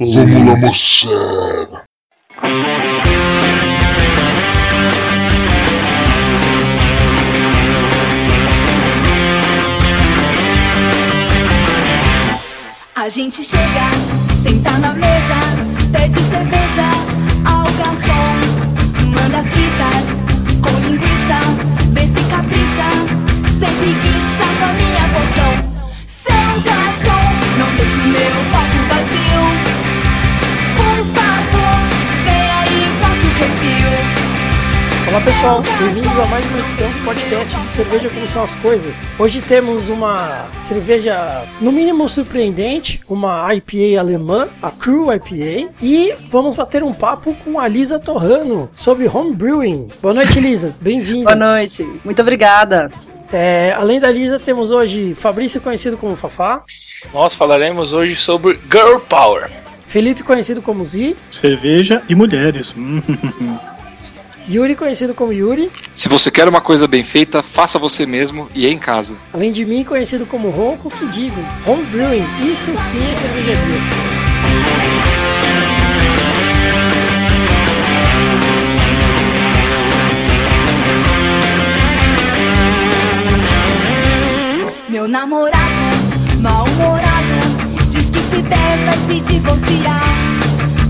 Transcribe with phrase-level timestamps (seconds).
[0.00, 1.84] Vamos lá, moçada.
[12.96, 13.60] A gente chega,
[14.42, 15.10] senta na mesa,
[15.92, 16.90] pede cerveja
[17.44, 18.40] ao garçom.
[19.04, 20.06] Manda fitas
[20.62, 21.40] com linguiça,
[21.92, 22.88] vê se capricha,
[23.58, 24.19] sem preguiça
[35.10, 39.10] Olá pessoal, bem-vindos a mais uma edição do podcast de Cerveja Como São as Coisas.
[39.18, 46.54] Hoje temos uma cerveja, no mínimo surpreendente, uma IPA alemã, a Crew IPA, e vamos
[46.54, 49.88] bater um papo com a Lisa Torrano sobre homebrewing.
[50.00, 51.34] Boa noite, Lisa, bem-vinda.
[51.34, 52.88] Boa noite, muito obrigada.
[53.32, 56.62] É, além da Lisa, temos hoje Fabrício, conhecido como Fafá,
[57.12, 59.50] Nós falaremos hoje sobre Girl Power.
[59.86, 62.72] Felipe, conhecido como Zi, Cerveja e mulheres.
[64.50, 68.66] Yuri, conhecido como Yuri, Se você quer uma coisa bem feita, faça você mesmo e
[68.66, 69.16] em casa.
[69.32, 73.80] além de mim, conhecido como Ronco, que digo, homebrewing, isso sim é cervejaria.
[84.88, 85.56] Meu namorado,
[86.40, 90.02] mal-humorado, diz que se der vai se divorciar.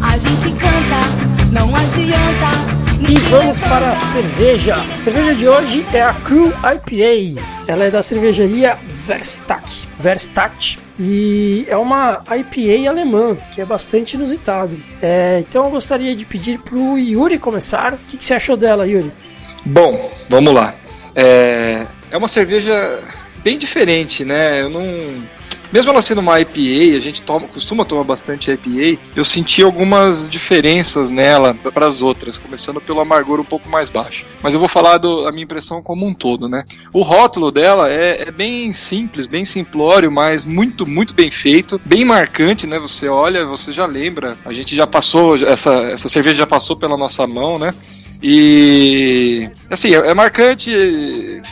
[0.03, 2.90] A gente canta, não adianta.
[3.09, 4.75] E vamos para a cerveja.
[4.75, 7.43] A cerveja de hoje é a Crew IPA.
[7.67, 9.89] Ela é da cervejaria Verstack.
[9.99, 10.79] Verstack.
[10.99, 14.77] E é uma IPA alemã, que é bastante inusitado.
[15.01, 17.95] É, então eu gostaria de pedir para o Yuri começar.
[17.95, 19.11] O que, que você achou dela, Yuri?
[19.67, 20.75] Bom, vamos lá.
[21.15, 23.01] É, é uma cerveja
[23.43, 24.63] bem diferente, né?
[24.63, 24.83] Eu não.
[25.73, 30.29] Mesmo ela sendo uma IPA, a gente toma, costuma tomar bastante IPA, eu senti algumas
[30.29, 34.25] diferenças nela para as outras, começando pelo amargor um pouco mais baixo.
[34.43, 36.65] Mas eu vou falar do, a minha impressão como um todo, né?
[36.93, 42.05] O rótulo dela é, é bem simples, bem simplório, mas muito, muito bem feito, bem
[42.05, 42.79] marcante, né?
[42.79, 46.97] Você olha, você já lembra, a gente já passou, essa, essa cerveja já passou pela
[46.97, 47.73] nossa mão, né?
[48.23, 50.71] E assim, é, é marcante,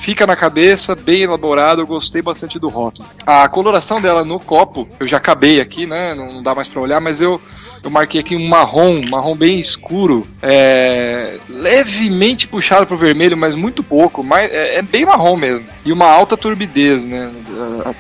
[0.02, 3.08] fica na cabeça, bem elaborado, eu gostei bastante do rótulo.
[3.26, 6.14] A coloração dela no copo, eu já acabei aqui, né?
[6.14, 7.40] Não, dá mais pra olhar, mas eu,
[7.82, 13.82] eu marquei aqui um marrom, marrom bem escuro, é, levemente puxado pro vermelho, mas muito
[13.82, 15.66] pouco, mas é, é bem marrom mesmo.
[15.84, 17.30] E uma alta turbidez, né?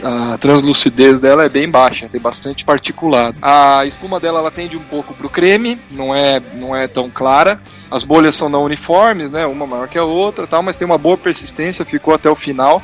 [0.02, 3.36] A, a- a translucidez dela é bem baixa, tem bastante particulado.
[3.40, 7.60] A espuma dela ela tende um pouco pro creme, não é, não é tão clara.
[7.90, 9.46] As bolhas são não uniformes, né?
[9.46, 12.82] Uma maior que a outra, tal, mas tem uma boa persistência, ficou até o final.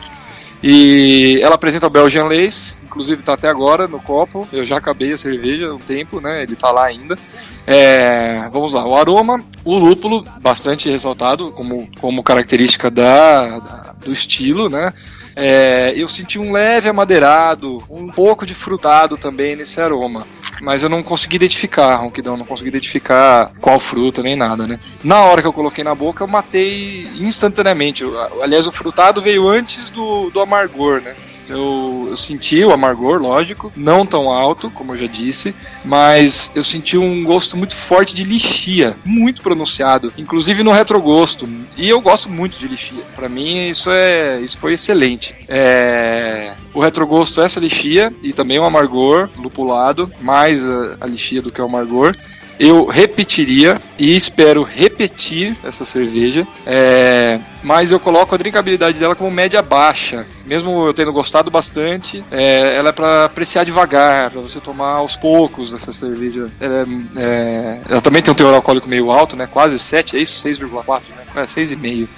[0.63, 4.47] E ela apresenta o Belgian Lace, inclusive tá até agora no copo.
[4.53, 6.45] Eu já acabei a cerveja há um tempo, né?
[6.45, 7.19] Ele tá lá ainda.
[7.67, 14.13] É, vamos lá, o aroma, o lúpulo, bastante ressaltado como, como característica da, da- do
[14.13, 14.93] estilo, né?
[15.37, 20.25] É, eu senti um leve amadeirado, um pouco de frutado também nesse aroma.
[20.63, 24.79] Mas eu não consegui identificar, ronquidão, não consegui identificar qual fruta nem nada, né?
[25.03, 28.05] Na hora que eu coloquei na boca, eu matei instantaneamente.
[28.41, 31.15] Aliás, o frutado veio antes do, do amargor, né?
[31.49, 36.65] Eu, eu senti o amargor, lógico, não tão alto, como eu já disse, mas eu
[36.65, 41.49] senti um gosto muito forte de lixia, muito pronunciado, inclusive no retrogosto.
[41.77, 43.03] E eu gosto muito de lixia.
[43.15, 45.35] Pra mim isso é, isso foi excelente.
[45.49, 51.43] É, o retrogosto é essa lixia e também o amargor lupulado, mais a, a lixia
[51.43, 52.15] do que o amargor.
[52.59, 59.31] Eu repetiria e espero repetir essa cerveja, é, mas eu coloco a drinkabilidade dela como
[59.31, 60.25] média baixa.
[60.47, 65.17] Mesmo eu tendo gostado bastante, é, ela é para apreciar devagar, para você tomar aos
[65.17, 66.49] poucos essa cerveja.
[66.61, 69.49] Ela, é- é, ela também tem um teor alcoólico meio alto, né?
[69.51, 70.41] Quase 7, é isso?
[70.41, 71.43] 6,4, né?
[71.43, 72.09] É, 6,5.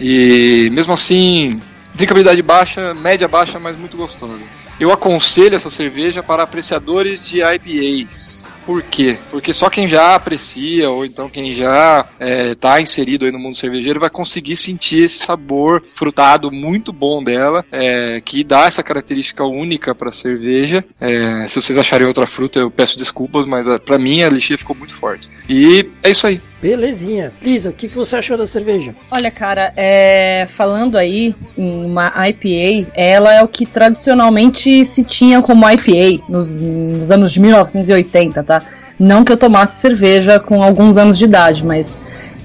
[0.00, 1.60] E mesmo assim,
[1.94, 4.42] drinkabilidade baixa, média baixa, mas muito gostosa.
[4.80, 8.62] Eu aconselho essa cerveja para apreciadores de IPAs.
[8.64, 9.18] Por quê?
[9.30, 12.06] Porque só quem já aprecia, ou então quem já
[12.52, 17.64] está inserido aí no mundo cervejeiro, vai conseguir sentir esse sabor frutado muito bom dela,
[17.72, 20.84] é, que dá essa característica única para a cerveja.
[21.00, 24.76] É, se vocês acharem outra fruta, eu peço desculpas, mas para mim a lixia ficou
[24.76, 25.28] muito forte.
[25.48, 26.40] E é isso aí.
[26.60, 27.32] Belezinha.
[27.40, 28.94] Lisa, o que, que você achou da cerveja?
[29.10, 35.40] Olha, cara, é, falando aí em uma IPA, ela é o que tradicionalmente se tinha
[35.40, 38.62] como IPA nos, nos anos de 1980, tá?
[38.98, 41.96] Não que eu tomasse cerveja com alguns anos de idade, mas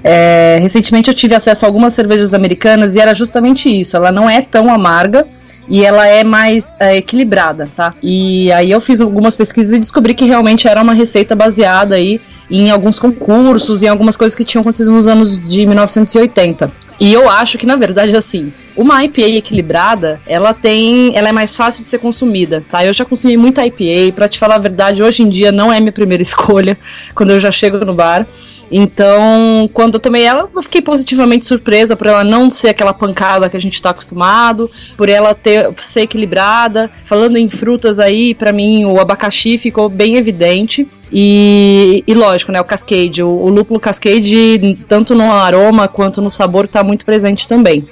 [0.04, 3.96] é, recentemente eu tive acesso a algumas cervejas americanas e era justamente isso.
[3.96, 5.26] Ela não é tão amarga
[5.68, 7.94] e ela é mais é, equilibrada, tá?
[8.02, 12.20] E aí eu fiz algumas pesquisas e descobri que realmente era uma receita baseada aí
[12.50, 16.70] em alguns concursos, em algumas coisas que tinham acontecido nos anos de 1980.
[17.00, 21.16] E eu acho que, na verdade, assim, uma IPA equilibrada, ela tem.
[21.16, 22.84] Ela é mais fácil de ser consumida, tá?
[22.84, 25.80] Eu já consumi muita IPA, pra te falar a verdade, hoje em dia não é
[25.80, 26.76] minha primeira escolha
[27.14, 28.26] quando eu já chego no bar.
[28.70, 33.48] Então, quando eu tomei ela, eu fiquei positivamente surpresa por ela não ser aquela pancada
[33.48, 36.90] que a gente está acostumado, por ela ter ser equilibrada.
[37.04, 40.88] Falando em frutas aí, para mim o abacaxi ficou bem evidente.
[41.12, 46.30] E, e lógico, né, o Cascade, o, o lúpulo Cascade, tanto no aroma quanto no
[46.30, 47.84] sabor, está muito presente também.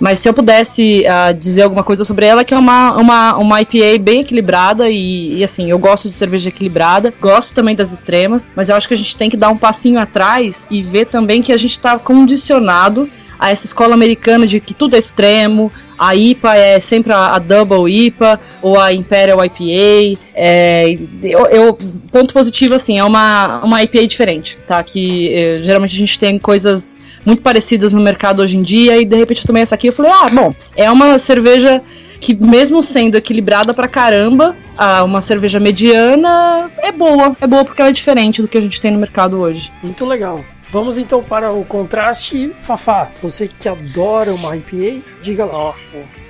[0.00, 3.60] Mas se eu pudesse uh, dizer alguma coisa sobre ela, que é uma, uma, uma
[3.60, 8.50] IPA bem equilibrada e, e, assim, eu gosto de cerveja equilibrada, gosto também das extremas,
[8.56, 11.42] mas eu acho que a gente tem que dar um passinho atrás e ver também
[11.42, 16.14] que a gente está condicionado a essa escola americana de que tudo é extremo, a
[16.16, 20.18] IPA é sempre a, a Double IPA ou a Imperial IPA.
[20.34, 21.78] É, eu, eu,
[22.10, 24.82] ponto positivo, assim, é uma, uma IPA diferente, tá?
[24.82, 29.04] Que eh, geralmente a gente tem coisas muito parecidas no mercado hoje em dia, e
[29.04, 31.82] de repente eu tomei essa aqui e falei, ah, bom, é uma cerveja
[32.20, 37.34] que mesmo sendo equilibrada pra caramba, ah, uma cerveja mediana é boa.
[37.40, 39.72] É boa porque ela é diferente do que a gente tem no mercado hoje.
[39.82, 40.44] Muito legal.
[40.68, 42.52] Vamos então para o contraste.
[42.60, 45.74] Fafá, você que adora uma IPA, diga lá.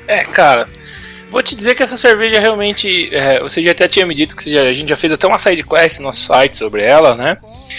[0.07, 0.67] É, cara,
[1.31, 3.09] Vou te dizer que essa cerveja realmente.
[3.15, 5.39] É, você já até tinha me dito que já, a gente já fez até uma
[5.39, 7.39] side quest no nosso site sobre ela, né?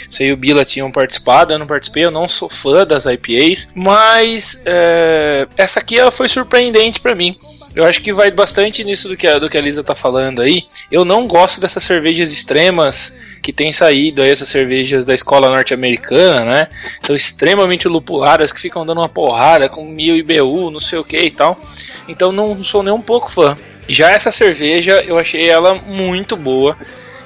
[0.09, 3.67] Você e o Bila tinham participado, eu não participei, eu não sou fã das IPAs,
[3.75, 7.35] mas é, essa aqui ela foi surpreendente para mim.
[7.75, 10.41] Eu acho que vai bastante nisso do que a, do que a Lisa tá falando
[10.41, 10.65] aí.
[10.91, 16.45] Eu não gosto dessas cervejas extremas que tem saído aí, essas cervejas da escola norte-americana,
[16.45, 16.67] né?
[17.01, 21.17] São extremamente lupuladas, que ficam dando uma porrada com mil IBU, não sei o que
[21.17, 21.59] e tal.
[22.07, 23.55] Então não sou nem um pouco fã.
[23.87, 26.77] Já essa cerveja, eu achei ela muito boa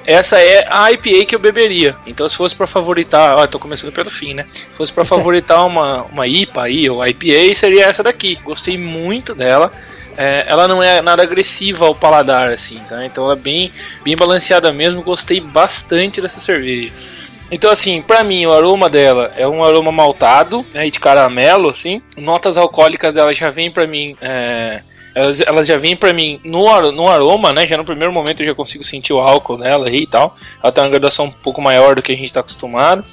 [0.06, 1.96] essa é a IPA que eu beberia.
[2.06, 4.46] Então, se fosse para favoritar, ó, tô começando pelo fim, né?
[4.52, 8.36] Se fosse para favoritar uma, uma IPA aí, ou IPA, seria essa daqui.
[8.44, 9.72] Gostei muito dela.
[10.16, 13.04] É, ela não é nada agressiva ao paladar, assim, tá?
[13.04, 13.72] Então ela é bem,
[14.02, 15.02] bem balanceada mesmo.
[15.02, 16.92] Gostei bastante dessa cerveja.
[17.50, 22.02] Então, assim, para mim, o aroma dela é um aroma maltado, né, de caramelo, assim.
[22.16, 24.82] Notas alcoólicas dela já vem para mim, é,
[25.14, 27.66] elas, elas, já vêm para mim no, no aroma, né?
[27.66, 30.36] Já no primeiro momento eu já consigo sentir o álcool dela aí e tal.
[30.62, 33.04] Ela tem uma graduação um pouco maior do que a gente está acostumado.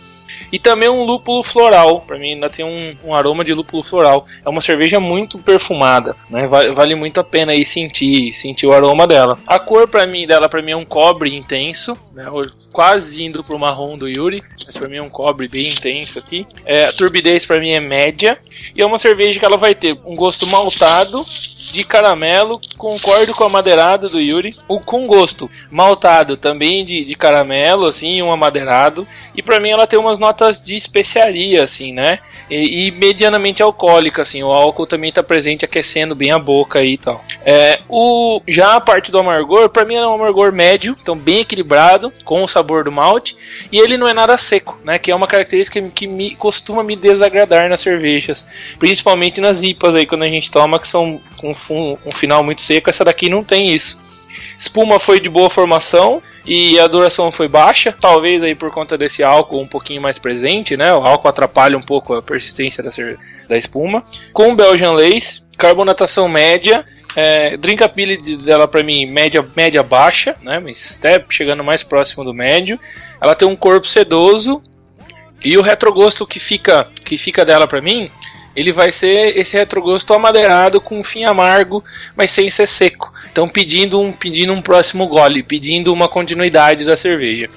[0.51, 2.01] E também um lúpulo floral.
[2.01, 4.25] Para mim ainda tem um, um, aroma de lúpulo floral.
[4.45, 6.47] É uma cerveja muito perfumada, né?
[6.47, 9.37] Vale, vale muito a pena aí sentir, sentir o aroma dela.
[9.47, 12.25] A cor para mim dela para mim é um cobre intenso, né?
[12.71, 16.45] Quase indo pro marrom do Yuri, mas para mim é um cobre bem intenso aqui.
[16.65, 18.37] É, a turbidez para mim é média
[18.75, 21.23] e é uma cerveja que ela vai ter um gosto maltado
[21.73, 24.53] de caramelo, concordo com a madeirada do Yuri.
[24.67, 29.07] O com gosto maltado também de, de caramelo, assim, um amadeirado.
[29.35, 32.19] E para mim ela tem umas notas de especiaria, assim, né?
[32.49, 34.43] E, e, medianamente alcoólica, assim.
[34.43, 37.23] O álcool também está presente aquecendo bem a boca e tal.
[37.43, 41.39] É, o, já a parte do amargor, para mim é um amargor médio, então bem
[41.39, 43.35] equilibrado, com o sabor do malte.
[43.71, 44.99] E ele não é nada seco, né?
[44.99, 48.45] Que é uma característica que me, costuma me desagradar nas cervejas.
[48.77, 52.61] Principalmente nas IPAs aí, quando a gente toma, que são com um, um final muito
[52.61, 52.89] seco.
[52.89, 53.97] Essa daqui não tem isso.
[54.57, 59.23] Espuma foi de boa formação e a duração foi baixa, talvez aí por conta desse
[59.23, 60.93] álcool um pouquinho mais presente, né?
[60.93, 62.89] O álcool atrapalha um pouco a persistência da,
[63.47, 64.03] da espuma.
[64.31, 70.59] Com Belgian Lace, carbonatação média, é, drinkability dela para mim média média baixa, né?
[70.59, 72.79] Mas até chegando mais próximo do médio.
[73.21, 74.61] Ela tem um corpo sedoso
[75.43, 78.09] e o retrogosto que fica que fica dela para mim
[78.55, 81.83] ele vai ser esse retrogosto amadeirado com um fim amargo,
[82.15, 83.11] mas sem ser seco.
[83.31, 87.49] Então pedindo um, pedindo um próximo gole, pedindo uma continuidade da cerveja.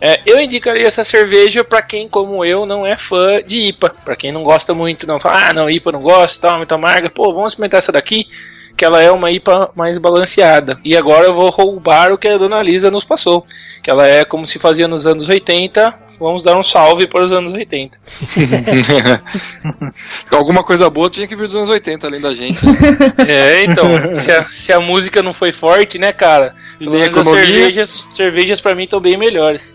[0.00, 3.94] É, eu indicaria essa cerveja para quem, como eu, não é fã de IPA.
[4.04, 7.10] Para quem não gosta muito, não fala, ah, não, IPA não gosto, tá muito amarga.
[7.10, 8.28] Pô, vamos experimentar essa daqui,
[8.76, 10.78] que ela é uma IPA mais balanceada.
[10.84, 13.46] E agora eu vou roubar o que a dona Lisa nos passou.
[13.82, 17.32] Que ela é como se fazia nos anos 80, Vamos dar um salve para os
[17.32, 17.98] anos 80.
[20.30, 22.60] Alguma coisa boa tinha que vir dos anos 80, além da gente.
[23.26, 26.54] É, então, se a, se a música não foi forte, né, cara?
[26.78, 29.74] Pelo menos as cervejas, cervejas para mim estão bem melhores.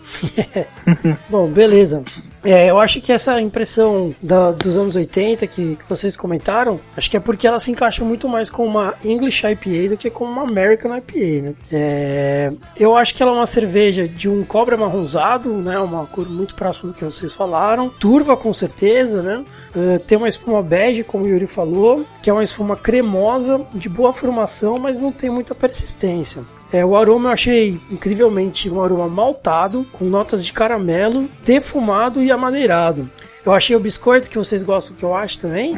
[1.28, 2.02] Bom, beleza.
[2.44, 7.08] É, eu acho que essa impressão da- dos anos 80 que, que vocês comentaram, acho
[7.08, 10.24] que é porque ela se encaixa muito mais com uma English IPA do que com
[10.24, 11.54] uma American IPA, né?
[11.70, 15.78] É, eu acho que ela é uma cerveja de um cobre amarronzado, né?
[15.78, 17.88] Uma cor muito próxima do que vocês falaram.
[17.88, 19.44] Turva, com certeza, né?
[19.76, 23.88] É, tem uma espuma bege, como o Yuri falou, que é uma espuma cremosa, de
[23.88, 26.42] boa formação, mas não tem muita persistência.
[26.72, 32.30] É, o aroma eu achei incrivelmente um aroma maltado, com notas de caramelo, defumado e
[32.30, 33.10] amadeirado.
[33.44, 35.76] Eu achei o biscoito que vocês gostam, que eu acho também.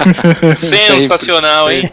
[0.56, 1.90] Sensacional, hein?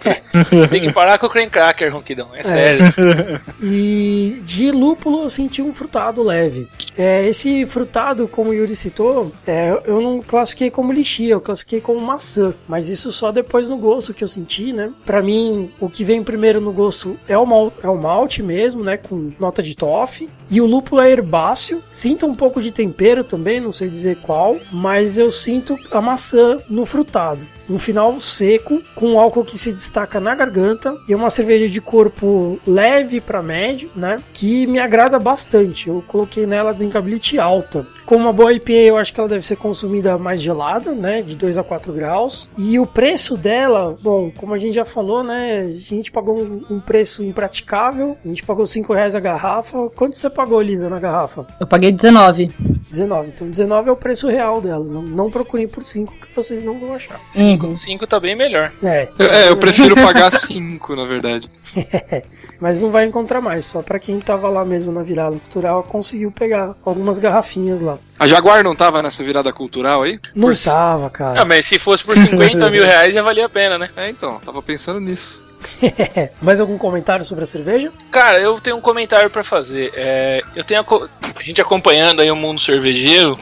[0.69, 2.29] Tem que parar com o creme cracker, Ronquidão.
[2.33, 3.41] É sério.
[3.63, 6.67] E de lúpulo eu senti um frutado leve.
[6.97, 11.79] É, esse frutado, como o Yuri citou, é, eu não classifiquei como lixia, eu classifiquei
[11.79, 12.53] como maçã.
[12.67, 14.91] Mas isso só depois no gosto que eu senti, né?
[15.05, 18.83] Pra mim, o que vem primeiro no gosto é o, mal, é o malte mesmo,
[18.83, 18.97] né?
[18.97, 20.29] Com nota de toffee.
[20.49, 21.81] E o lúpulo é herbáceo.
[21.91, 24.57] Sinto um pouco de tempero também, não sei dizer qual.
[24.71, 27.41] Mas eu sinto a maçã no frutado.
[27.71, 30.95] Um final seco, com álcool que se destaca na garganta.
[31.07, 34.21] E uma cerveja de corpo leve para médio, né?
[34.33, 35.87] Que me agrada bastante.
[35.87, 37.85] Eu coloquei nela drinkability alta.
[38.05, 41.21] Como uma boa IPA, eu acho que ela deve ser consumida mais gelada, né?
[41.21, 42.49] De 2 a 4 graus.
[42.57, 45.61] E o preço dela, bom, como a gente já falou, né?
[45.61, 48.17] A gente pagou um, preço impraticável.
[48.23, 49.89] A gente pagou 5 reais a garrafa.
[49.95, 51.47] Quanto você pagou, Lisa, na garrafa?
[51.57, 52.51] Eu paguei 19.
[52.89, 53.29] 19.
[53.29, 54.83] Então 19 é o preço real dela.
[54.83, 57.19] Não, não procurem por 5 que vocês não vão achar.
[57.37, 57.60] Uhum.
[57.75, 58.71] 5 tá bem melhor.
[58.83, 61.47] É, É, eu prefiro pagar 5, na verdade.
[62.59, 63.65] mas não vai encontrar mais.
[63.65, 67.97] Só pra quem tava lá mesmo na virada cultural conseguiu pegar algumas garrafinhas lá.
[68.19, 70.19] A Jaguar não tava nessa virada cultural aí?
[70.35, 71.45] Não Por- tava, Ah, cara.
[71.45, 73.89] mas se fosse por 50 mil reais já valia a pena, né?
[73.95, 75.45] É, então, tava pensando nisso.
[76.41, 77.91] Mais algum comentário sobre a cerveja?
[78.11, 79.91] Cara, eu tenho um comentário pra fazer.
[79.95, 83.37] É, eu tenho a gente acompanhando aí o mundo cervejeiro.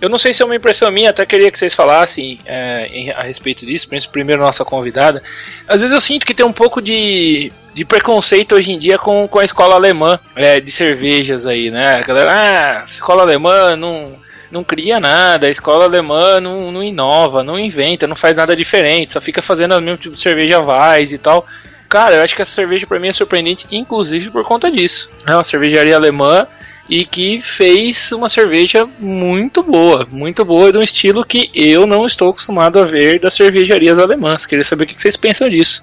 [0.00, 3.10] Eu não sei se é uma impressão minha, até queria que vocês falassem é, em-
[3.10, 5.20] a respeito disso, primeiro nossa convidada.
[5.66, 9.26] Às vezes eu sinto que tem um pouco de, de preconceito hoje em dia com,
[9.26, 11.96] com a escola alemã é, de cervejas aí, né?
[11.96, 14.16] A galera, ah, escola alemã não,
[14.50, 19.12] não cria nada, a escola alemã não, não inova, não inventa, não faz nada diferente,
[19.12, 21.46] só fica fazendo o mesmo tipo de cerveja Weiss e tal.
[21.88, 25.08] Cara, eu acho que essa cerveja pra mim é surpreendente, inclusive por conta disso.
[25.26, 26.46] É uma cervejaria alemã
[26.88, 32.06] e que fez uma cerveja muito boa, muito boa, de um estilo que eu não
[32.06, 34.46] estou acostumado a ver das cervejarias alemãs.
[34.46, 35.82] Queria saber o que vocês pensam disso.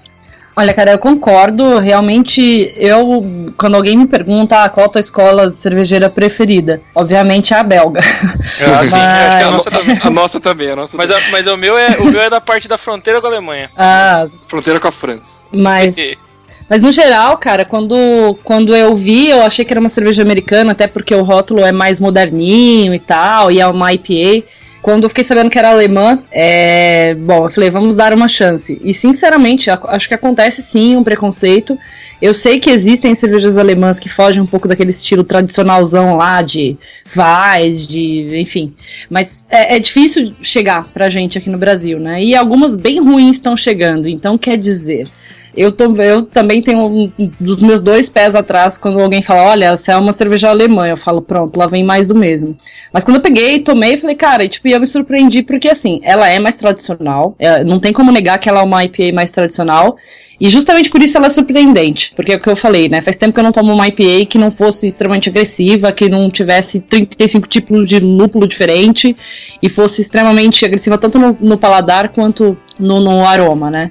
[0.58, 1.78] Olha, cara, eu concordo.
[1.78, 7.58] Realmente, eu, quando alguém me pergunta ah, qual a tua escola cervejeira preferida, obviamente é
[7.58, 8.00] a belga.
[8.00, 9.98] Ah, sim, acho que a Mas- nossa também.
[10.02, 11.24] A nossa também, a nossa Mas, também.
[11.28, 13.70] a- mas o, meu é, o meu é da parte da fronteira com a Alemanha.
[13.76, 15.40] ah, Fronteira com a França.
[15.52, 15.94] mas.
[16.68, 17.94] Mas no geral, cara, quando,
[18.42, 21.70] quando eu vi, eu achei que era uma cerveja americana, até porque o rótulo é
[21.70, 24.44] mais moderninho e tal, e é uma IPA.
[24.86, 27.12] Quando eu fiquei sabendo que era alemã, é...
[27.16, 28.80] bom, eu falei, vamos dar uma chance.
[28.84, 31.76] E sinceramente, ac- acho que acontece sim um preconceito.
[32.22, 36.76] Eu sei que existem cervejas alemãs que fogem um pouco daquele estilo tradicionalzão lá de
[37.16, 38.28] Weiss, de.
[38.40, 38.74] enfim.
[39.10, 42.22] Mas é, é difícil chegar pra gente aqui no Brasil, né?
[42.22, 44.06] E algumas bem ruins estão chegando.
[44.06, 45.08] Então, quer dizer.
[45.56, 47.10] Eu, tô- eu também tenho um
[47.40, 50.86] dos meus dois pés atrás quando alguém fala, olha, essa é uma cerveja alemã.
[50.86, 52.56] Eu falo, pronto, lá vem mais do mesmo.
[52.92, 56.28] Mas quando eu peguei, tomei, falei, cara, e, tipo, eu me surpreendi porque, assim, ela
[56.28, 57.34] é mais tradicional.
[57.38, 59.96] é, não tem como negar que ela é uma IPA mais tradicional.
[60.38, 62.12] E justamente por isso ela é surpreendente.
[62.14, 63.00] Porque é o que eu falei, né?
[63.00, 66.28] Faz tempo que eu não tomo uma IPA que não fosse extremamente agressiva, que não
[66.30, 69.16] tivesse 35 tipos de lúpulo diferente
[69.62, 73.90] e fosse extremamente agressiva tanto no, no paladar quanto no, no aroma, né?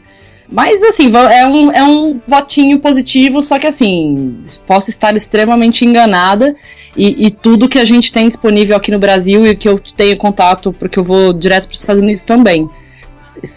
[0.50, 6.56] Mas assim, é um, é um votinho positivo, só que assim, posso estar extremamente enganada.
[6.96, 10.18] E, e tudo que a gente tem disponível aqui no Brasil e que eu tenho
[10.18, 12.70] contato, porque eu vou direto para os Estados Unidos também.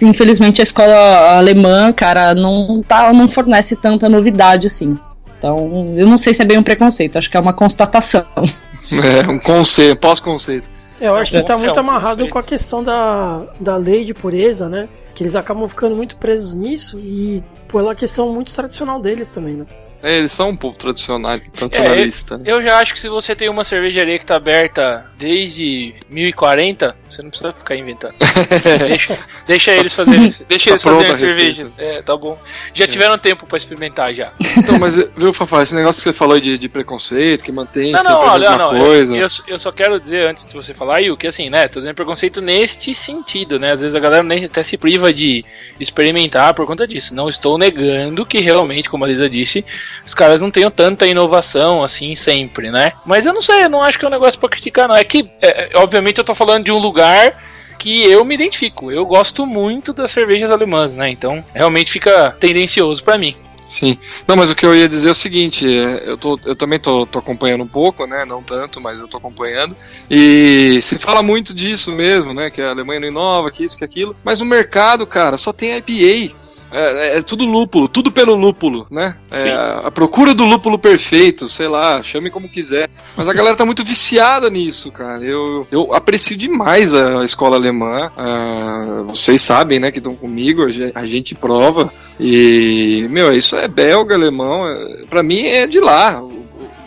[0.03, 4.99] Infelizmente a escola alemã, cara, não, tá, não fornece tanta novidade assim.
[5.39, 8.25] Então, eu não sei se é bem um preconceito, acho que é uma constatação.
[8.91, 10.67] É, um conceito, pós-conceito.
[11.01, 14.15] Eu acho que É, tá é muito amarrado com a questão da, da lei de
[14.15, 14.89] pureza, né?
[15.15, 19.67] Que eles acabam ficando muito presos nisso e pela questão muito tradicional deles também, né?
[20.01, 22.39] É, eles são um povo tradicional, tradicionalista.
[22.39, 22.45] né?
[22.47, 27.21] Eu já acho que se você tem uma cervejaria que tá aberta desde 1040, você
[27.21, 28.15] não precisa ficar inventando.
[28.87, 31.65] deixa, deixa eles fazerem, deixa tá eles fazerem pronta a cerveja.
[31.65, 31.83] receita.
[31.83, 32.39] É, tá bom.
[32.73, 34.33] Já tiveram tempo pra experimentar já.
[34.57, 37.99] Então, mas viu, Fafá, esse negócio que você falou de, de preconceito, que mantém Não,
[37.99, 38.77] sempre não, a olha, mesma não.
[38.77, 39.17] Eu, coisa.
[39.17, 41.95] eu, eu só quero dizer antes de você falar, Yu, que assim, né, tô dizendo
[41.95, 43.73] preconceito neste sentido, né?
[43.73, 45.45] Às vezes a galera nem até se priva de,
[45.81, 47.15] experimentar por conta disso.
[47.15, 49.65] Não estou negando que realmente, como a Lisa disse,
[50.05, 52.93] os caras não tenham tanta inovação assim sempre, né?
[53.07, 54.97] Mas eu não sei, eu não acho que é um negócio pra criticar, não.
[54.97, 57.43] É que, é, obviamente, eu tô falando de um lugar
[57.79, 58.91] que eu me identifico.
[58.91, 61.11] Eu gosto muito das cervejas alemãs, né?
[61.11, 63.37] Então, realmente fica tendencioso para mim.
[63.69, 63.99] Sim.
[64.27, 66.79] Não, mas o que eu ia dizer é o seguinte, é, eu, tô, eu também
[66.79, 68.25] tô, tô acompanhando um pouco, né?
[68.25, 69.77] Não tanto, mas eu tô acompanhando.
[70.11, 72.51] E se fala muito disso mesmo, né?
[72.51, 74.17] Que a Alemanha não inova, que isso, que aquilo.
[74.25, 76.35] Mas no mercado, cara, só tem IPA.
[76.71, 79.17] É, é, é, tudo lúpulo, tudo pelo lúpulo, né?
[79.31, 79.51] É,
[79.85, 82.91] a procura do lúpulo perfeito, sei lá, chame como quiser.
[83.17, 85.23] Mas a galera tá muito viciada nisso, cara.
[85.25, 88.11] Eu, eu aprecio demais a escola alemã.
[88.17, 91.93] Uh, vocês sabem, né, que estão comigo, a gente prova.
[92.21, 94.69] E, meu, isso é belga, alemão.
[94.69, 96.23] É, pra mim é de lá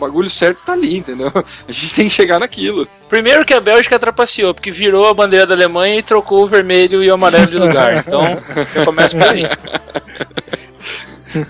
[0.02, 1.30] bagulho certo tá ali, entendeu?
[1.34, 2.86] A gente tem que chegar naquilo.
[3.08, 7.02] Primeiro que a Bélgica trapaceou, porque virou a bandeira da Alemanha e trocou o vermelho
[7.02, 7.96] e o amarelo de lugar.
[7.96, 8.22] Então,
[8.74, 9.46] já começa por aí.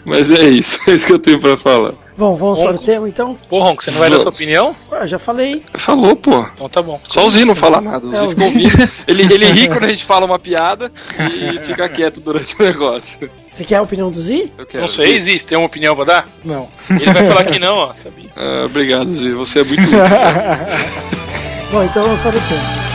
[0.04, 1.94] Mas é isso, é isso que eu tenho pra falar.
[2.16, 2.75] Bom, vamos Ronco.
[2.75, 3.38] para o tema então?
[3.49, 4.76] Pô, Ronco, você não vai dar sua opinião?
[4.90, 5.62] Ah, já falei.
[5.75, 6.47] Falou, pô.
[6.52, 7.00] Então tá bom.
[7.04, 8.07] Só o Zinho não fala nada.
[8.07, 8.90] O é, ficou ouvindo.
[9.09, 13.31] Ele, ele ri quando a gente fala uma piada e fica quieto durante o negócio.
[13.49, 14.52] Você quer a opinião do Zi?
[14.59, 14.83] Eu quero.
[14.83, 16.28] Não sei, Zi, você tem uma opinião pra dar?
[16.45, 16.69] Não.
[16.90, 18.31] Ele vai falar que não, ó, sabia.
[18.37, 19.33] Ah, obrigado, Zi.
[19.33, 19.83] Você é muito
[21.71, 22.91] Bom, então vamos para o tema.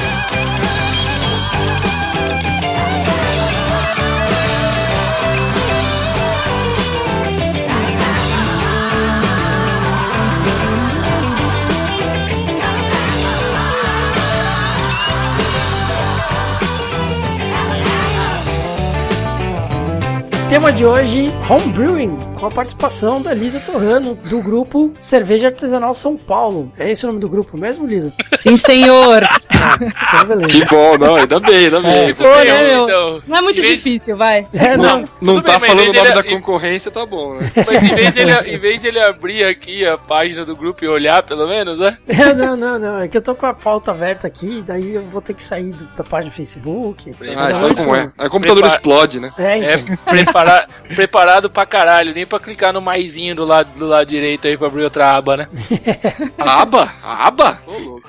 [20.49, 26.15] Tema de hoje, Homebrewing, com a participação da Lisa Torrano, do grupo Cerveja Artesanal São
[26.15, 26.71] Paulo.
[26.79, 28.13] É esse o nome do grupo mesmo, Lisa?
[28.37, 29.23] Sim, senhor!
[29.49, 29.77] ah,
[30.23, 32.09] então que bom, não, ainda bem, ainda bem.
[32.09, 32.85] É, Pô, né, meu?
[32.85, 33.75] Então, não é muito vez...
[33.75, 34.47] difícil, vai.
[34.53, 36.15] É, não, não, não tá bem, falando o nome ele...
[36.15, 37.51] da concorrência, tá bom, né?
[37.67, 40.85] Mas em vez, de ele, em vez de ele abrir aqui a página do grupo
[40.85, 41.97] e olhar, pelo menos, né?
[42.07, 42.99] É, não, não, não.
[42.99, 45.71] É que eu tô com a pauta aberta aqui, daí eu vou ter que sair
[45.71, 47.13] do, da página do Facebook.
[47.35, 48.11] Ah, sabe como é?
[48.17, 48.75] Aí o computador Prepara...
[48.75, 49.33] explode, né?
[49.37, 49.95] É, então.
[50.07, 54.47] é preparar, preparado pra caralho, nem pra clicar no maisinho do lado, do lado direito
[54.47, 55.47] aí pra abrir outra aba, né?
[56.37, 56.93] aba?
[57.01, 57.61] Aba?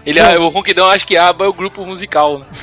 [0.05, 2.47] Ele, o Ronquidão acho que aba é o grupo musical, né?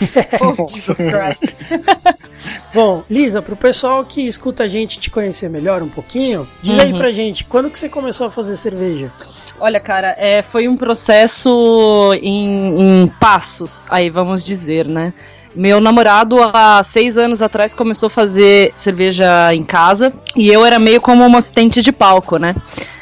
[2.73, 6.81] Bom, Lisa, pro pessoal que escuta a gente te conhecer melhor um pouquinho, diz uhum.
[6.81, 9.11] aí pra gente, quando que você começou a fazer cerveja?
[9.59, 15.13] Olha, cara, é, foi um processo em, em passos, aí vamos dizer, né?
[15.55, 20.77] Meu namorado, há seis anos atrás, começou a fazer cerveja em casa e eu era
[20.77, 22.53] meio como uma assistente de palco, né?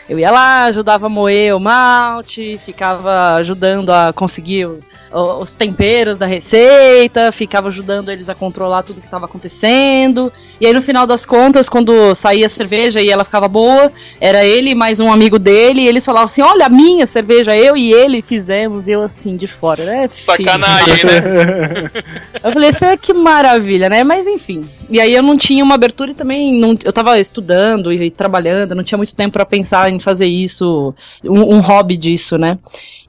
[0.08, 6.18] Eu ia lá, ajudava a moer o malte, ficava ajudando a conseguir os os temperos
[6.18, 10.32] da receita, ficava ajudando eles a controlar tudo que estava acontecendo.
[10.60, 14.44] E aí no final das contas, quando saía a cerveja e ela ficava boa, era
[14.44, 17.94] ele mais um amigo dele, e eles falavam assim: "Olha a minha cerveja, eu e
[17.94, 18.88] ele fizemos".
[18.88, 20.10] Eu assim de fora, né?
[20.12, 21.92] Sacanagem, né?
[22.44, 24.04] eu falei assim: ah, "Que maravilha, né?".
[24.04, 24.68] Mas enfim.
[24.90, 28.12] E aí eu não tinha uma abertura e também não, eu tava estudando e, e
[28.12, 32.58] trabalhando, não tinha muito tempo para pensar em fazer isso, um, um hobby disso, né?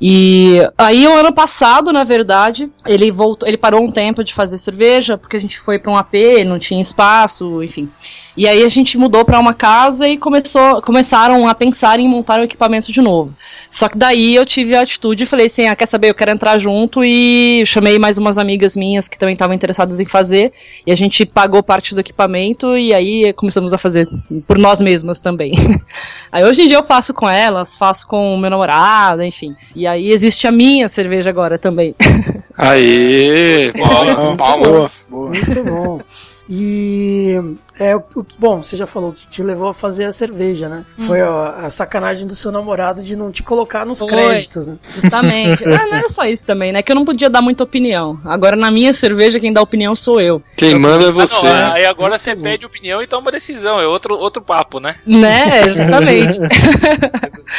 [0.01, 4.59] E aí o ano passado, na verdade, ele voltou, ele parou um tempo de fazer
[4.59, 7.91] cerveja, porque a gente foi para um AP, não tinha espaço, enfim.
[8.37, 12.41] E aí a gente mudou para uma casa e começou, começaram a pensar em montar
[12.41, 13.33] o equipamento de novo.
[13.71, 16.11] Só que daí eu tive a atitude e falei assim: ah, quer saber?
[16.11, 20.05] Eu quero entrar junto e chamei mais umas amigas minhas que também estavam interessadas em
[20.05, 20.53] fazer.
[20.87, 24.09] E a gente pagou parte do equipamento e aí começamos a fazer
[24.47, 25.53] por nós mesmas também.
[26.33, 29.55] aí hoje em dia eu faço com elas, faço com o meu namorado, enfim.
[29.77, 31.95] E aí existe a minha cerveja agora também.
[32.57, 33.73] Aê!
[33.73, 35.07] Palmas, palmas.
[35.11, 35.45] Boa, boa.
[35.45, 36.01] Muito bom.
[36.49, 37.41] E
[37.79, 38.05] é, o,
[38.39, 40.85] bom, você já falou que te levou a fazer a cerveja, né?
[40.99, 41.07] Hum.
[41.07, 44.77] Foi a, a, sacanagem do seu namorado de não te colocar nos Foi, créditos, né?
[44.95, 45.65] Justamente.
[45.65, 46.83] ah, não é só isso também, né?
[46.83, 48.21] Que eu não podia dar muita opinião.
[48.25, 50.43] Agora, na minha cerveja, quem dá opinião sou eu.
[50.57, 51.47] Quem eu, manda é você.
[51.47, 53.81] Ah, não, aí agora você pede opinião e toma uma decisão.
[53.81, 54.97] É outro, outro papo, né?
[55.05, 56.39] Né, justamente.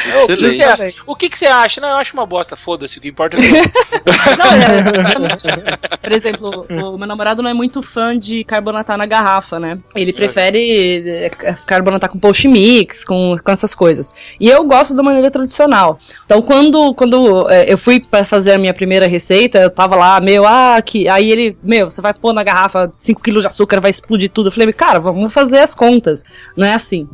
[0.07, 0.97] Excelente.
[1.05, 1.79] o que, que você acha?
[1.79, 2.97] Não, eu acho uma bosta, foda-se.
[2.97, 3.47] O que importa é que
[4.37, 8.43] não, é, Por exemplo, o meu namorado não é muito fã de
[8.75, 9.79] carbonatar na garrafa, né?
[9.95, 14.13] Ele prefere eh, carbonatar com post mix, com, com essas coisas.
[14.39, 15.99] E eu gosto da maneira tradicional.
[16.25, 20.19] Então, quando, quando é, eu fui para fazer a minha primeira receita, eu tava lá,
[20.19, 21.07] meu, ah, que.
[21.07, 24.47] Aí ele, meu, você vai pôr na garrafa 5 kg de açúcar, vai explodir tudo.
[24.47, 26.23] Eu falei, cara, vamos fazer as contas.
[26.57, 27.07] Não é assim.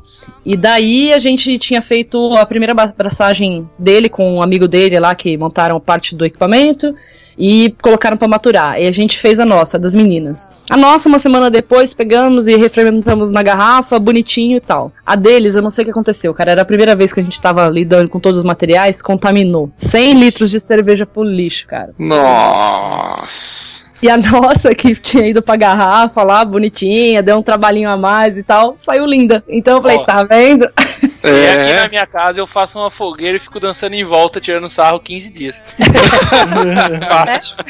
[0.46, 5.14] E daí a gente tinha feito a primeira abraçagem dele com um amigo dele lá
[5.14, 6.94] que montaram parte do equipamento.
[7.38, 8.80] E colocaram pra maturar.
[8.80, 10.48] E a gente fez a nossa, das meninas.
[10.70, 14.92] A nossa, uma semana depois, pegamos e refermentamos na garrafa, bonitinho e tal.
[15.06, 16.52] A deles, eu não sei o que aconteceu, cara.
[16.52, 19.72] Era a primeira vez que a gente tava lidando com todos os materiais, contaminou.
[19.78, 21.94] 100 litros de cerveja pro lixo, cara.
[21.98, 23.92] Nossa.
[24.02, 28.36] E a nossa, que tinha ido pra garrafa lá, bonitinha, deu um trabalhinho a mais
[28.36, 29.44] e tal, saiu linda.
[29.48, 30.12] Então eu falei, Nossa.
[30.12, 30.68] tá vendo?
[31.24, 31.82] E aqui É.
[31.84, 35.30] na minha casa eu faço uma fogueira e fico dançando em volta, tirando sarro 15
[35.32, 35.56] dias.
[37.08, 37.56] Fácil.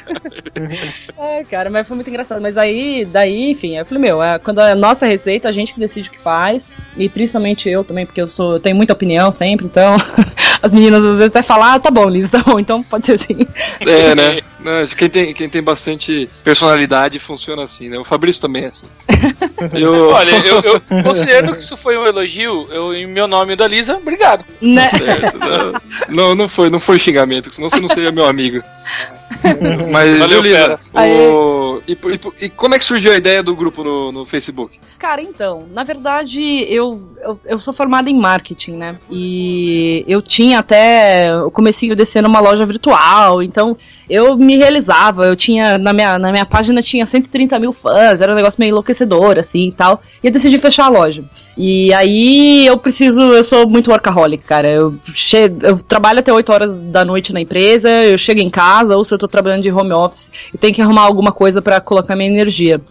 [1.17, 2.41] É, cara, mas foi muito engraçado.
[2.41, 5.73] Mas aí, daí, enfim, eu falei, meu, é, quando é a nossa receita, a gente
[5.73, 6.71] que decide o que faz.
[6.97, 9.97] E principalmente eu também, porque eu sou, eu tenho muita opinião sempre, então
[10.61, 13.13] as meninas às vezes até falam, ah, tá bom, Liz, tá bom, então pode ser
[13.15, 13.37] assim.
[13.81, 14.39] É, né?
[14.63, 17.97] Não, quem, tem, quem tem bastante personalidade funciona assim, né?
[17.97, 18.87] O Fabrício também é assim.
[19.73, 23.55] Eu, Olha, eu, eu considerando que isso foi um elogio, eu, em meu nome e
[23.55, 24.43] da Lisa, obrigado.
[24.59, 24.89] Né?
[24.89, 25.73] Certo, não,
[26.09, 28.61] não, não foi, não foi xingamento, senão você não seria meu amigo.
[29.91, 30.79] Mas, Valeu, Lisa, fera.
[30.93, 34.79] o, e, e- e como é que surgiu a ideia do grupo no, no Facebook?
[34.99, 38.97] Cara, então, na verdade, eu, eu, eu sou formada em marketing, né?
[39.09, 43.77] E eu tinha até o comecinho desse ano uma loja virtual, então
[44.09, 48.33] eu me realizava, eu tinha, na minha, na minha página tinha 130 mil fãs, era
[48.33, 51.23] um negócio meio enlouquecedor, assim, e tal, e eu decidi fechar a loja.
[51.57, 56.51] E aí eu preciso, eu sou muito workaholic, cara, eu, che eu trabalho até 8
[56.51, 59.71] horas da noite na empresa, eu chego em casa, ou se eu tô trabalhando de
[59.71, 62.81] home office, e tenho que arrumar alguma coisa pra colocar minha energia.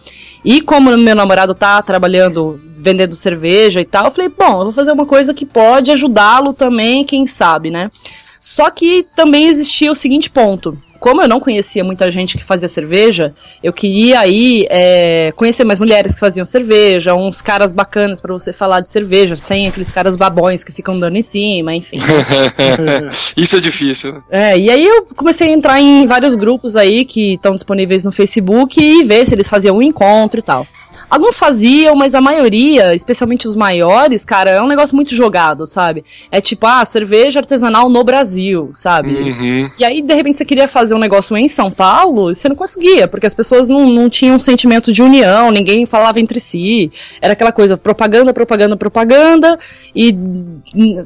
[0.43, 4.73] E como meu namorado tá trabalhando, vendendo cerveja e tal, eu falei, bom, eu vou
[4.73, 7.91] fazer uma coisa que pode ajudá-lo também, quem sabe, né?
[8.39, 10.75] Só que também existia o seguinte ponto.
[11.01, 13.33] Como eu não conhecia muita gente que fazia cerveja,
[13.63, 18.53] eu queria aí é, conhecer mais mulheres que faziam cerveja, uns caras bacanas pra você
[18.53, 21.97] falar de cerveja, sem aqueles caras babões que ficam dando em cima, enfim.
[23.35, 24.21] Isso é difícil.
[24.29, 28.11] É, e aí eu comecei a entrar em vários grupos aí que estão disponíveis no
[28.11, 30.67] Facebook e ver se eles faziam um encontro e tal.
[31.11, 36.05] Alguns faziam, mas a maioria, especialmente os maiores, cara, é um negócio muito jogado, sabe?
[36.31, 39.13] É tipo, ah, cerveja artesanal no Brasil, sabe?
[39.13, 39.69] Uhum.
[39.77, 42.55] E aí, de repente, você queria fazer um negócio em São Paulo e você não
[42.55, 46.89] conseguia, porque as pessoas não, não tinham um sentimento de união, ninguém falava entre si.
[47.21, 49.59] Era aquela coisa, propaganda, propaganda, propaganda,
[49.93, 50.15] e,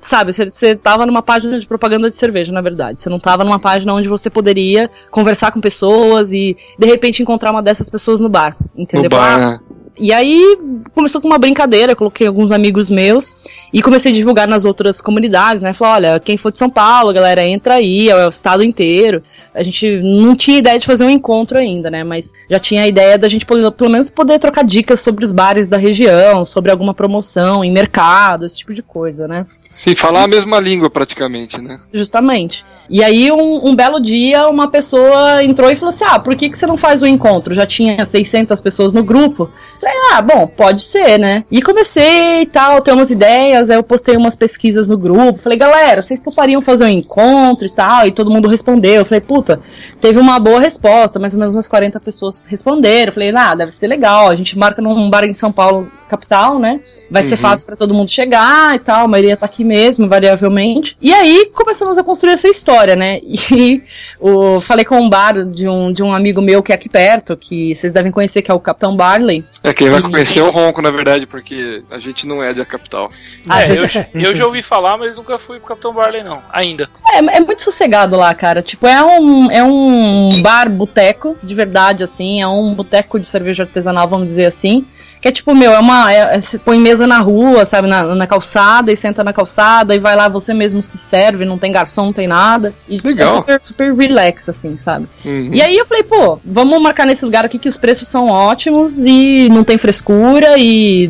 [0.01, 3.01] sabe, você, você tava numa página de propaganda de cerveja, na verdade.
[3.01, 7.49] Você não tava numa página onde você poderia conversar com pessoas e, de repente, encontrar
[7.49, 9.09] uma dessas pessoas no bar, entendeu?
[9.09, 9.59] No bar, Ah, né?
[9.97, 10.58] E aí
[10.93, 13.36] começou com uma brincadeira, coloquei alguns amigos meus
[13.71, 15.73] e comecei a divulgar nas outras comunidades, né?
[15.73, 19.23] Falei, olha, quem for de São Paulo, galera, entra aí, é o estado inteiro.
[19.53, 22.03] A gente não tinha ideia de fazer um encontro ainda, né?
[22.03, 25.31] Mas já tinha a ideia da gente pelo pelo menos poder trocar dicas sobre os
[25.31, 29.45] bares da região, sobre alguma promoção em mercado, esse tipo de coisa, né?
[29.73, 31.79] Sim, falar a mesma língua praticamente, né?
[31.93, 32.65] Justamente.
[32.89, 36.49] E aí, um, um belo dia, uma pessoa entrou e falou assim: Ah, por que,
[36.49, 37.53] que você não faz o encontro?
[37.53, 39.49] Já tinha 600 pessoas no grupo.
[39.85, 41.43] Falei, ah, bom, pode ser, né?
[41.51, 43.69] E comecei e tal, ter umas ideias.
[43.69, 45.43] Aí eu postei umas pesquisas no grupo.
[45.43, 48.07] Falei, galera, vocês topariam fazer um encontro e tal?
[48.07, 48.95] E todo mundo respondeu.
[48.95, 49.59] Eu falei, puta,
[50.01, 53.09] teve uma boa resposta, mais ou menos umas 40 pessoas responderam.
[53.09, 54.29] Eu falei, ah, deve ser legal.
[54.31, 56.79] A gente marca num bar em São Paulo, capital, né?
[57.11, 57.41] Vai ser Uhum.
[57.41, 59.05] fácil pra todo mundo chegar e tal.
[59.05, 60.97] A maioria tá aqui mesmo, variavelmente.
[60.99, 63.19] E aí começamos a construir essa história, né?
[63.55, 63.83] E
[64.19, 67.37] o, falei com um bar de um, de um amigo meu que é aqui perto,
[67.37, 69.45] que vocês devem conhecer, que é o Capitão Barley.
[69.63, 72.65] É, quem vai conhecer é o Ronco, na verdade, porque a gente não é da
[72.65, 73.11] capital.
[73.47, 76.41] Ah, é, eu, eu já ouvi falar, mas nunca fui pro Capitão Barley, não.
[76.51, 76.89] Ainda.
[77.13, 78.61] É, é muito sossegado lá, cara.
[78.61, 82.41] Tipo, é um, é um bar boteco, de verdade, assim.
[82.41, 84.85] É um boteco de cerveja artesanal, vamos dizer assim.
[85.25, 86.13] Que é tipo, meu, é uma.
[86.13, 89.95] É, é- você põe mesa na rua, sabe, na, na calçada, e senta na calçada,
[89.95, 92.71] e vai lá, você mesmo se serve, não tem garçom, não tem nada.
[92.88, 93.38] E Legal.
[93.38, 95.07] É super, super relax, assim, sabe?
[95.25, 95.49] Uhum.
[95.51, 98.99] E aí eu falei, pô, vamos marcar nesse lugar aqui que os preços são ótimos
[99.03, 101.09] e não tem frescura e,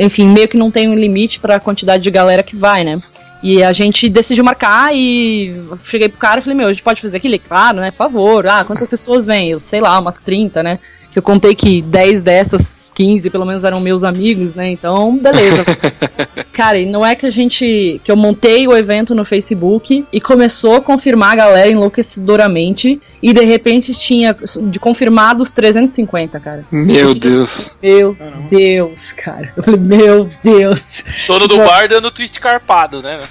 [0.00, 3.00] enfim, meio que não tem um limite pra quantidade de galera que vai, né?
[3.44, 7.00] E a gente decidiu marcar e cheguei pro cara e falei, meu, a gente pode
[7.00, 7.34] fazer aquilo?
[7.34, 7.92] Ele, Claro, né?
[7.92, 8.44] Por favor.
[8.44, 9.50] Ah, quantas pessoas vêm?
[9.50, 10.80] Eu sei lá, umas 30, né?
[11.12, 14.70] Que eu contei que 10 dessas, 15 pelo menos eram meus amigos, né?
[14.70, 15.64] Então, beleza.
[16.52, 18.00] Cara, e não é que a gente.
[18.02, 23.00] que eu montei o evento no Facebook e começou a confirmar a galera enlouquecedoramente.
[23.22, 26.64] E de repente tinha de confirmados 350, cara.
[26.70, 27.76] Meu Deus.
[27.82, 28.16] Meu
[28.50, 29.52] Deus, cara.
[29.56, 31.04] Eu falei, meu Deus.
[31.26, 33.18] Dono do bar dando twist carpado, né?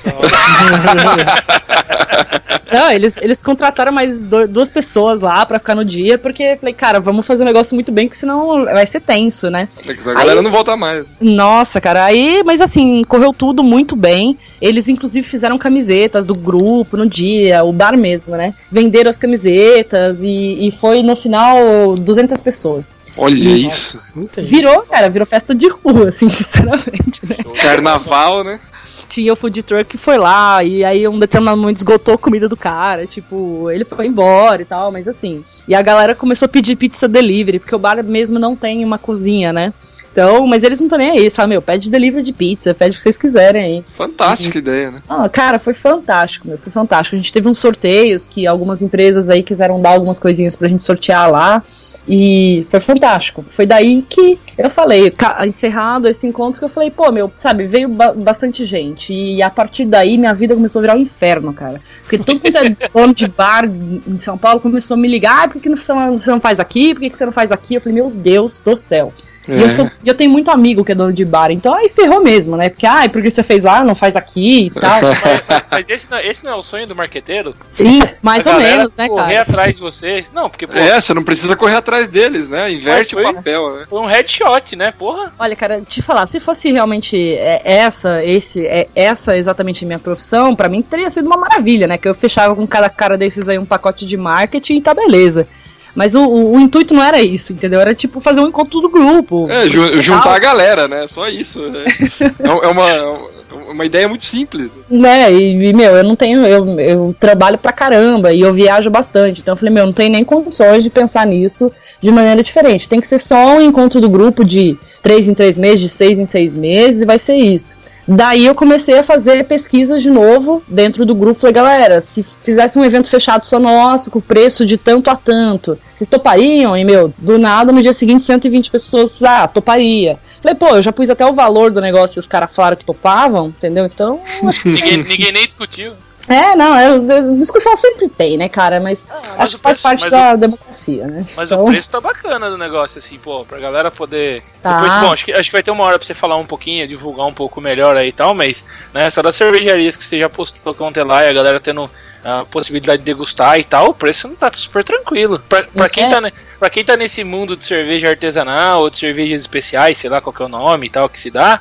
[2.71, 6.57] Não, eles, eles contrataram mais do- duas pessoas lá pra ficar no dia, porque eu
[6.57, 9.67] falei, cara, vamos fazer um negócio negócio muito bem, porque senão vai ser tenso, né?
[9.85, 11.05] É que a galera Aí- não volta mais.
[11.19, 14.37] Nossa, cara, aí, mas assim, correu tudo muito bem.
[14.61, 18.53] Eles, inclusive, fizeram camisetas do grupo no dia, o bar mesmo, né?
[18.71, 19.80] Venderam as camisetas
[20.21, 22.99] e, e foi no final 200 pessoas.
[23.17, 24.01] Olha Nossa, isso.
[24.41, 27.37] Virou, cara, virou festa de rua, assim, sinceramente, né?
[27.61, 28.59] Carnaval, né?
[29.07, 32.47] Tinha o food truck que foi lá, e aí um determinado momento esgotou a comida
[32.47, 35.43] do cara, tipo, ele foi embora e tal, mas assim.
[35.67, 38.97] E a galera começou a pedir pizza delivery, porque o bar mesmo não tem uma
[38.97, 39.73] cozinha, né?
[40.11, 41.61] Então, mas eles não estão nem aí, sabe, meu?
[41.61, 43.83] Pede delivery de pizza, pede o que vocês quiserem aí.
[43.87, 45.01] Fantástica ideia, né?
[45.07, 47.15] Ah, cara, foi fantástico, meu, foi fantástico.
[47.15, 50.83] A gente teve uns sorteios que algumas empresas aí quiseram dar algumas coisinhas pra gente
[50.83, 51.63] sortear lá.
[52.07, 53.45] E foi fantástico.
[53.47, 55.13] Foi daí que eu falei,
[55.45, 59.13] encerrado esse encontro, que eu falei, pô, meu, sabe, veio ba- bastante gente.
[59.13, 61.79] E a partir daí minha vida começou a virar um inferno, cara.
[62.01, 65.47] Porque todo mundo é dono de bar em São Paulo começou a me ligar, ah,
[65.47, 66.93] por que você não, você não faz aqui?
[66.95, 67.75] Por que que você não faz aqui?
[67.75, 69.13] Eu falei, meu Deus do céu.
[69.47, 69.69] E eu, É.
[69.69, 72.55] sou- e eu tenho muito amigo que é dono de bar, então aí ferrou mesmo,
[72.55, 72.69] né?
[72.69, 74.99] Porque, ai, porque você fez lá, não faz aqui e tal.
[75.71, 77.53] Mas esse não, esse não é o sonho do marqueteiro?
[77.73, 79.41] Sim, mais A ou menos, né, correr cara?
[79.41, 80.31] atrás de vocês.
[80.33, 82.71] Não, porque, pô, É, você não precisa correr atrás deles, né?
[82.71, 83.85] Inverte Mas o foi- papel, né?
[83.89, 84.91] foi um headshot, né?
[84.91, 85.33] Porra.
[85.39, 89.99] Olha, cara, te falar, se fosse realmente é, essa, esse, é, essa exatamente a minha
[89.99, 91.97] profissão, pra mim teria sido uma maravilha, né?
[91.97, 95.47] Que eu fechava com cada cara desses aí um pacote de marketing e tá beleza.
[95.95, 97.79] Mas o, o- o intuito não era isso, entendeu?
[97.81, 99.49] Era tipo fazer um encontro do grupo.
[99.49, 101.05] É, ju- juntar a galera, né?
[101.07, 101.59] Só isso.
[101.69, 101.83] né?
[102.43, 104.75] É, é uma, é uma ideia muito simples.
[104.89, 108.89] Né, e, e, meu, eu não tenho, eu, eu trabalho pra caramba e eu viajo
[108.89, 112.87] bastante, então eu falei, meu, não tem nem condições de pensar nisso de maneira diferente.
[112.89, 116.17] Tem que ser só um encontro do grupo de três em três meses, de seis
[116.17, 117.75] em seis meses, e vai ser isso.
[118.13, 121.39] Daí eu comecei a fazer pesquisas de novo dentro do grupo.
[121.39, 125.79] Falei, galera, se fizesse um evento fechado só nosso, com preço de tanto a tanto,
[125.93, 126.75] vocês topariam?
[126.75, 130.19] E, meu, do nada, no dia seguinte, 120 pessoas, ah, toparia.
[130.41, 132.83] Falei, pô, eu já pus até o valor do negócio e os caras falaram que
[132.83, 133.85] topavam, entendeu?
[133.85, 134.19] Então,
[134.65, 135.93] Ninguém, ninguém nem discutiu.
[136.27, 138.79] É, não, é, é, discussão sempre tem, né, cara?
[138.79, 141.25] Mas mas acho o que faz parte da democracia, né?
[141.35, 144.43] Mas Então, o preço tá bacana do negócio, assim, pô, pra galera poder.
[144.61, 144.81] Tá.
[144.81, 146.87] Depois, bom, acho que, acho que vai ter uma hora pra você falar um pouquinho,
[146.87, 150.29] divulgar um pouco melhor aí e tal, mas, né, só das cervejarias que você já
[150.29, 151.89] postou que ter lá e a galera tendo
[152.23, 155.39] a possibilidade de degustar e tal, o preço não tá super tranquilo.
[155.49, 156.07] Pra, pra, quem, É.
[156.07, 160.09] tá, ne- pra quem tá nesse mundo de cerveja artesanal ou de cervejas especiais, sei
[160.09, 161.59] lá qual que é o nome e tal que se dá,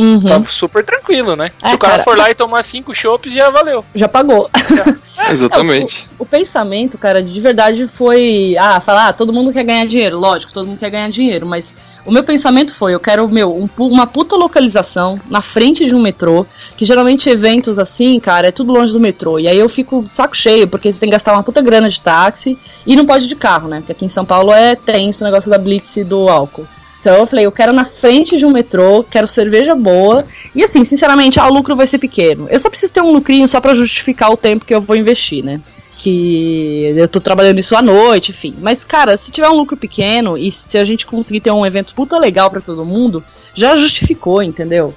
[0.00, 1.50] uhum, tá super tranquilo, né?
[1.58, 2.04] Se É, o cara, cara.
[2.04, 3.84] for lá e tomar cinco chopps, já valeu.
[3.94, 4.50] já pagou.
[5.30, 6.08] Exatamente.
[6.18, 8.56] O pensamento, cara, de verdade foi.
[8.58, 10.18] Ah, falar, ah, todo mundo quer ganhar dinheiro.
[10.18, 13.68] Lógico, todo mundo quer ganhar dinheiro, mas o meu pensamento foi: eu quero, meu, um
[13.78, 18.72] uma puta localização na frente de um metrô, que geralmente eventos assim, cara, é tudo
[18.72, 19.38] longe do metrô.
[19.38, 21.88] E aí eu fico de saco cheio, porque você tem que gastar uma puta grana
[21.88, 23.78] de táxi e não pode de carro, né?
[23.78, 26.66] Porque aqui em São Paulo é tenso o negócio da Blitz e do álcool.
[27.00, 30.22] Então eu falei, eu quero na frente de um metrô, quero cerveja boa.
[30.54, 32.46] E assim, sinceramente, ah, o lucro vai ser pequeno.
[32.50, 35.42] Eu só preciso ter um lucrinho só pra justificar o tempo que eu vou investir,
[35.42, 35.60] né?
[36.02, 38.54] Que eu tô trabalhando isso à noite, enfim.
[38.60, 41.94] Mas, cara, se tiver um lucro pequeno e se a gente conseguir ter um evento
[41.94, 44.94] puta legal pra todo mundo, já justificou, entendeu?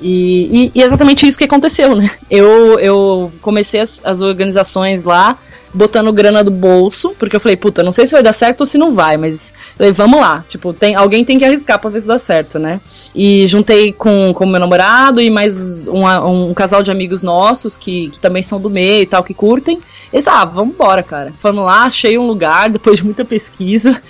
[0.00, 2.10] E, e- e exatamente isso que aconteceu, né?
[2.30, 5.38] Eu, eu comecei as, as organizações lá,
[5.72, 8.66] botando grana do bolso, porque eu falei, puta, não sei se vai dar certo ou
[8.66, 10.44] se não vai, mas falei, vamos lá.
[10.48, 12.80] Tipo, tem, alguém tem que arriscar pra ver se dá certo, né?
[13.14, 18.18] E juntei com o meu namorado e mais um, casal de amigos nossos que, que
[18.18, 19.80] também são do meio e tal, que curtem.
[20.12, 21.32] Eles, ah, vamos embora, cara.
[21.40, 24.00] Fomos lá, achei um lugar depois de muita pesquisa.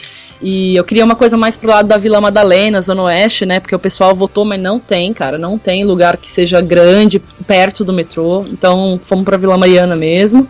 [0.40, 3.58] E eu queria uma coisa mais pro lado da Vila Madalena, Zona Oeste, né?
[3.58, 5.36] Porque o pessoal votou, mas não tem, cara.
[5.36, 8.44] Não tem lugar que seja grande, perto do metrô.
[8.48, 10.48] Então fomos pra Vila Mariana mesmo.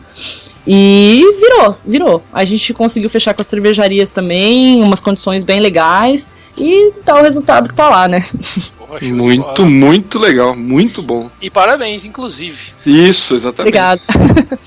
[0.70, 2.22] E virou, virou.
[2.31, 6.31] A gente conseguiu fechar com as cervejarias também, umas condições bem legais.
[6.59, 8.28] E tá o resultado que tá lá, né?
[8.78, 10.54] Porra, Muito, muito legal.
[10.57, 11.31] Muito bom.
[11.40, 12.72] E parabéns, inclusive.
[12.87, 13.68] Isso, exatamente.
[13.76, 14.00] Obrigada.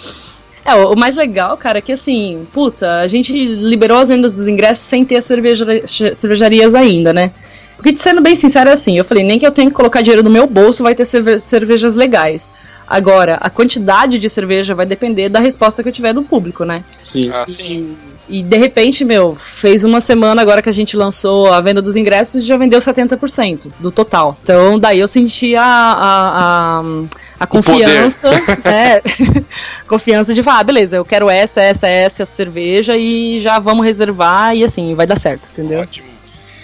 [0.64, 4.32] É, o o mais legal, cara, é que assim, puta, a gente liberou as vendas
[4.32, 5.66] dos ingressos sem ter as cerveja-
[6.16, 7.32] cervejarias ainda, né?
[7.76, 10.22] Porque, sendo bem sincero, é assim, eu falei, nem que eu tenha que colocar dinheiro
[10.22, 12.54] no meu bolso vai ter cerve- cervejas legais.
[12.92, 16.84] Agora, a quantidade de cerveja vai depender da resposta que eu tiver do público, né?
[17.02, 17.32] Sim.
[17.34, 17.96] Ah, sim.
[18.28, 21.96] E de repente, meu, fez uma semana agora que a gente lançou a venda dos
[21.96, 24.38] ingressos e já vendeu 70% do total.
[24.44, 26.84] Então daí eu senti a, a, a,
[27.40, 28.28] a confiança.
[28.66, 29.02] É,
[29.88, 34.54] confiança de falar, ah, beleza, eu quero essa, essa, essa cerveja e já vamos reservar
[34.54, 35.80] e assim, vai dar certo, entendeu?
[35.80, 36.08] Ótimo.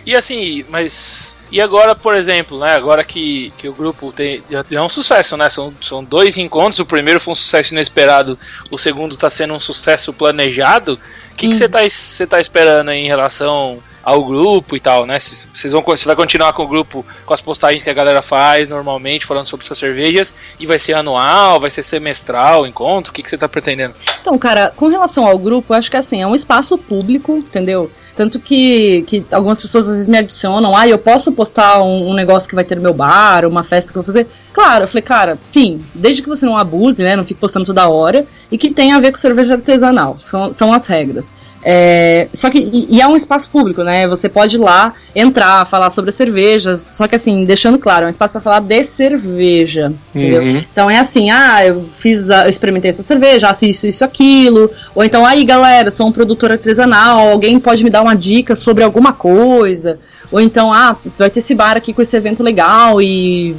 [0.05, 1.36] E assim, mas.
[1.51, 2.75] E agora, por exemplo, né?
[2.75, 5.49] Agora que, que o grupo tem, já é um sucesso, né?
[5.49, 6.79] São, são dois encontros.
[6.79, 8.37] O primeiro foi um sucesso inesperado,
[8.73, 10.99] o segundo está sendo um sucesso planejado.
[11.31, 15.05] O que que você tá, você tá esperando aí em relação ao grupo e tal,
[15.05, 15.19] né?
[15.19, 18.69] Vocês vão, você vai continuar com o grupo com as postagens que a galera faz
[18.69, 23.11] normalmente, falando sobre suas cervejas, e vai ser anual, vai ser semestral, encontro?
[23.11, 23.93] O que, que você tá pretendendo?
[24.21, 27.91] Então, cara, com relação ao grupo, eu acho que assim, é um espaço público, entendeu?
[28.17, 32.13] Tanto que, que algumas pessoas às vezes me adicionam, ah, eu posso postar um, um
[32.15, 34.27] negócio que vai ter no meu bar, uma festa que eu vou fazer.
[34.57, 37.15] Claro, eu falei, cara, sim, desde que você não abuse, né?
[37.15, 40.17] Não fique postando toda hora, e que tenha a ver com cerveja artesanal.
[40.19, 41.35] São, são as regras.
[41.63, 44.07] É, só que, e, e é um espaço público, né?
[44.07, 48.07] Você pode ir lá entrar, falar sobre as cervejas, só que assim, deixando claro, é
[48.07, 50.41] um espaço para falar de cerveja, entendeu?
[50.41, 50.57] Uhum.
[50.71, 54.71] Então é assim, ah, eu fiz, a- eu experimentei essa cerveja, faço isso, isso, aquilo.
[54.95, 58.83] Ou então, aí galera, sou um produtor artesanal, alguém pode me dar uma dica sobre
[58.83, 59.99] alguma coisa.
[60.31, 63.55] Ou então, ah, vai ter esse bar aqui com esse evento legal e.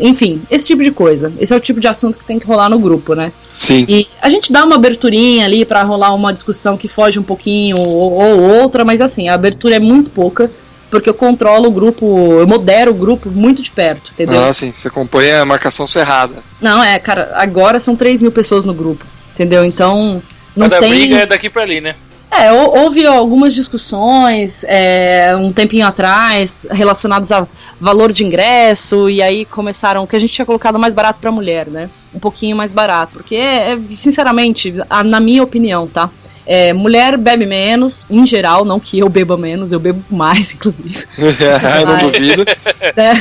[0.00, 1.32] Enfim, esse tipo de coisa.
[1.38, 3.32] Esse é o tipo de assunto que tem que rolar no grupo, né?
[3.54, 3.84] Sim.
[3.88, 7.78] E a gente dá uma aberturinha ali pra rolar uma discussão que foge um pouquinho
[7.78, 10.50] ou, ou outra, mas assim, a abertura é muito pouca,
[10.90, 14.42] porque eu controlo o grupo, eu modero o grupo muito de perto, entendeu?
[14.44, 14.72] Ah, sim.
[14.72, 16.34] Você acompanha a marcação cerrada.
[16.60, 19.04] Não, é, cara, agora são 3 mil pessoas no grupo,
[19.34, 19.64] entendeu?
[19.64, 20.20] Então,
[20.56, 20.90] não Cada tem.
[20.90, 21.94] briga é daqui pra ali, né?
[22.30, 27.46] É, hou- houve algumas discussões é, um tempinho atrás relacionadas a
[27.80, 31.66] valor de ingresso, e aí começaram que a gente tinha colocado mais barato pra mulher,
[31.68, 31.88] né?
[32.14, 36.10] Um pouquinho mais barato, porque, é, sinceramente, a- na minha opinião, tá?
[36.46, 41.04] É, mulher bebe menos, em geral, não que eu beba menos, eu bebo mais, inclusive.
[41.18, 42.44] eu não duvido.
[42.96, 43.20] né?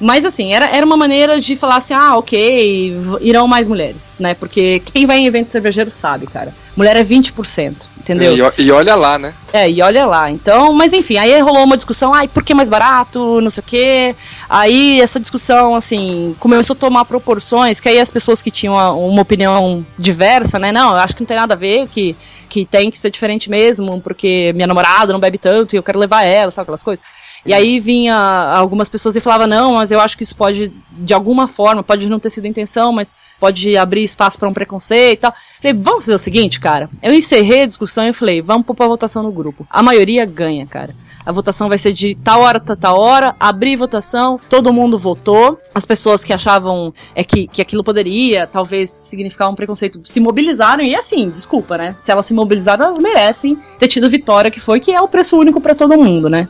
[0.00, 4.34] Mas assim, era, era uma maneira de falar assim, ah, ok, irão mais mulheres, né?
[4.34, 6.54] Porque quem vai em evento cervejeiro sabe, cara.
[6.76, 8.52] Mulher é 20%, entendeu?
[8.58, 9.32] E, e olha lá, né?
[9.52, 10.30] É, e olha lá.
[10.30, 13.66] Então, mas enfim, aí rolou uma discussão, ai, por que mais barato, não sei o
[13.66, 14.16] quê.
[14.48, 18.92] Aí essa discussão, assim, começou a tomar proporções, que aí as pessoas que tinham a-
[18.92, 22.16] uma opinião diversa, né, não, eu acho que não tem nada a ver, que,
[22.48, 25.98] que tem que ser diferente mesmo, porque minha namorada não bebe tanto e eu quero
[25.98, 27.04] levar ela, sabe aquelas coisas.
[27.44, 31.14] E aí vinha algumas pessoas e falava não, mas eu acho que isso pode, de
[31.14, 35.20] alguma forma, pode não ter sido intenção, mas pode abrir espaço para um preconceito e
[35.22, 35.34] tal.
[35.62, 36.90] Falei, vamos fazer o seguinte, cara.
[37.02, 39.66] Eu encerrei a discussão e falei, vamos pôr pra votação no grupo.
[39.70, 40.94] A maioria ganha, cara.
[41.24, 45.60] A votação vai ser de tal hora, tal, tal hora, abri votação, todo mundo votou.
[45.74, 50.82] As pessoas que achavam é que, que aquilo poderia, talvez, significar um preconceito, se mobilizaram.
[50.82, 51.94] E assim, desculpa, né?
[52.00, 55.36] Se elas se mobilizaram, elas merecem ter tido vitória, que foi que é o preço
[55.36, 56.48] único para todo mundo, né?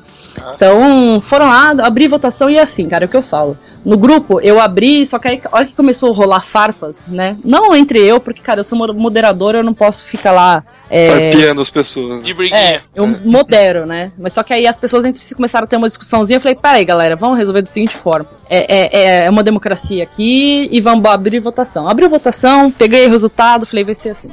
[0.54, 3.56] Então, foram lá, abri votação e assim, cara, é o que eu falo.
[3.84, 7.36] No grupo, eu abri, só que aí, a hora que começou a rolar farpas, né?
[7.42, 10.62] Não entre eu, porque, cara, eu sou mo- moderadora, eu não posso ficar lá.
[10.90, 12.22] É, Farpeando as pessoas.
[12.22, 12.82] De é, briguinha.
[12.94, 14.12] eu modero, né?
[14.18, 16.36] Mas só que aí as pessoas entre si começaram a ter uma discussãozinha.
[16.36, 18.28] Eu falei, peraí, galera, vamos resolver da seguinte forma.
[18.52, 21.88] É, é, é uma democracia aqui e vamos abrir votação.
[21.88, 24.28] Abri votação, peguei o resultado, falei, vai ser assim.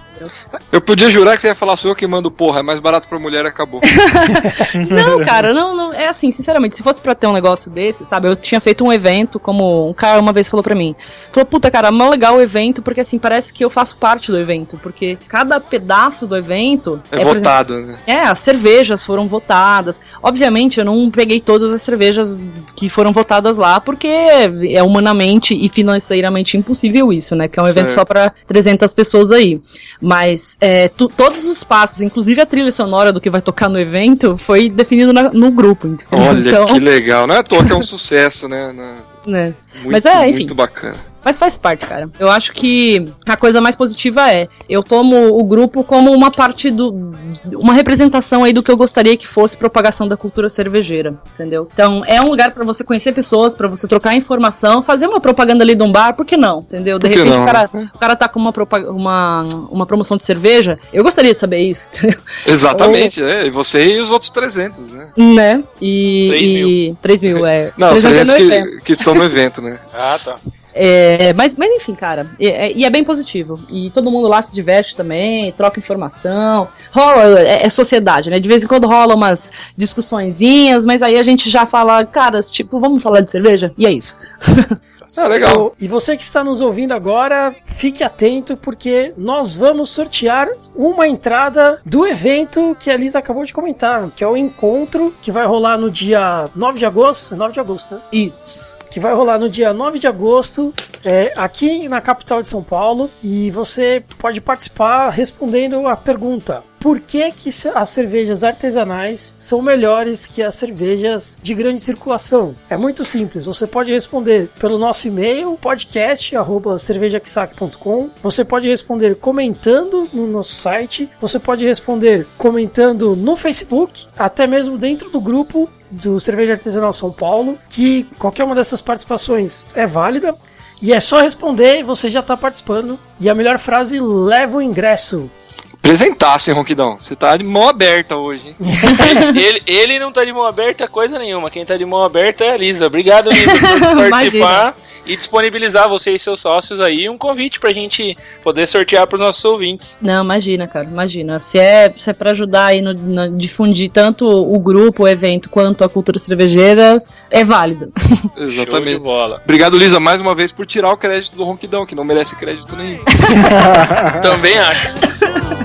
[0.72, 3.08] Eu podia jurar que você ia falar, sou eu que mando porra, é mais barato
[3.08, 3.80] pra mulher acabou.
[4.74, 5.94] Não, cara, não, não.
[5.94, 8.28] É assim, sinceramente, se fosse pra ter um negócio desse, sabe?
[8.28, 10.96] Eu tinha feito um evento, como um cara uma vez falou pra mim.
[11.32, 14.38] Falou, puta, cara, mó legal o evento, porque assim, parece que eu faço parte do
[14.40, 14.80] evento.
[14.82, 17.02] Porque cada pedaço do evento.
[17.12, 17.98] É, exemplo, votado, né?
[18.08, 20.00] É, as cervejas foram votadas.
[20.22, 22.36] Obviamente, eu não peguei todas as cervejas
[22.76, 27.48] que foram votadas lá, porque é humanamente e financeiramente impossível isso, né?
[27.48, 27.94] Que é um evento Certo.
[27.94, 29.62] só pra 300 pessoas aí.
[30.02, 33.80] Mas é, tu- todos os passos, inclusive a trilha sonora do que vai tocar no
[33.80, 35.88] evento, foi definido na- no grupo.
[36.12, 37.28] Olha então, que legal.
[37.28, 38.74] Não é à toa que é um sucesso, né?
[38.74, 39.54] Não- né?
[39.84, 40.38] Muito, Mas é, enfim.
[40.40, 40.96] muito bacana.
[41.28, 42.10] Mas faz parte, cara.
[42.18, 46.72] Eu acho que a coisa mais positiva é eu tomo o grupo como uma parte
[46.72, 47.14] do.
[47.54, 51.68] uma representação aí do que eu gostaria que fosse propagação da cultura cervejeira, entendeu?
[51.74, 55.66] Então é um lugar pra você conhecer pessoas, pra você trocar informação, fazer uma propaganda
[55.66, 56.60] ali de um bar, por que não?
[56.60, 56.98] Entendeu?
[56.98, 58.54] De Por que repente não, o, cara, o cara tá com uma,
[58.90, 62.20] uma, uma promoção de cerveja, eu gostaria de saber isso, entendeu?
[62.46, 63.48] Exatamente, é.
[63.48, 65.10] E você e os outros 300, né?
[65.18, 65.62] Né?
[65.82, 66.28] E.
[66.30, 66.70] Três mil.
[66.70, 67.74] e 3 mil, é.
[67.78, 68.78] Não, os 300 300 no evento.
[68.78, 69.78] que, que estão no evento, né?
[69.94, 70.38] Ah, tá.
[70.80, 73.60] É, mas, mas enfim, cara, e é, e é bem positivo.
[73.70, 76.68] E todo mundo lá se diverte também, troca informação.
[76.92, 78.40] Rola, é, é sociedade, né?
[78.40, 82.80] De vez em quando rola umas discussõezinhas, mas aí a gente já fala, caras, tipo,
[82.80, 83.74] vamos falar de cerveja?
[83.78, 84.16] E é isso.
[85.16, 85.74] Ah, legal.
[85.80, 91.82] E você que está nos ouvindo agora, fique atento porque nós vamos sortear uma entrada
[91.86, 95.78] do evento que a Lisa acabou de comentar, que é o encontro que vai rolar
[95.78, 97.34] no dia 9 de agosto.
[97.34, 98.02] É 9 de agosto, né?
[98.12, 98.60] Isso.
[98.90, 100.74] Que vai rolar no dia 9 de agosto,
[101.06, 107.00] é, aqui na capital de São Paulo, e você pode participar respondendo a pergunta: por
[107.00, 112.56] que, que as cervejas artesanais são melhores que as cervejas de grande circulação.
[112.70, 118.10] É muito simples, você pode responder pelo nosso e-mail, podcast@cervejaquisaque.com.
[118.22, 124.78] Você pode responder comentando no nosso site, você pode responder comentando no Facebook, até mesmo
[124.78, 130.36] dentro do grupo do Cerveja Artesanal São Paulo, que qualquer uma dessas participações é válida.
[130.82, 133.00] E é só responder você já está participando.
[133.20, 135.30] E a melhor frase leva o ingresso.
[135.74, 136.98] Apresentasse, Ronquidão?
[137.00, 138.56] Você tá de mão aberta hoje, hein?
[139.36, 141.50] ele, ele não tá de mão aberta coisa nenhuma.
[141.50, 142.86] Quem tá de mão aberta é a Lisa.
[142.86, 144.76] Obrigado, Lisa, por participar
[145.08, 149.44] e disponibilizar você e seus sócios aí um convite pra gente poder sortear pros nossos
[149.46, 149.98] ouvintes.
[150.02, 151.40] Não, imagina, cara, imagina.
[151.40, 155.50] Se é, se é pra ajudar aí no, no- difundir tanto o grupo, o evento,
[155.50, 157.02] quanto a cultura cervejeira,
[157.32, 157.92] é válido.
[158.38, 159.00] Show de Exatamente.
[159.02, 159.42] bola.
[159.44, 162.76] Obrigado, Lisa, mais uma vez por tirar o crédito do Ronquidão, que não merece crédito
[162.76, 163.04] nenhum.
[164.22, 165.57] Também acho.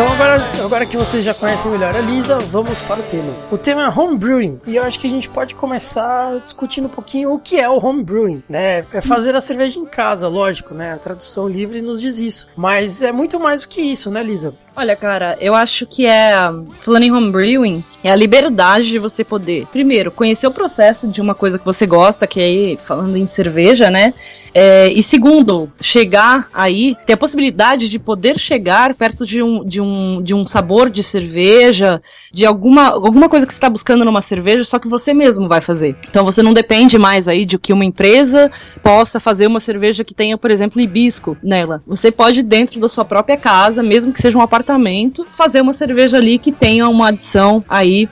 [0.00, 3.32] Mouth Então agora, agora que vocês já conhecem melhor a Lisa, vamos para o tema.
[3.50, 7.32] O tema é homebrewing e eu acho que a gente pode começar discutindo um pouquinho
[7.32, 8.84] o que é o homebrewing, né?
[8.92, 10.92] É fazer a cerveja em casa, lógico, né?
[10.92, 12.48] A tradução livre nos diz isso.
[12.56, 14.54] Mas é muito mais do que isso, né, Lisa?
[14.76, 16.32] Olha, cara, eu acho que é,
[16.80, 21.34] falando em homebrewing, é a liberdade de você poder, primeiro, conhecer o processo de uma
[21.34, 24.14] coisa que você gosta, que é aí, falando em cerveja, né?
[24.54, 29.80] É, e segundo, chegar aí, ter a possibilidade de poder chegar perto de um, de
[29.80, 32.00] um, de um sabor de cerveja,
[32.32, 35.60] de alguma, alguma coisa que você está buscando numa cerveja, só que você mesmo vai
[35.60, 35.96] fazer.
[36.08, 38.50] Então você não depende mais aí de que uma empresa
[38.82, 41.82] possa fazer uma cerveja que tenha, por exemplo, hibisco nela.
[41.86, 46.16] Você pode, dentro da sua própria casa, mesmo que seja um apartamento, fazer uma cerveja
[46.16, 48.08] ali que tenha uma adição aí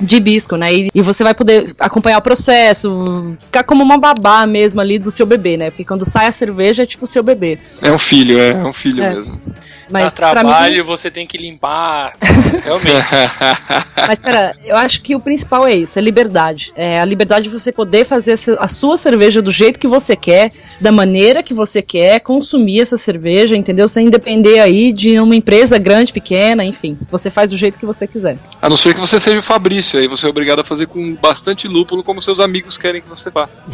[0.00, 0.74] de hibisco, né?
[0.74, 5.10] E, e você vai poder acompanhar o processo, ficar como uma babá mesmo ali do
[5.10, 5.70] seu bebê, né?
[5.70, 7.58] Porque quando sai a cerveja é tipo o seu bebê.
[7.80, 9.14] É um filho, é, é um filho É.
[9.14, 9.40] mesmo.
[9.92, 12.14] Mas Dá pra mim, trabalho, você tem que limpar.
[12.64, 13.06] Realmente.
[14.08, 16.72] Mas, cara, eu acho que o principal é isso, é liberdade.
[16.74, 20.50] É a liberdade de você poder fazer a sua cerveja do jeito que você quer,
[20.80, 23.88] da maneira que você quer, consumir essa cerveja, entendeu?
[23.88, 26.98] Sem depender aí de uma empresa grande, pequena, enfim.
[27.10, 28.38] Você faz do jeito que você quiser.
[28.60, 31.14] A não ser que você seja o Fabrício, aí você é obrigado a fazer com
[31.14, 33.62] bastante lúpulo, como seus amigos querem que você faça.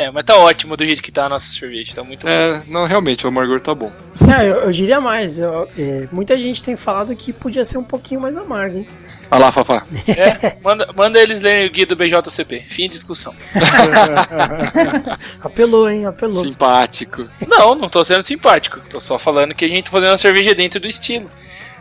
[0.00, 1.92] É, mas tá ótimo do jeito que tá a nossa cerveja.
[1.96, 2.28] Tá muito bom.
[2.32, 3.90] É, não, realmente, o amargor tá bom.
[4.20, 5.40] Não, eu, eu diria mais.
[5.40, 8.86] eu- é, muita gente tem falado que podia ser um pouquinho mais amarga, hein?
[9.28, 9.84] Olha lá, Fafá.
[10.06, 12.60] É, manda, manda eles lerem o guia do BJCP.
[12.60, 13.34] Fim de discussão.
[15.42, 16.06] Apelou, hein?
[16.06, 16.42] Apelou.
[16.44, 17.26] Simpático.
[17.46, 18.80] Não, não tô sendo simpático.
[18.88, 21.28] Tô só falando que a gente tá fazendo a cerveja dentro do estilo.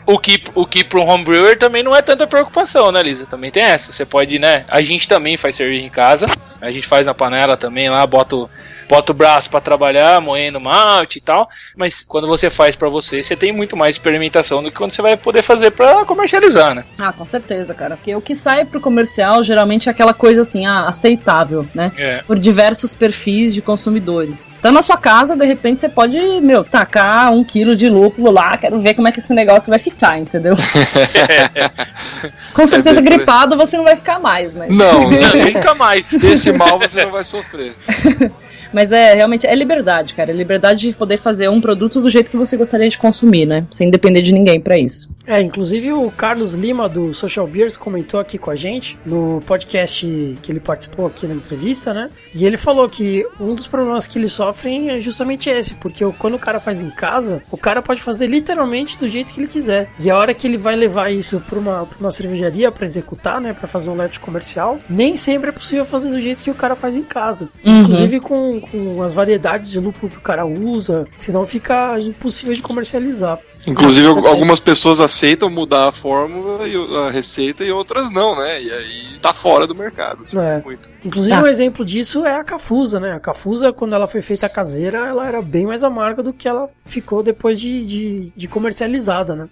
[0.08, 3.26] O que, o que para um homebrewer também não é tanta preocupação, né, Lisa?
[3.26, 3.92] Também tem essa.
[3.92, 4.64] Você pode, né?
[4.70, 6.28] A gente também faz cerveja em casa.
[6.62, 8.50] A gente faz na panela também lá, bota
[8.88, 11.50] bota o braço pra trabalhar, moendo malte e tal.
[11.76, 15.02] Mas quando você faz pra você, você tem muito mais experimentação do que quando você
[15.02, 16.84] vai poder fazer pra comercializar, né?
[16.98, 17.98] Ah, com certeza, cara.
[17.98, 21.92] Porque o que sai pro comercial geralmente é aquela coisa assim, ah, aceitável, né?
[21.98, 22.22] É.
[22.26, 24.50] Por diversos perfis de consumidores.
[24.60, 28.58] Então na sua casa, de repente, você pode, meu, tacar um quilo de lúpulo lá,
[28.58, 30.56] quero ver como é que esse negócio vai ficar, entendeu?
[32.54, 33.06] Com certeza, aí.
[33.06, 34.68] gripado você não vai ficar mais, né?
[34.70, 36.08] Não, Nunca mais.
[36.10, 37.74] desse mal você não vai sofrer.
[38.74, 40.32] Mas é realmente é liberdade, cara.
[40.32, 43.66] É liberdade de poder fazer um produto do jeito que você gostaria de consumir, né?
[43.72, 45.08] Sem depender de ninguém pra isso.
[45.28, 50.08] É, inclusive o Carlos Lima do Social Beers comentou aqui com a gente no podcast
[50.42, 52.10] que ele participou aqui na entrevista, né?
[52.34, 56.36] E ele falou que um dos problemas que eles sofrem é justamente esse, porque quando
[56.36, 59.90] o cara faz em casa, o cara pode fazer literalmente do jeito que ele quiser.
[60.00, 63.42] E a hora que ele vai levar isso pra uma, pra uma cervejaria pra executar,
[63.42, 63.52] né?
[63.52, 66.76] Pra fazer um LED comercial, nem sempre é possível fazer do jeito que o cara
[66.76, 67.50] faz em casa.
[67.66, 67.82] Uhum.
[67.82, 72.62] Inclusive com, com as variedades de lúpulo que o cara usa, senão fica impossível de
[72.62, 73.40] comercializar.
[73.68, 78.62] Inclusive, al- algumas pessoas aceitam mudar a fórmula e a receita e outras não, né?
[78.62, 80.26] E aí tá fora do mercado.
[80.26, 80.62] sinto É.
[80.64, 80.90] muito.
[81.04, 81.44] Inclusive, Tá.
[81.44, 83.12] um exemplo disso é a Cafusa, né?
[83.14, 86.70] A Cafusa, quando ela foi feita caseira, ela era bem mais amarga do que ela
[86.86, 89.48] ficou depois de, de, de comercializada, né?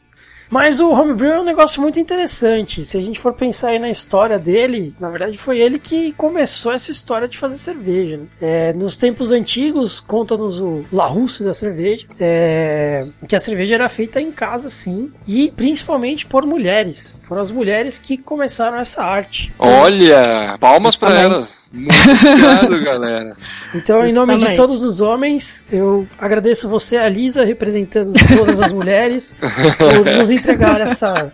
[0.50, 2.84] Mas o homebrew é um negócio muito interessante.
[2.86, 6.72] Se a gente for pensar aí na história dele, na verdade foi ele que começou
[6.72, 8.18] essa história de fazer cerveja.
[8.18, 8.24] né?
[8.41, 14.22] É, nos tempos antigos, conta-nos o Larousse da cerveja, é, que a cerveja era feita
[14.22, 17.20] em casa, sim, e principalmente por mulheres.
[17.24, 19.54] Foram as mulheres que começaram essa arte.
[19.58, 21.24] Olha, palmas pra Também.
[21.26, 21.70] elas.
[21.74, 23.36] Muito obrigado, galera.
[23.74, 28.72] Então, em nome de todos os homens, eu agradeço você, a Lisa, representando todas as
[28.72, 29.36] mulheres,
[29.78, 31.32] por nos entregar essa,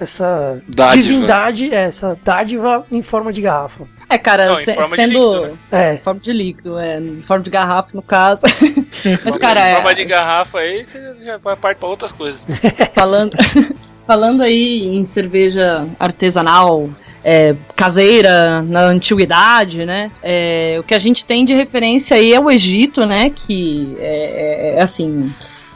[0.00, 1.02] essa Dádiva.
[1.02, 3.84] divindade, essa dádiva em forma de garrafa.
[4.08, 5.08] É, cara, Não, se- de sendo.
[5.34, 5.52] líquido, né?
[5.72, 6.98] É, Em forma de líquido, é.
[7.00, 8.42] Em forma de garrafa, no caso.
[9.24, 12.40] Mas, cara, Em é, forma de garrafa aí, você já vai parte pra outras coisas.
[12.94, 13.36] falando,
[14.06, 16.88] falando aí em cerveja artesanal,
[17.24, 20.12] é, caseira, na antiguidade, né?
[20.22, 23.30] é, o que a gente tem de referência aí é o Egito, né?
[23.30, 25.28] Que é, é, é, assim.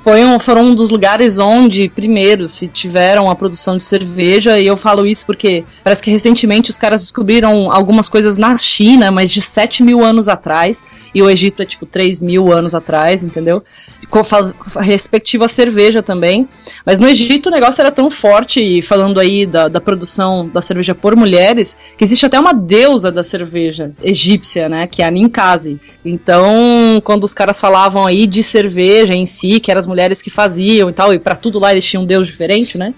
[0.02, 4.66] Foi um, foram um dos lugares onde, primeiro, se tiveram a produção de cerveja, e
[4.66, 9.30] eu falo isso porque parece que recentemente os caras descobriram algumas coisas na China, mas
[9.30, 13.62] de 7 mil anos atrás, e o Egito é tipo 3 mil anos atrás, entendeu?
[14.08, 16.48] Com, à cerveja também.
[16.84, 20.94] Mas no Egito o negócio era tão forte, falando aí da, da produção da cerveja
[20.94, 24.86] por mulheres, que existe até uma deusa da cerveja egípcia, né?
[24.86, 25.78] Que é a Ninkasi.
[26.04, 30.30] Então, quando os caras falavam aí de cerveja em si, que eram as mulheres que
[30.30, 32.94] faziam e tal, e pra tudo lá eles tinham um deus diferente, né?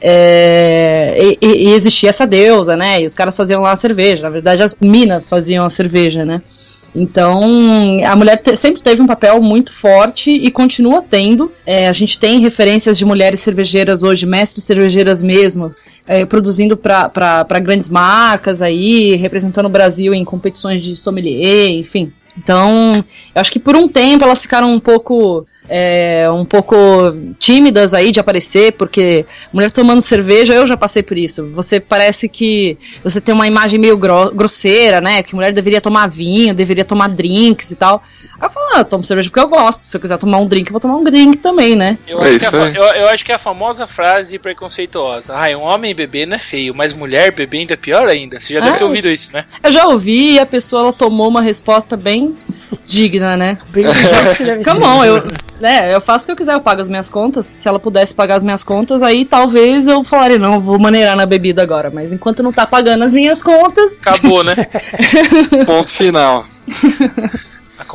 [0.00, 3.00] É, e, e- e existia essa deusa, né?
[3.02, 4.22] E os caras faziam lá a cerveja.
[4.22, 6.40] Na verdade, as minas faziam a cerveja, né?
[6.94, 7.38] Então,
[8.06, 11.52] a mulher te- sempre teve um papel muito forte e continua tendo.
[11.66, 15.70] É, a gente tem referências de mulheres cervejeiras hoje, mestres cervejeiras mesmo,
[16.06, 22.10] é, produzindo para grandes marcas aí, representando o Brasil em competições de sommelier, enfim.
[22.36, 26.76] Então, eu acho que por um tempo elas ficaram um pouco é, um pouco
[27.38, 31.50] tímidas aí de aparecer, porque mulher tomando cerveja, eu já passei por isso.
[31.54, 35.22] Você parece que você tem uma imagem meio gro- grosseira, né?
[35.22, 38.02] Que mulher deveria tomar vinho, deveria tomar drinks e tal.
[38.40, 39.86] Aí eu falo, ah, eu tomo cerveja porque eu gosto.
[39.86, 41.98] Se eu quiser tomar um drink, eu vou tomar um drink também, né?
[42.06, 42.72] Eu, É acho, isso que a, aí.
[42.72, 45.34] fa- eu, eu acho que é a famosa frase preconceituosa.
[45.34, 48.40] Ah, um homem beber não é feio, mas mulher bebendo é pior ainda.
[48.40, 48.78] Você já deve Ah.
[48.78, 49.44] ter ouvido isso, né?
[49.62, 52.36] Eu já ouvi e a pessoa ela tomou uma resposta bem
[52.86, 53.58] digna, né?
[53.70, 53.84] bem
[54.38, 55.22] deve Come on, eu,
[55.62, 57.46] é, eu faço o que eu quiser, eu pago as minhas contas.
[57.46, 61.26] Se ela pudesse pagar as minhas contas, aí talvez eu falaria, não, vou maneirar na
[61.26, 61.90] bebida agora.
[61.92, 64.54] Mas enquanto não tá pagando as minhas contas, Acabou, né?
[65.66, 66.44] Ponto final.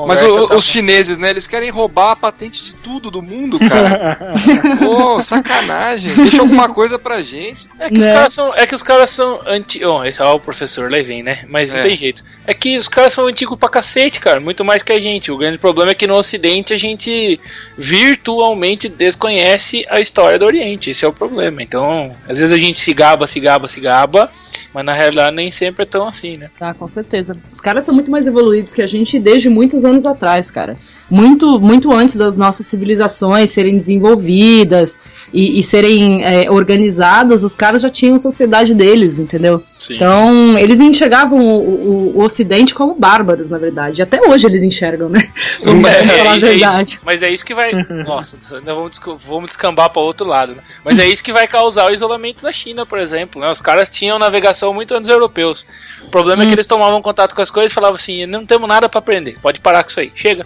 [0.07, 1.29] Mas o- tá- os chineses, né?
[1.29, 4.33] Eles querem roubar a patente de tudo do mundo, cara.
[4.81, 6.15] Pô, sacanagem.
[6.15, 7.67] Deixa alguma coisa pra gente.
[7.77, 8.13] É que, os Né?
[8.13, 9.83] caras são, é que os caras são anti.
[9.85, 11.45] Oh, esse é o professor, lá vem, né?
[11.49, 11.83] Mas não É.
[11.83, 12.23] tem jeito.
[12.45, 14.39] É que os caras são antigos pra cacete, cara.
[14.39, 15.31] Muito mais que a gente.
[15.31, 17.39] O grande problema é que no Ocidente a gente
[17.77, 20.89] virtualmente desconhece a história do Oriente.
[20.89, 21.61] Esse é o problema.
[21.63, 24.29] Então, às vezes a gente se gaba, se gaba, se gaba.
[24.71, 26.49] Mas na realidade nem sempre é tão assim, né?
[26.57, 27.35] Tá, com certeza.
[27.51, 30.75] Os caras são muito mais evoluídos que a gente desde muitos anos atrás, cara.
[31.09, 34.99] Muito, muito antes das nossas civilizações serem desenvolvidas
[35.31, 39.61] e, e serem é, organizadas, os caras já tinham sociedade deles, entendeu?
[39.77, 39.95] Sim.
[39.95, 44.01] Então, eles enxergavam o, o- o Ocidente como bárbaros, na verdade.
[44.01, 45.19] Até hoje eles enxergam, né?
[45.63, 46.89] Vamos É, falar a isso- é verdade.
[46.89, 47.71] isso- mas é isso que vai.
[48.05, 50.55] Nossa, ainda vamos, vamos descambar para outro lado.
[50.55, 50.63] Né?
[50.83, 53.39] Mas é isso que vai causar o isolamento da China, por exemplo.
[53.39, 53.49] Né?
[53.51, 55.67] Os caras tinham navegação muito antes dos europeus.
[56.05, 56.49] O problema é Hum.
[56.49, 59.37] que eles tomavam contato com as coisas e falavam assim: não temos nada para aprender,
[59.41, 60.45] pode parar com isso aí, chega.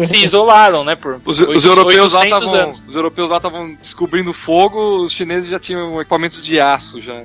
[0.00, 0.96] E se isolaram, né?
[0.96, 2.64] Por Os, os europeus lá 800 estavam.
[2.66, 2.84] anos.
[2.88, 7.22] Os europeus lá estavam descobrindo fogo, os chineses já tinham equipamentos de aço já.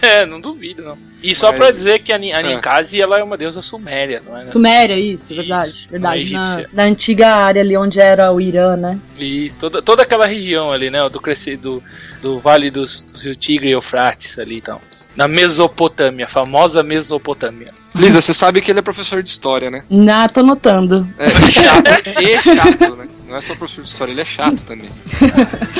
[0.00, 0.98] É, não duvido, não.
[1.22, 2.42] E só Mas- pra dizer que a, a É.
[2.62, 4.44] Ninkasi ela é uma deusa suméria, não é?
[4.44, 4.50] né?
[4.52, 5.68] Suméria, isso, verdade.
[5.70, 6.32] Isso, verdade.
[6.32, 8.98] não é Na, na antiga área ali onde era o Irã, né?
[9.18, 11.08] Isso, toda, toda aquela região ali, né?
[11.08, 11.82] Do, crescer, do,
[12.20, 14.80] do Vale dos, dos Rio Tigre e Eufrates ali então.
[15.16, 17.74] Na Mesopotâmia, a famosa Mesopotâmia.
[17.94, 19.84] Lisa, você sabe que ele é professor de história, né?
[19.90, 21.06] Na, tô notando.
[21.18, 22.20] É, e chato.
[22.22, 23.08] e chato, né?
[23.28, 24.88] Não é só professor de história, ele é chato também.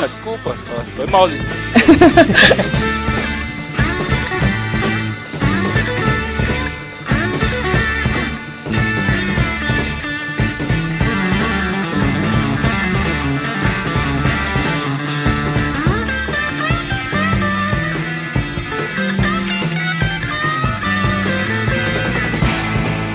[0.03, 1.29] Ah, desculpa, só foi mal.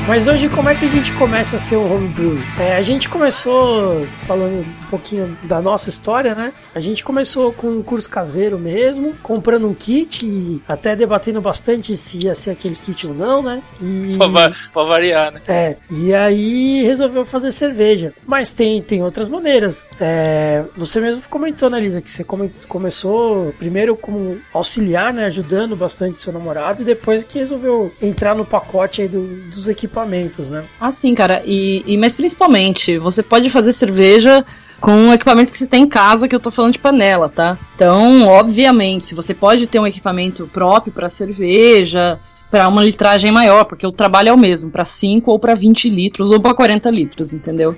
[0.07, 2.39] Mas hoje, como é que a gente começa a ser um homebrew?
[2.57, 6.51] É, a gente começou, falando pouquinho da nossa história, né?
[6.73, 11.95] A gente começou com um curso caseiro mesmo, comprando um kit e até debatendo bastante
[11.97, 13.61] se ia ser aquele kit ou não, né?
[13.81, 14.15] E...
[14.17, 15.41] Pra, va- pra variar, né?
[15.47, 18.13] É, e aí resolveu fazer cerveja.
[18.25, 19.87] Mas tem, tem outras maneiras.
[19.99, 25.75] É, você mesmo comentou, né, Lisa, que você come- começou primeiro como auxiliar, né, ajudando
[25.75, 30.63] bastante seu namorado, e depois que resolveu entrar no pacote aí do- dos equipamentos, né?
[30.79, 31.41] Ah, sim, cara.
[31.45, 34.45] E, e- mas principalmente, você pode fazer cerveja
[34.79, 37.57] com o equipamento que você tem em casa, que eu tô falando de panela, tá?
[37.75, 42.19] Então, obviamente, se você pode ter um equipamento próprio para cerveja,
[42.49, 45.89] para uma litragem maior, porque o trabalho é o mesmo, para 5 ou para 20
[45.89, 47.75] litros ou para 40 litros, entendeu?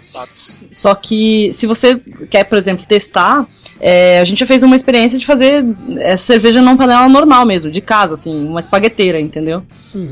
[0.72, 1.98] Só que se você
[2.30, 3.48] quer, por exemplo, testar,
[3.80, 5.66] é, a gente já fez uma experiência de fazer
[6.00, 9.64] é, cerveja numa panela normal mesmo, de casa, assim, uma espagueteira, entendeu?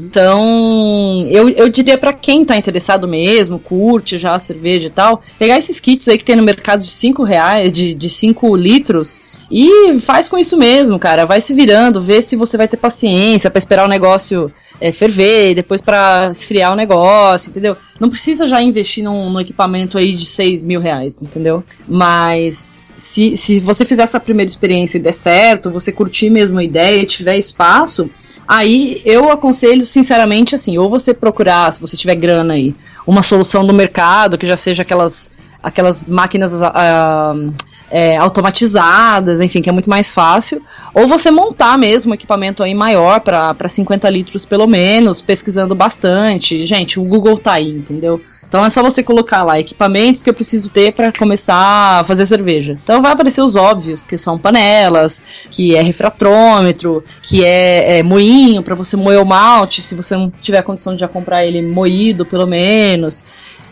[0.05, 5.21] Então, eu, eu diria pra quem tá interessado mesmo, curte já a cerveja e tal,
[5.37, 9.19] pegar esses kits aí que tem no mercado de 5 reais, de, de 5 litros,
[9.51, 11.25] e faz com isso mesmo, cara.
[11.25, 15.55] Vai se virando, vê se você vai ter paciência pra esperar o negócio é, ferver,
[15.55, 17.75] depois pra esfriar o negócio, entendeu?
[17.99, 21.63] Não precisa já investir num, num equipamento aí de 6 mil reais, entendeu?
[21.87, 26.63] Mas se, se você fizer essa primeira experiência e der certo, você curtir mesmo a
[26.63, 28.09] ideia e tiver espaço,
[28.47, 32.75] aí eu aconselho sinceramente assim, ou você procurar, se você tiver grana aí,
[33.05, 37.33] uma solução do mercado que já seja aquelas aquelas máquinas ah,
[37.89, 40.61] é, automatizadas, enfim, que é muito mais fácil,
[40.93, 46.65] ou você montar mesmo um equipamento aí maior para 50 litros pelo menos, pesquisando bastante.
[46.65, 48.21] Gente, o Google tá aí, entendeu?
[48.47, 52.25] Então é só você colocar lá equipamentos que eu preciso ter para começar a fazer
[52.25, 52.79] cerveja.
[52.81, 55.21] Então vai aparecer os óbvios, que são panelas,
[55.51, 60.31] que é refratrômetro, que é, é moinho para você moer o malte, se você não
[60.31, 63.23] tiver condição de já comprar ele moído, pelo menos.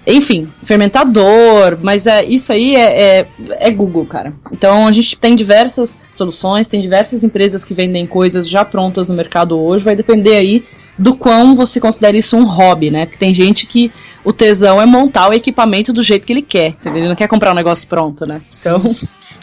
[0.08, 3.28] Enfim, fermentador, mas é, isso aí é, é,
[3.60, 4.34] é Google, cara.
[4.52, 9.16] Então a gente tem diversas soluções, tem diversas empresas que vendem coisas já prontas no
[9.16, 10.64] mercado hoje, vai depender aí
[10.98, 13.06] do quão você considera isso um hobby, né?
[13.06, 13.92] Porque tem gente que
[14.24, 17.00] o tesão é montar o equipamento do jeito que ele quer, entendeu?
[17.00, 18.42] Ele não quer comprar um negócio pronto, né?
[18.60, 18.80] Então,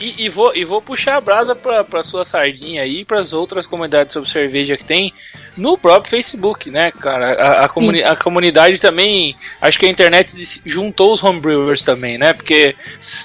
[0.02, 3.32] E, e vou, e vou puxar a brasa pra, pra sua sardinha aí e pras
[3.32, 5.12] outras comunidades sobre cerveja que tem
[5.56, 7.34] no próprio Facebook, né, cara?
[7.34, 9.36] A, a, comuni a comunidade também.
[9.60, 10.34] Acho que a internet
[10.64, 12.32] juntou os homebrewers também, né?
[12.32, 12.74] Porque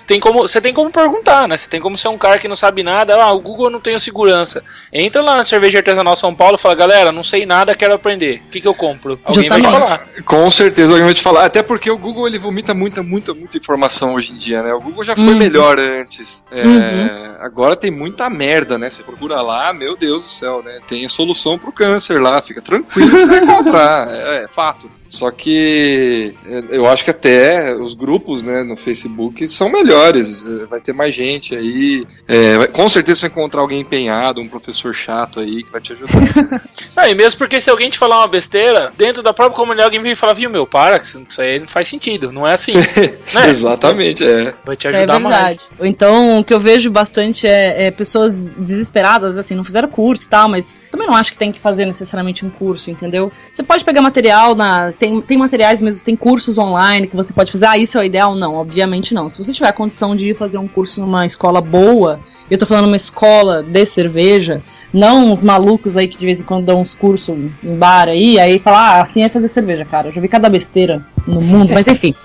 [0.06, 1.58] tem como, você tem como perguntar, né?
[1.58, 3.16] Você tem como ser um cara que não sabe nada.
[3.16, 4.64] Ah, o Google eu não tenho segurança.
[4.92, 8.42] Entra lá na Cerveja Artesanal São Paulo e fala, galera, não sei nada, quero aprender.
[8.46, 9.20] O que, que eu compro?
[9.24, 9.90] Alguém vai te Justamente.
[9.90, 10.08] falar.
[10.26, 11.46] Com certeza alguém vai te falar.
[11.46, 14.74] Até porque o Google ele vomita muita, muita, muita informação hoje em dia, né?
[14.74, 15.38] O Google já foi Uhum.
[15.38, 16.44] melhor antes.
[16.52, 17.37] É, Uhum.
[17.40, 18.90] Agora tem muita merda, né?
[18.90, 20.80] Você procura lá, meu Deus do céu, né?
[20.88, 24.08] Tem a solução pro câncer lá, fica tranquilo, você vai encontrar.
[24.18, 24.90] É, é fato.
[25.08, 30.44] Só que é, eu acho que até os grupos, né, no Facebook são melhores.
[30.44, 32.06] É, Vai ter mais gente aí.
[32.28, 35.80] É, vai- com certeza você vai encontrar alguém empenhado, um professor chato aí que vai
[35.82, 36.14] te ajudar.
[36.96, 40.02] Não, e mesmo porque se alguém te falar uma besteira, dentro da própria comunidade alguém
[40.02, 42.74] vem falar, viu, meu, para, que isso aí não faz sentido, não é assim.
[43.34, 43.50] né?
[43.50, 44.54] Exatamente, é.
[44.66, 45.36] Vai te é ajudar mais.
[45.38, 45.60] verdade.
[45.80, 50.26] Ou então, o que eu vejo bastante é, é pessoas desesperadas, assim, não fizeram curso
[50.26, 53.32] e tal, mas também não acho que tem que fazer necessariamente um curso, entendeu?
[53.52, 54.92] Você pode pegar material na.
[54.92, 57.66] Tem, tem materiais mesmo, tem cursos online que você pode fazer.
[57.66, 58.36] Ah, isso é o ideal?
[58.36, 59.30] Não, obviamente não.
[59.30, 62.20] Se você tiver a condição de ir fazer um curso numa escola boa,
[62.50, 64.64] eu tô falando uma escola de cerveja,
[64.94, 68.40] não uns malucos aí que de vez em quando dão uns cursos em bar aí,
[68.40, 70.08] aí fala, ah, assim é fazer cerveja, cara.
[70.08, 72.16] Eu já vi cada besteira no mundo, mas enfim.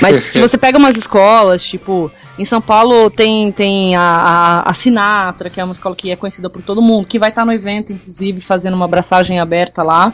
[0.00, 4.00] Mas se você pega umas escolas, tipo, em São Paulo tem, tem a,
[4.64, 7.28] a, a Sinatra, que é uma escola que é conhecida por todo mundo, que vai
[7.28, 10.12] estar no evento, inclusive, fazendo uma abraçagem aberta lá.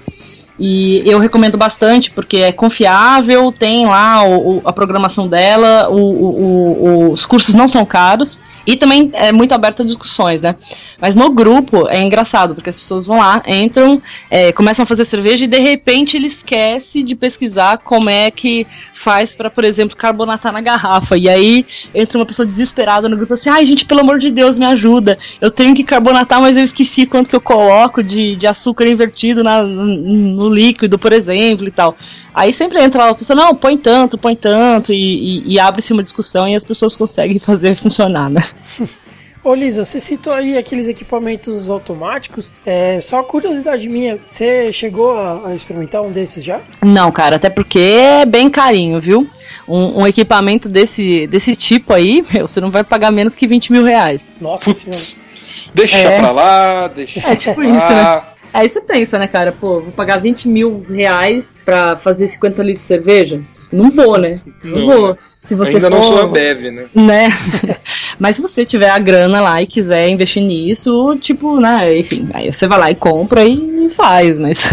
[0.60, 7.12] E eu recomendo bastante, porque é confiável, tem lá o, o- a programação dela, o-
[7.12, 8.36] os cursos não são caros.
[8.68, 10.54] E também é muito aberto a discussões, né?
[11.00, 15.06] Mas no grupo é engraçado, porque as pessoas vão lá, entram, é, começam a fazer
[15.06, 19.96] cerveja e de repente ele esquece de pesquisar como é que faz pra, por exemplo,
[19.96, 21.16] carbonatar na garrafa.
[21.16, 21.64] E aí
[21.94, 25.18] entra uma pessoa desesperada no grupo assim: ai gente, pelo amor de Deus, me ajuda.
[25.40, 29.42] Eu tenho que carbonatar, mas eu esqueci quanto que eu coloco de, de açúcar invertido
[29.42, 31.96] na, no líquido, por exemplo, e tal.
[32.34, 34.96] Aí sempre entra lá a pessoa: não, põe tanto, põe tanto, e,
[35.48, 38.50] e- e abre-se uma discussão e as pessoas conseguem fazer funcionar, né?
[39.44, 42.50] Ô Lisa, você citou aí aqueles equipamentos automáticos.
[42.66, 46.60] É, só curiosidade minha, você chegou a, a experimentar um desses já?
[46.84, 49.28] Não, cara, até porque é bem carinho, viu?
[49.66, 53.70] Um, um equipamento desse, desse tipo aí, meu, você não vai pagar menos que 20
[53.72, 54.30] mil reais.
[54.40, 54.96] Nossa senhora.
[54.98, 55.22] Putz,
[55.72, 56.18] deixa É.
[56.18, 58.34] pra lá, deixa É tipo pra isso, lá.
[58.52, 59.52] Aí você pensa, né, cara?
[59.52, 63.40] Pô, vou pagar 20 mil reais pra fazer 50 litros de cerveja?
[63.70, 64.40] Não vou, né?
[64.64, 65.18] Não, Não, vou.
[65.46, 66.86] Se você Ainda não for- sou Ambev, né?
[66.94, 67.28] né?
[68.18, 72.52] Mas se você tiver a grana lá e quiser investir nisso, tipo, né, enfim, aí
[72.52, 74.68] você vai lá e compra e faz, mas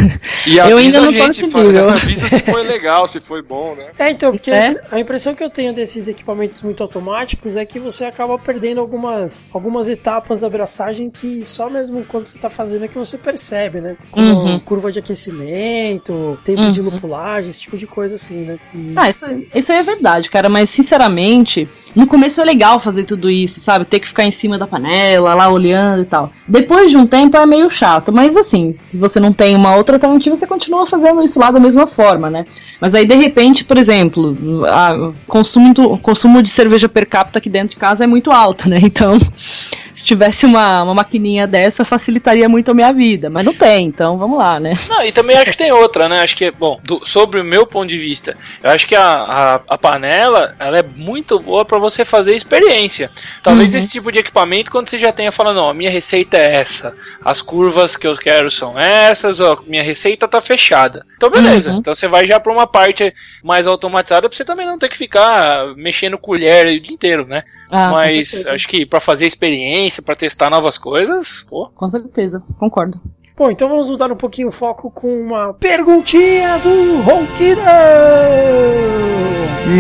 [0.46, 1.90] E Eu ainda não a tô nesse fala- nível.
[1.90, 3.86] avisa se foi legal, se foi bom, né?
[3.98, 4.76] É, então, porque É?
[4.92, 9.48] a impressão que eu tenho desses equipamentos muito automáticos é que você acaba perdendo algumas,
[9.54, 13.80] algumas etapas da abraçagem que só mesmo quando você tá fazendo é que você percebe,
[13.80, 13.96] né?
[14.12, 14.60] Como Uhum.
[14.60, 16.90] curva de aquecimento, tempo de Uhum.
[16.90, 18.58] lupulagem, esse tipo de coisa assim, né?
[18.74, 23.04] E Ah, isso, isso aí é verdade, cara, mas sinceramente, no começo é legal fazer
[23.04, 23.84] tudo isso, sabe?
[23.84, 26.32] Ter que ficar em cima da panela, lá olhando e tal.
[26.48, 29.98] Depois de um tempo é meio chato, mas assim, se você não tem uma outra
[29.98, 32.46] alternativa, você continua fazendo isso lá da mesma forma, né?
[32.80, 34.34] Mas aí, de repente, por exemplo,
[34.66, 38.80] a consumo, consumo de cerveja per capita aqui dentro de casa é muito alto, né?
[38.96, 39.20] Então,
[39.96, 43.30] se tivesse uma, uma maquininha dessa, facilitaria muito a minha vida.
[43.30, 44.74] Mas não tem, então vamos lá, né?
[44.90, 46.20] Não, e também acho que tem outra, né?
[46.22, 49.56] Acho que, bom, do- sobre o meu ponto de vista, eu acho que a, a,
[49.70, 53.10] a panela, ela é muito boa pra você fazer experiência.
[53.42, 53.80] Talvez Uhum.
[53.80, 56.94] esse tipo de equipamento, quando você já tenha falando, não, a minha receita é essa,
[57.24, 61.06] as curvas que eu quero são essas, ó, minha receita tá fechada.
[61.16, 61.72] Então, beleza.
[61.72, 61.78] Uhum.
[61.80, 64.98] Então você vai já pra uma parte mais automatizada pra você também não ter que
[64.98, 67.44] ficar mexendo colher o dia inteiro, né?
[67.72, 71.70] Ah, Mas acho que pra fazer experiência, pra testar novas coisas, pô.
[71.76, 72.98] Com certeza, concordo.
[73.38, 77.66] Bom, então vamos mudar um pouquinho o foco com uma perguntinha do Ronquidão!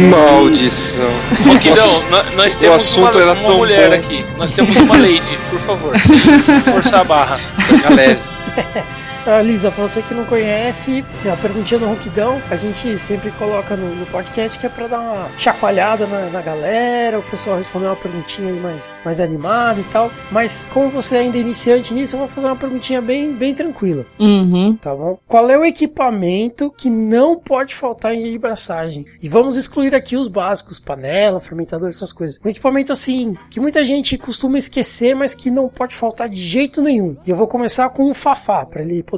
[0.09, 1.07] Maldição.
[1.45, 3.95] Roquidão, nó- nós temos assunto uma, era uma tão mulher bom.
[3.95, 4.25] aqui.
[4.37, 5.93] Nós temos uma lady, por favor.
[6.01, 6.19] sem
[6.73, 7.39] Forçar a barra.
[7.83, 8.19] Galera,
[9.27, 13.75] Ah, Lisa, pra você que não conhece, a perguntinha do Ronquidão, a gente sempre coloca
[13.75, 17.87] no, no podcast que é pra dar uma chacoalhada na, na galera, o pessoal responder
[17.87, 20.11] uma perguntinha aí mais, mais animada e tal.
[20.31, 24.05] Mas como você ainda é iniciante nisso, eu vou fazer uma perguntinha bem, bem tranquila,
[24.19, 24.77] Uhum.
[24.79, 25.17] tá bom?
[25.27, 29.07] Qual é o equipamento que não pode faltar em braçagem?
[29.23, 32.39] E vamos excluir aqui os básicos, panela, fermentador, essas coisas.
[32.45, 36.79] Um equipamento assim, que muita gente costuma esquecer, mas que não pode faltar de jeito
[36.79, 37.17] nenhum.
[37.25, 39.14] E eu vou começar com o Fafá, pra ele poder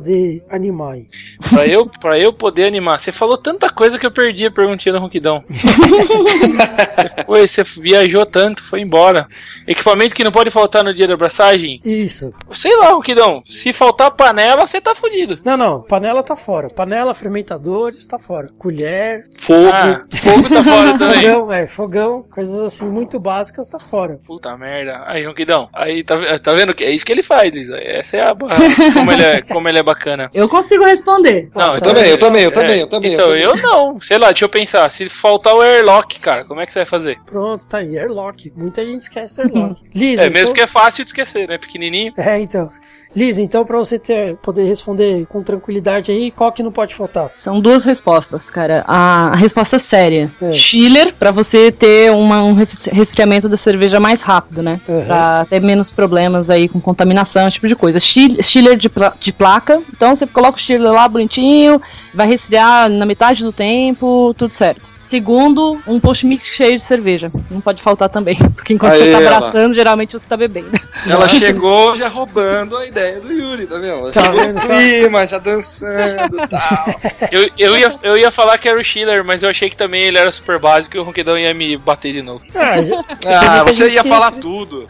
[0.50, 1.08] animar aí.
[1.50, 3.00] Pra eu, pra eu poder animar.
[3.00, 5.43] Você falou tanta coisa que eu perdi a perguntinha do Ronquidão.
[5.50, 9.28] você, foi, você viajou tanto, foi embora.
[9.68, 11.82] Equipamento que não pode faltar no dia da abraçagem?
[11.84, 12.34] Isso.
[12.54, 13.41] Sei lá, Ronquidão.
[13.45, 15.39] Se faltar panela, você tá fudido.
[15.43, 16.70] Não, não, panela tá fora.
[16.70, 18.50] Panela, fermentadores, tá fora.
[18.58, 19.70] Colher, fogo.
[19.72, 21.22] Ah, fogo tá fora também.
[21.24, 24.20] fogão, é, fogão, coisas assim muito básicas tá fora.
[24.26, 25.04] Puta merda.
[25.06, 25.70] Aí, Ronquidão.
[25.74, 26.74] Aí, tá, tá vendo?
[26.74, 27.78] que É isso que ele faz, Lisa.
[27.78, 28.58] Essa é a barra.
[28.93, 30.29] Como ele é, como ele é bacana.
[30.33, 31.49] Eu consigo responder.
[31.55, 31.85] Não, Ah, Eu tá.
[31.88, 33.13] também, eu também, eu É, também, eu também.
[33.13, 33.99] Então, eu eu não.
[33.99, 34.89] Sei lá, deixa eu pensar.
[34.91, 37.17] Se faltar o airlock, cara, como é que você vai fazer?
[37.25, 38.51] Pronto, tá aí, airlock.
[38.55, 39.81] Muita gente esquece airlock.
[39.95, 40.53] Lisa, É, mesmo então...
[40.53, 41.57] que é fácil de esquecer, né?
[41.57, 42.13] Pequenininho.
[42.17, 42.69] É, então.
[43.18, 47.32] Lisa, então pra você ter, poder responder com tranquilidade aí, qual que não pode faltar?
[47.36, 48.84] São duas respostas, cara.
[48.88, 50.32] A, resposta é séria.
[50.39, 50.53] É.
[50.53, 54.80] Chiller, pra você ter uma- um res- resfriamento da cerveja mais rápido, né?
[54.88, 55.05] Uhum.
[55.05, 57.99] Pra ter menos problemas aí com contaminação, esse tipo de coisa.
[57.99, 59.82] Chil- Chiller de, pla- de placa.
[59.91, 61.82] Então você coloca o chiller lá bonitinho,
[62.13, 64.82] vai resfriar na metade do tempo, tudo certo.
[65.08, 67.32] Segundo, um post mix cheio de cerveja.
[67.49, 68.36] Não pode faltar também.
[68.55, 69.38] Porque enquanto Aí, você tá ela.
[69.38, 70.70] abraçando, geralmente você tá bebendo.
[71.05, 73.88] Ela chegou já roubando a ideia do Yuri, tá vendo?
[73.99, 76.88] Ela Tá chegou vendo clima, já dançando e tal.
[77.32, 80.03] Eu, eu, ia, eu ia falar que era o Schiller, mas eu achei que também
[80.03, 82.43] ele era super básico e o Ronquidão ia me bater de novo.
[82.53, 83.03] Ah, já-
[83.60, 84.88] Ah, você ia falar esse- tudo.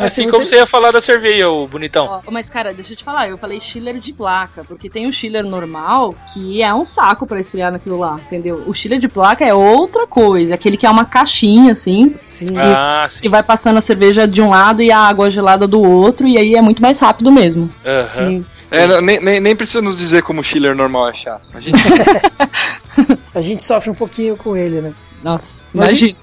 [0.00, 2.20] Mas tem Assim como você ia falar da cerveja, o bonitão.
[2.26, 5.12] Ó, mas, cara, deixa eu te falar, eu falei chiller de placa, porque tem o
[5.12, 8.64] chiller normal, que é um saco pra esfriar naquilo lá, entendeu?
[8.66, 12.56] O chiller de placa é outra coisa, aquele que é uma caixinha, assim, Sim.
[12.56, 13.22] Ah, sim.
[13.22, 16.38] que vai passando a cerveja de um lado e a água gelada do outro, e
[16.38, 17.70] aí é muito mais rápido mesmo.
[17.84, 18.08] Aham.
[18.08, 18.46] Sim.
[18.70, 21.50] É, não, nem, nem, nem precisa nos dizer como o chiller normal é chato.
[21.52, 21.78] A gente
[23.34, 24.94] A gente sofre um pouquinho com ele, né?
[25.22, 26.16] Nossa, Mas imagina.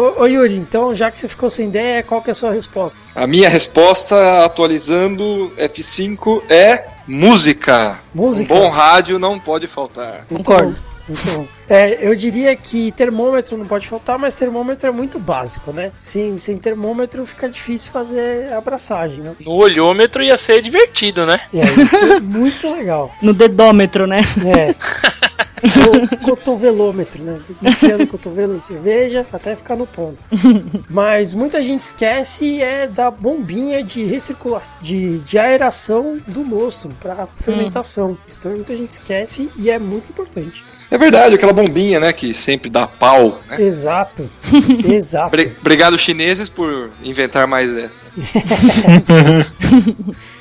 [0.00, 2.52] Ô, ô Yuri, então já que você ficou sem ideia, qual que é a sua
[2.52, 3.04] resposta?
[3.14, 8.00] A minha resposta, atualizando F5, é música.
[8.14, 8.54] Música?
[8.54, 10.24] Um bom rádio não pode faltar.
[10.26, 10.74] Concordo.
[11.06, 11.46] Muito bom.
[11.68, 15.92] É, eu diria que termômetro não pode faltar, mas termômetro é muito básico, né?
[15.98, 19.34] Sem, sem termômetro fica difícil fazer abraçagem, né?
[19.40, 21.40] No olhômetro ia ser divertido, né?
[21.52, 23.14] E aí, isso é muito legal.
[23.20, 24.20] No dedômetro, né?
[24.46, 24.74] É.
[25.62, 27.40] o cotovelômetro, né?
[27.62, 30.18] Enfiando o cotovelo em cerveja até ficar no ponto.
[30.88, 37.26] Mas muita gente esquece é da bombinha de recirculação, de, de aeração do mosto para
[37.26, 38.16] fermentação.
[38.26, 40.64] Isso também muita gente esquece e é muito importante.
[40.90, 43.60] É verdade, aquela bombinha, né, que sempre dá pau, né?
[43.62, 44.28] Exato.
[44.84, 45.30] Exato.
[45.30, 48.04] Bre- Obrigado, chineses, por inventar mais essa.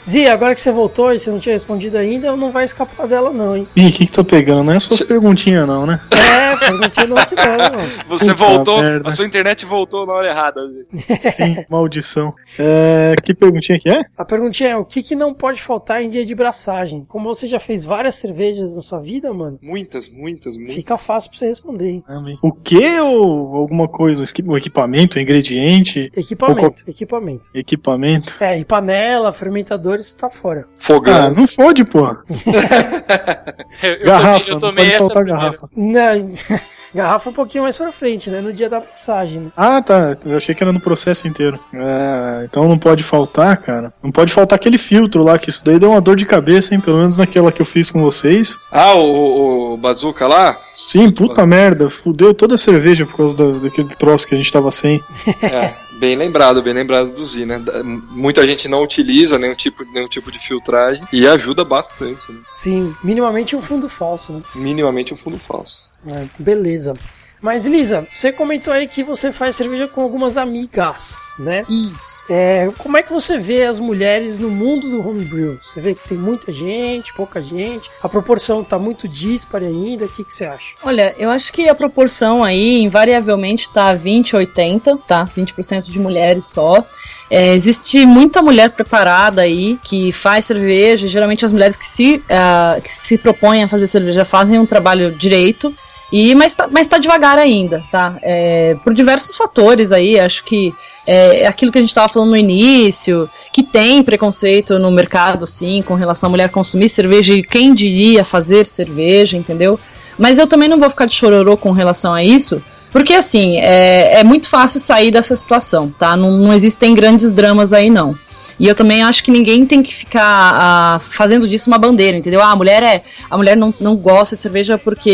[0.05, 3.31] Zi, agora que você voltou e você não tinha respondido ainda, não vai escapar dela
[3.31, 3.67] não, hein?
[3.75, 4.63] Ih, o que que tá pegando?
[4.63, 6.01] Não é suas perguntinhas, não, né?
[6.11, 8.05] É, perguntinha não aqui não.
[8.07, 9.07] Você Puta voltou, merda.
[9.09, 10.61] a sua internet voltou na hora errada.
[11.19, 12.33] Sim, maldição.
[12.57, 14.01] É, que perguntinha que é?
[14.17, 17.05] A perguntinha é, o que, que não pode faltar em dia de braçagem?
[17.07, 20.75] Como você já fez várias cervejas na sua vida, mano, Muitas, muitas, muitas.
[20.75, 22.03] fica fácil pra você responder, hein?
[22.41, 24.23] O que ou alguma coisa?
[24.45, 26.11] O equipamento, o ingrediente?
[26.15, 27.49] Equipamento, equipamento.
[27.53, 28.35] Equipamento?
[28.39, 30.63] É, e panela, fermentadores, tá fora.
[30.67, 31.33] Ah, Fogão.
[31.33, 32.23] não fode, porra.
[33.83, 35.51] Eu, eu Garrafa, tomei, eu não tomei pode essa faltar primeira.
[35.51, 35.69] garrafa.
[35.75, 36.59] Não,
[36.93, 38.41] garrafa um pouquinho mais pra frente, né?
[38.41, 39.39] No dia da braçagem.
[39.41, 39.51] né?
[39.55, 40.17] Ah, tá.
[40.25, 41.59] Eu achei que era no processo inteiro.
[41.73, 43.93] É, então não pode faltar, cara.
[44.03, 46.81] Não pode faltar aquele filtro lá, que isso daí deu uma dor de cabeça, hein?
[46.81, 48.55] Pelo menos naquela que eu fiz com vocês.
[48.71, 50.57] Ah, o, o, o Bazooka lá?
[50.73, 51.89] Sim, puta merda.
[51.89, 55.01] Fudeu toda a cerveja por causa da- daquele troço que a gente tava sem.
[55.41, 57.61] É, bem lembrado, bem lembrado do Z, né?
[57.83, 62.39] Muita gente não utiliza nenhum tipo, nenhum tipo de filtragem e ajuda bastante, né?
[62.53, 64.41] Sim, minimamente um fundo falso, né?
[64.55, 65.91] Minimamente um fundo falso.
[66.07, 66.93] É, beleza.
[67.41, 71.65] Mas, Lisa, você comentou aí que você faz cerveja com algumas amigas, né?
[71.69, 72.19] Isso.
[72.29, 75.57] É, como é que você vê as mulheres no mundo do homebrew?
[75.61, 80.09] Você vê que tem muita gente, pouca gente, a proporção tá muito dispare ainda, o
[80.09, 80.75] que, que você acha?
[80.83, 85.25] Olha, eu acho que a proporção aí, invariavelmente, tá 20-80, tá?
[85.25, 86.85] 20% de mulheres só.
[87.29, 91.07] É, existe muita mulher preparada aí que faz cerveja.
[91.07, 95.11] Geralmente as mulheres que se, ah, que se propõem a fazer cerveja fazem um trabalho
[95.11, 95.73] direito.
[96.11, 98.17] E, mas, tá, mas tá devagar ainda, tá?
[98.21, 100.73] É, por diversos fatores aí, acho que
[101.05, 105.45] é, é aquilo que a gente estava falando no início, que tem preconceito no mercado,
[105.45, 109.79] sim, com relação à mulher consumir cerveja e quem diria fazer cerveja, entendeu?
[110.17, 114.19] Mas eu também não vou ficar de chororô com relação a isso, porque assim, é,
[114.19, 116.17] é muito fácil sair dessa situação, tá?
[116.17, 118.17] Não, não existem grandes dramas aí, não.
[118.59, 120.21] E eu também acho que ninguém tem que ficar
[120.53, 122.41] ah, fazendo disso uma bandeira, entendeu?
[122.41, 123.01] Ah, a mulher é.
[123.29, 125.09] A mulher não, não gosta de cerveja porque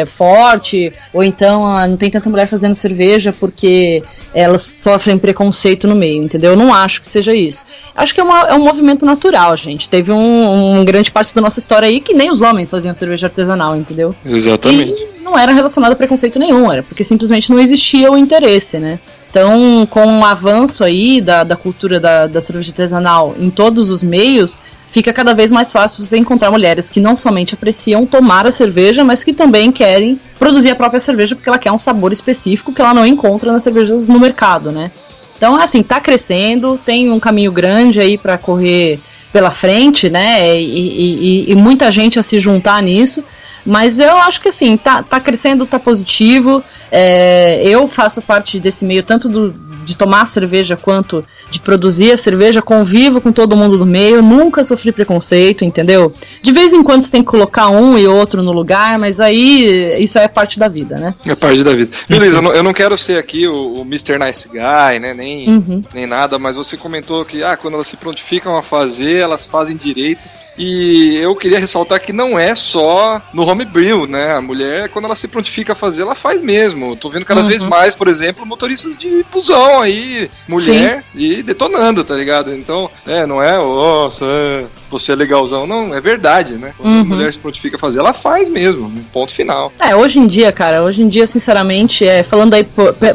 [0.00, 4.02] é forte, ou então ah, não tem tanta mulher fazendo cerveja porque
[4.32, 6.52] elas sofrem preconceito no meio, entendeu?
[6.52, 7.64] Eu não acho que seja isso.
[7.94, 9.88] Acho que é, uma- é um movimento natural, gente.
[9.88, 13.26] Teve um, um grande parte da nossa história aí que nem os homens faziam cerveja
[13.26, 14.14] artesanal, entendeu?
[14.24, 14.92] Exatamente.
[15.16, 19.00] E não era relacionado a preconceito nenhum, era porque simplesmente não existia o interesse, né?
[19.30, 24.02] Então, com o avanço aí da, da cultura da, da cerveja artesanal em todos os
[24.02, 24.60] meios,
[24.90, 29.04] fica cada vez mais fácil você encontrar mulheres que não somente apreciam tomar a cerveja,
[29.04, 32.82] mas que também querem produzir a própria cerveja porque ela quer um sabor específico que
[32.82, 34.90] ela não encontra nas cervejas no mercado, né?
[35.36, 38.98] Então, assim, tá crescendo, tem um caminho grande aí para correr
[39.32, 40.54] pela frente, né?
[40.60, 43.22] E, e- e- muita gente a se juntar nisso.
[43.64, 46.62] Mas eu acho que assim, tá, tá crescendo, tá positivo.
[46.90, 49.52] É, eu faço parte desse meio, tanto do,
[49.84, 54.62] de tomar cerveja quanto de produzir a cerveja, convivo com todo mundo do meio, nunca
[54.64, 56.12] sofri preconceito, entendeu?
[56.42, 60.02] De vez em quando você tem que colocar um e outro no lugar, mas aí
[60.02, 61.14] isso é parte da vida, né?
[61.26, 61.90] É parte da vida.
[62.08, 64.18] Beleza, eu não, eu não quero ser aqui o, o Mr.
[64.18, 65.14] Nice Guy, né?
[65.14, 65.82] Nem, Uhum.
[65.94, 69.76] nem nada, mas você comentou que ah, quando elas se prontificam a fazer, elas fazem
[69.76, 70.28] direito.
[70.58, 74.32] E eu queria ressaltar que não é só no homebrew, né?
[74.34, 76.94] A mulher, quando ela se prontifica a fazer, ela faz mesmo.
[76.96, 77.48] Tô vendo cada Uhum.
[77.48, 81.02] vez mais, por exemplo, motoristas de busão aí, mulher,
[81.40, 82.54] e detonando, tá ligado?
[82.54, 85.66] Então, é, não é, nossa, é, você é legalzão.
[85.66, 86.72] Não, é verdade, né?
[86.76, 87.04] Quando a Uhum.
[87.04, 89.72] mulher se prontifica a fazer, ela faz mesmo, um ponto final.
[89.80, 92.66] É, hoje em dia, cara, hoje em dia, sinceramente, é, falando aí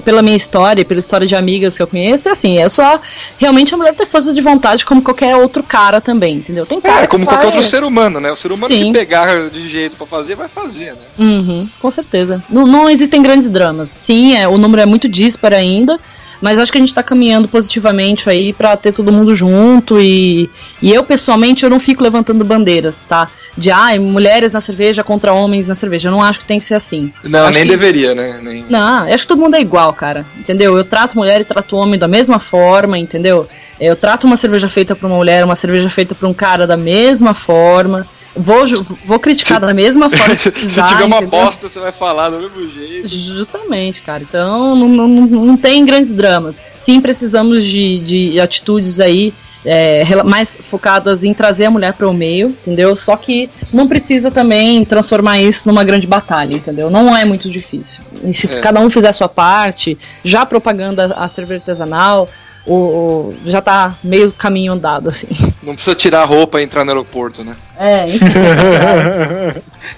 [0.04, 3.00] pela minha história, pela história de amigas que eu conheço, é assim, é só
[3.38, 6.66] realmente a mulher ter força de vontade como qualquer outro cara também, entendeu?
[6.66, 8.32] Tem cara É, como que qualquer outro ser humano, né?
[8.32, 8.92] O ser humano Sim.
[8.92, 11.00] que pegar de jeito pra fazer, vai fazer, né?
[11.20, 12.44] Uhum, com certeza.
[12.50, 13.90] Não, não existem grandes dramas.
[13.90, 16.00] Sim, é, o número é muito disparo ainda,
[16.42, 20.50] mas acho que a gente tá caminhando positivamente aí pra ter todo mundo junto e,
[20.82, 23.28] e eu pessoalmente eu não fico levantando bandeiras, tá?
[23.58, 26.08] De ai, mulheres na cerveja contra homens na cerveja.
[26.10, 27.12] Eu não acho que tem que ser assim.
[27.24, 28.40] Não, Acho nem que- deveria, né?
[28.44, 28.66] Nem...
[28.70, 30.26] Não, acho que todo mundo é igual, cara.
[30.38, 30.76] Entendeu?
[30.78, 33.48] Eu trato mulher e trato homem da mesma forma, entendeu?
[33.80, 36.78] Eu trato uma cerveja feita por uma mulher, uma cerveja feita por um cara da
[36.78, 38.06] mesma forma.
[38.36, 38.66] Vou,
[39.06, 41.30] vou criticar da mesma forma se Se tiver uma entendeu?
[41.30, 43.08] bosta, você vai falar do mesmo jeito.
[43.08, 44.24] Justamente, cara.
[44.24, 46.62] Então não, não, não- tem grandes dramas.
[46.74, 49.34] Sim, precisamos de, de atitudes aí
[49.64, 52.96] é, mais focadas em trazer a mulher para o meio, entendeu?
[52.96, 56.90] Só que não precisa também transformar isso numa grande batalha, entendeu?
[56.90, 58.02] Não é muito difícil.
[58.24, 58.60] E se É.
[58.60, 62.30] cada um fizer a sua parte, já a propaganda a cerveja artesanal,
[62.66, 65.28] o, o- já tá meio caminho andado, assim.
[65.64, 67.56] Não precisa tirar a roupa e entrar no aeroporto, né?
[67.80, 68.26] É, enfim.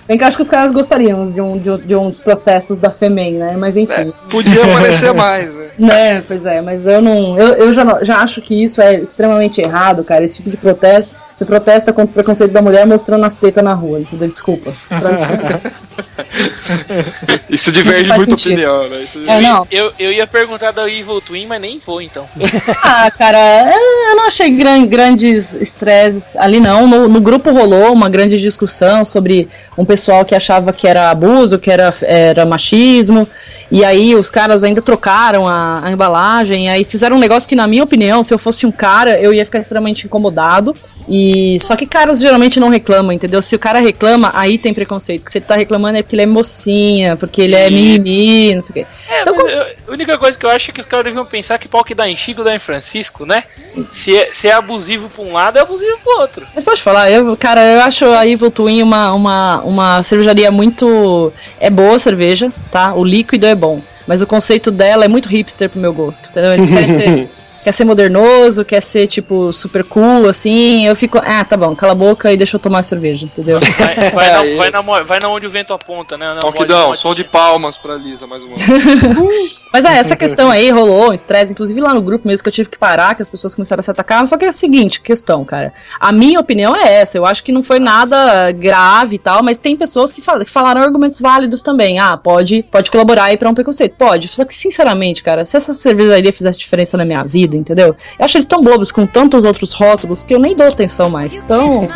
[0.07, 2.79] Bem que eu acho que os caras gostariam de um, de, um- de uns protestos
[2.79, 3.55] da FEMEN, né?
[3.57, 3.91] Mas enfim.
[3.93, 5.63] É, podia aparecer mais, né?
[5.77, 7.37] Né, pois é, mas eu não.
[7.39, 10.23] Eu, eu já, já acho que isso é extremamente errado, cara.
[10.23, 11.13] Esse tipo de protesto.
[11.35, 14.27] Você protesta contra o preconceito da mulher mostrando as tetas na rua, entendeu?
[14.27, 14.73] Desculpa.
[17.49, 18.53] Isso diverge muito sentido.
[18.53, 19.03] opinião, né?
[19.03, 19.67] Isso É, não.
[19.71, 22.27] Eu, eu ia perguntar da Evil Twin, mas nem vou então.
[22.83, 23.37] Ah, cara,
[23.73, 26.87] eu eu não achei gran- grandes estresses ali, não.
[26.87, 31.59] No, no grupo rolou uma grande discussão sobre um pessoal que achava que era abuso,
[31.59, 33.27] que era, era machismo.
[33.69, 36.65] E aí os caras ainda trocaram a, a embalagem.
[36.65, 39.33] E aí fizeram um negócio que, na minha opinião, se eu fosse um cara, eu
[39.33, 40.73] ia ficar extremamente incomodado.
[41.07, 43.41] E só que caras geralmente não reclamam, entendeu?
[43.41, 45.21] Se o cara reclama, aí tem preconceito.
[45.21, 48.61] Porque se ele tá reclamando é porque ele é mocinha, porque ele é mimimi, não
[48.61, 48.85] sei o quê.
[49.09, 51.25] É, Então, mas eu- a única coisa que eu acho é que os caras deviam
[51.25, 53.43] pensar que pau que dá em Chico dá em Francisco, né?
[53.91, 56.45] Se é, se é abusivo pra um lado, é abusivo pro outro.
[56.55, 61.31] Mas pode falar, eu, cara, eu acho a Evil Twin uma, uma, uma cervejaria muito.
[61.59, 62.93] É boa a cerveja, tá?
[62.93, 63.81] O líquido é bom.
[64.05, 66.29] Mas o conceito dela é muito hipster pro meu gosto.
[66.29, 66.53] Entendeu?
[66.53, 67.29] Eles querem ser,
[67.67, 70.85] quer ser modernoso, quer ser, tipo, super cool, assim.
[70.85, 73.59] Eu fico, ah, tá bom, cala a boca e deixa eu tomar cerveja, entendeu?
[73.77, 74.55] Vai, vai, Aí.
[74.55, 76.33] na, vai, na, vai na onde o vento aponta, né?
[76.33, 78.55] Na Ó, que mod- dão, mod- som de palmas pra Lisa, mais uma.
[79.73, 82.53] Mas é, essa questão aí rolou, um estresse, inclusive lá no grupo mesmo que eu
[82.53, 84.25] tive que parar, que as pessoas começaram a se atacar.
[84.27, 85.73] Só que é a seguinte questão, cara.
[85.99, 87.17] A minha opinião é essa.
[87.17, 90.49] Eu acho que não foi nada grave e tal, mas tem pessoas que, fal- que
[90.49, 91.99] falaram argumentos válidos também.
[91.99, 93.95] Ah, pode, pode colaborar aí pra um preconceito.
[93.97, 94.29] Pode.
[94.33, 97.95] Só que, sinceramente, cara, se essa cervejaria fizesse diferença na minha vida, entendeu?
[98.19, 101.35] Eu acho eles tão bobos com tantos outros rótulos que eu nem dou atenção mais.
[101.35, 101.87] Então.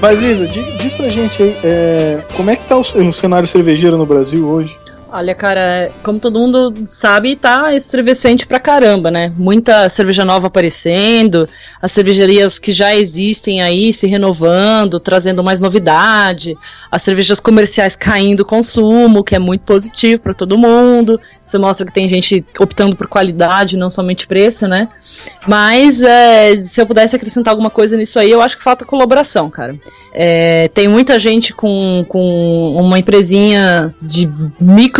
[0.00, 3.46] Mas Lisa, di- diz pra gente aí, é, como é que tá o, o cenário
[3.46, 4.78] cervejeiro no Brasil hoje?
[5.12, 9.32] Olha, cara, como todo mundo sabe, tá efervescente pra caramba, né?
[9.36, 11.48] Muita cerveja nova aparecendo,
[11.82, 16.56] as cervejarias que já existem aí se renovando, trazendo mais novidade,
[16.92, 21.20] as cervejas comerciais caindo o consumo, que é muito positivo pra todo mundo.
[21.44, 24.88] Isso mostra que tem gente optando por qualidade, não somente preço, né?
[25.48, 29.50] Mas é, se eu pudesse acrescentar alguma coisa nisso aí, eu acho que falta colaboração,
[29.50, 29.74] cara.
[30.12, 34.30] É, tem muita gente com, com uma empresinha de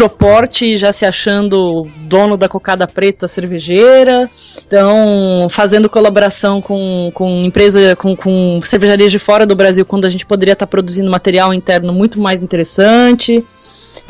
[0.01, 4.31] microporte já se achando dono da cocada preta cervejeira.
[4.67, 10.11] Então, fazendo colaboração com, com empresa, com, com cervejarias de fora do Brasil, quando a
[10.11, 13.45] gente poderia estar produzindo material interno muito mais interessante.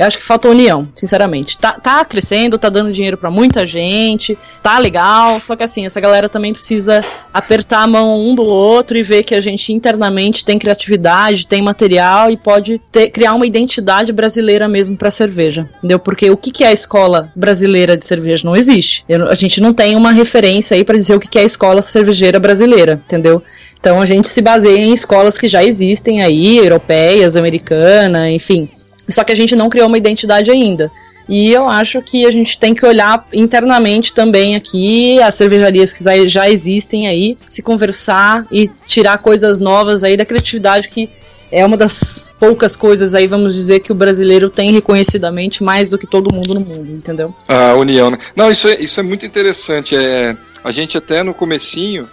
[0.01, 1.59] Eu acho que falta união, sinceramente.
[1.59, 6.01] Tá, tá crescendo, tá dando dinheiro pra muita gente, tá legal, só que assim, essa
[6.01, 7.03] galera também precisa
[7.35, 11.61] apertar a mão um do outro e ver que a gente internamente tem criatividade, tem
[11.61, 15.99] material e pode ter- criar uma identidade brasileira mesmo pra cerveja, entendeu?
[15.99, 18.43] Porque o que, que é a escola brasileira de cerveja?
[18.47, 19.05] Não existe.
[19.07, 21.45] Eu- a gente não tem uma referência aí pra dizer o que, que é a
[21.45, 23.43] escola cervejeira brasileira, entendeu?
[23.79, 28.67] Então a gente se baseia em escolas que já existem aí, europeias, americana, enfim.
[29.11, 30.91] Só que a gente não criou uma identidade ainda.
[31.29, 36.03] E eu acho que a gente tem que olhar internamente também aqui, as cervejarias que
[36.29, 41.09] já- existem aí, se conversar e tirar coisas novas aí da criatividade, que
[41.53, 45.99] é uma das poucas coisas aí, vamos dizer, que o brasileiro tem reconhecidamente mais do
[45.99, 47.35] que todo mundo no mundo, entendeu?
[47.47, 48.19] A união, né?
[48.35, 49.95] Não, isso é, isso é muito interessante.
[49.95, 52.09] É, a gente até no comecinho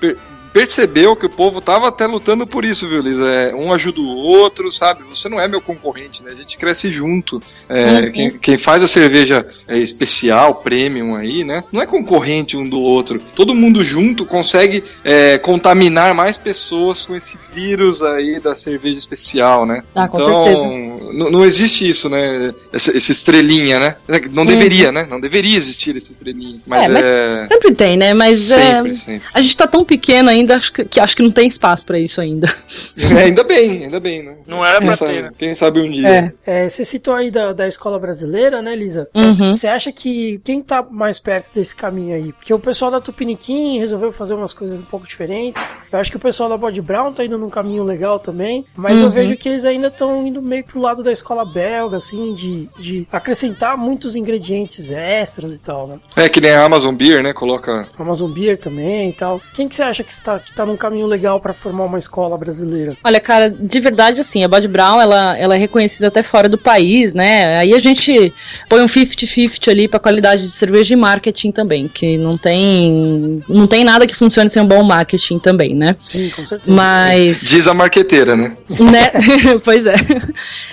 [0.57, 3.19] percebeu que o povo tava até lutando por isso, viu, Liz?
[3.19, 5.03] É, um ajuda o outro, sabe?
[5.07, 6.31] Você não é meu concorrente, né?
[6.31, 7.39] A gente cresce junto.
[7.69, 8.11] É, Uhum.
[8.11, 11.63] quem, quem faz a cerveja é, especial, premium aí, né?
[11.71, 13.21] Não é concorrente um do outro.
[13.35, 19.63] Todo mundo junto consegue é, contaminar mais pessoas com esse vírus aí da cerveja especial,
[19.63, 19.83] né?
[19.93, 21.29] Ah, com então, certeza.
[21.29, 22.51] não existe isso, né?
[22.73, 23.95] Esse, esse estrelinha, né?
[24.31, 25.05] Não deveria, né?
[25.07, 26.59] Não deveria existir esse estrelinha.
[26.65, 26.97] Mas Uhum.
[26.97, 27.39] É, é.
[27.41, 28.13] mas Sempre tem, né?
[28.15, 29.27] Mas é, sempre, sempre.
[29.31, 31.85] a gente tá tão pequeno ainda ainda acho que, que acho que não tem espaço
[31.85, 32.47] pra isso ainda.
[32.97, 34.35] É, ainda bem, ainda bem, né?
[34.45, 35.31] Não era Quem pra sabe, ter, né?
[35.37, 36.33] quem sabe um dia.
[36.45, 36.65] É.
[36.65, 39.07] É, você citou aí da, da escola brasileira, né, Lisa?
[39.13, 39.53] Uhum.
[39.53, 42.33] Você acha que quem tá mais perto desse caminho aí?
[42.33, 45.69] Porque o pessoal da Tupiniquim resolveu fazer umas coisas um pouco diferentes.
[45.91, 48.65] Eu acho que o pessoal da Body Brown tá indo num caminho legal também.
[48.75, 49.13] Mas eu Uhum.
[49.13, 53.07] vejo que eles ainda estão indo meio pro lado da escola belga, assim, de, de
[53.11, 55.99] acrescentar muitos ingredientes extras e tal, né?
[56.15, 57.33] É que nem a Amazon Beer, né?
[57.33, 57.87] Coloca.
[57.97, 59.41] Amazon Beer também e tal.
[59.53, 62.37] Quem que você acha que está, que tá num caminho legal pra formar uma escola
[62.37, 62.97] brasileira?
[63.03, 66.57] Olha, cara, de verdade, assim, a Body Brown, ela, ela é reconhecida até fora do
[66.57, 67.57] país, né?
[67.57, 68.33] Aí a gente
[68.69, 73.67] põe um 50-50 ali pra qualidade de cerveja e marketing também, que não tem, não
[73.67, 75.95] tem nada que funcione sem um bom marketing também, né?
[76.03, 76.75] Sim, com certeza.
[76.75, 78.57] Mas, Diz a marqueteira, né?
[78.69, 79.11] né?
[79.63, 79.95] pois é.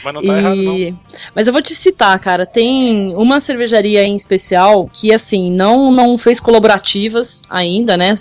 [0.05, 0.77] Mas não tá errado, não.
[0.77, 0.95] E...
[1.35, 2.45] Mas eu vou te citar, cara.
[2.45, 8.15] Tem uma cervejaria em especial que, assim, não, não fez colaborativas ainda, né?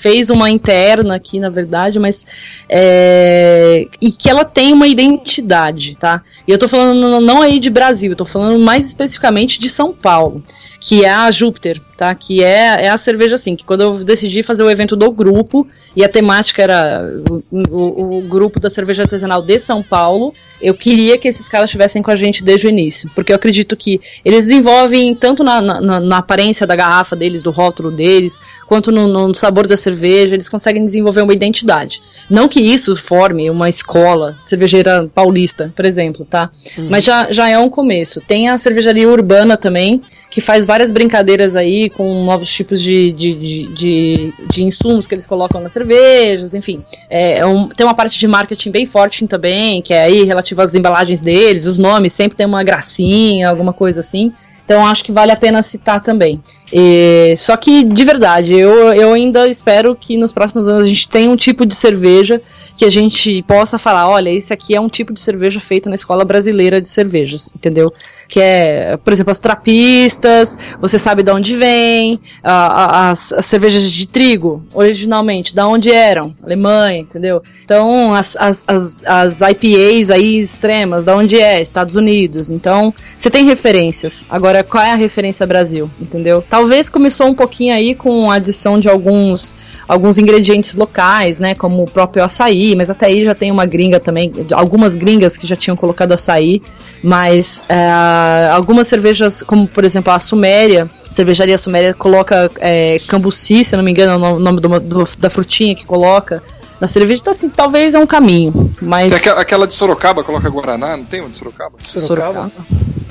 [0.00, 0.73] Fez uma interna
[1.12, 2.24] aqui, na verdade, mas.
[2.68, 6.22] é, E que ela tem uma identidade, tá?
[6.46, 9.92] E eu tô falando não aí de Brasil, eu tô falando mais especificamente de São
[9.92, 10.42] Paulo.
[10.86, 12.14] Que é a Júpiter, tá?
[12.14, 15.66] Que é, é a cerveja assim, que quando eu decidi fazer o evento do grupo,
[15.96, 20.74] e a temática era o, o- o grupo da cerveja artesanal de São Paulo, eu
[20.74, 23.10] queria que esses caras estivessem com a gente desde o início.
[23.14, 27.42] Porque eu acredito que eles desenvolvem tanto na, na- na- na aparência da garrafa deles,
[27.42, 32.00] do rótulo deles, quanto no, no sabor da cerveja, eles conseguem desenvolver uma identidade.
[32.30, 36.50] Não que isso forme uma escola cervejeira paulista, por exemplo, tá?
[36.90, 38.20] Mas já, já é um começo.
[38.22, 40.00] Tem a cervejaria urbana também,
[40.30, 45.14] que faz várias brincadeiras aí com novos tipos de, de, de, de, de insumos que
[45.14, 46.82] eles colocam nas cervejas, enfim.
[47.10, 50.62] É, é um- tem uma parte de marketing bem forte também, que é aí relativa
[50.62, 54.32] às embalagens deles, os nomes sempre tem uma gracinha, alguma coisa assim.
[54.64, 56.42] Então acho que vale a pena citar também.
[56.72, 61.08] E- só que, de verdade, eu, eu ainda espero que nos próximos anos a gente
[61.08, 62.40] tenha um tipo de cerveja
[62.76, 65.94] que a gente possa falar, olha, esse aqui é um tipo de cerveja feito na
[65.94, 67.86] escola brasileira de cervejas, entendeu?
[68.28, 73.46] Que é, por exemplo, as trapistas, você sabe de onde vem, a- a- as, as
[73.46, 77.42] cervejas de trigo, originalmente, da onde eram, Alemanha, entendeu?
[77.64, 82.50] Então, as, as, as, as IPAs aí extremas, da onde é, Estados Unidos.
[82.50, 84.24] Então, você tem referências.
[84.28, 86.42] Agora, qual é a referência Brasil, entendeu?
[86.48, 89.52] Talvez começou um pouquinho aí com a adição de alguns
[89.86, 93.98] alguns ingredientes locais, né, como o próprio açaí, mas até aí já tem uma gringa
[93.98, 96.62] também, algumas gringas que já tinham colocado açaí,
[97.02, 103.74] mas é, algumas cervejas, como por exemplo a Suméria, cervejaria Suméria coloca é, cambuci, se
[103.74, 106.40] eu não me engano é o nome do- do- da frutinha que coloca
[106.80, 109.08] na cerveja, então assim, talvez é um caminho, mas...
[109.08, 111.72] Tem aquela, aquela de Sorocaba, coloca Guaraná, não tem uma de Sorocaba?
[111.84, 112.50] Sorocaba.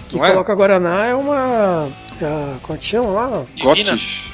[0.08, 0.32] Que Não é?
[0.32, 1.88] coloca Guaraná é uma.
[2.24, 3.44] A- como é que chama lá?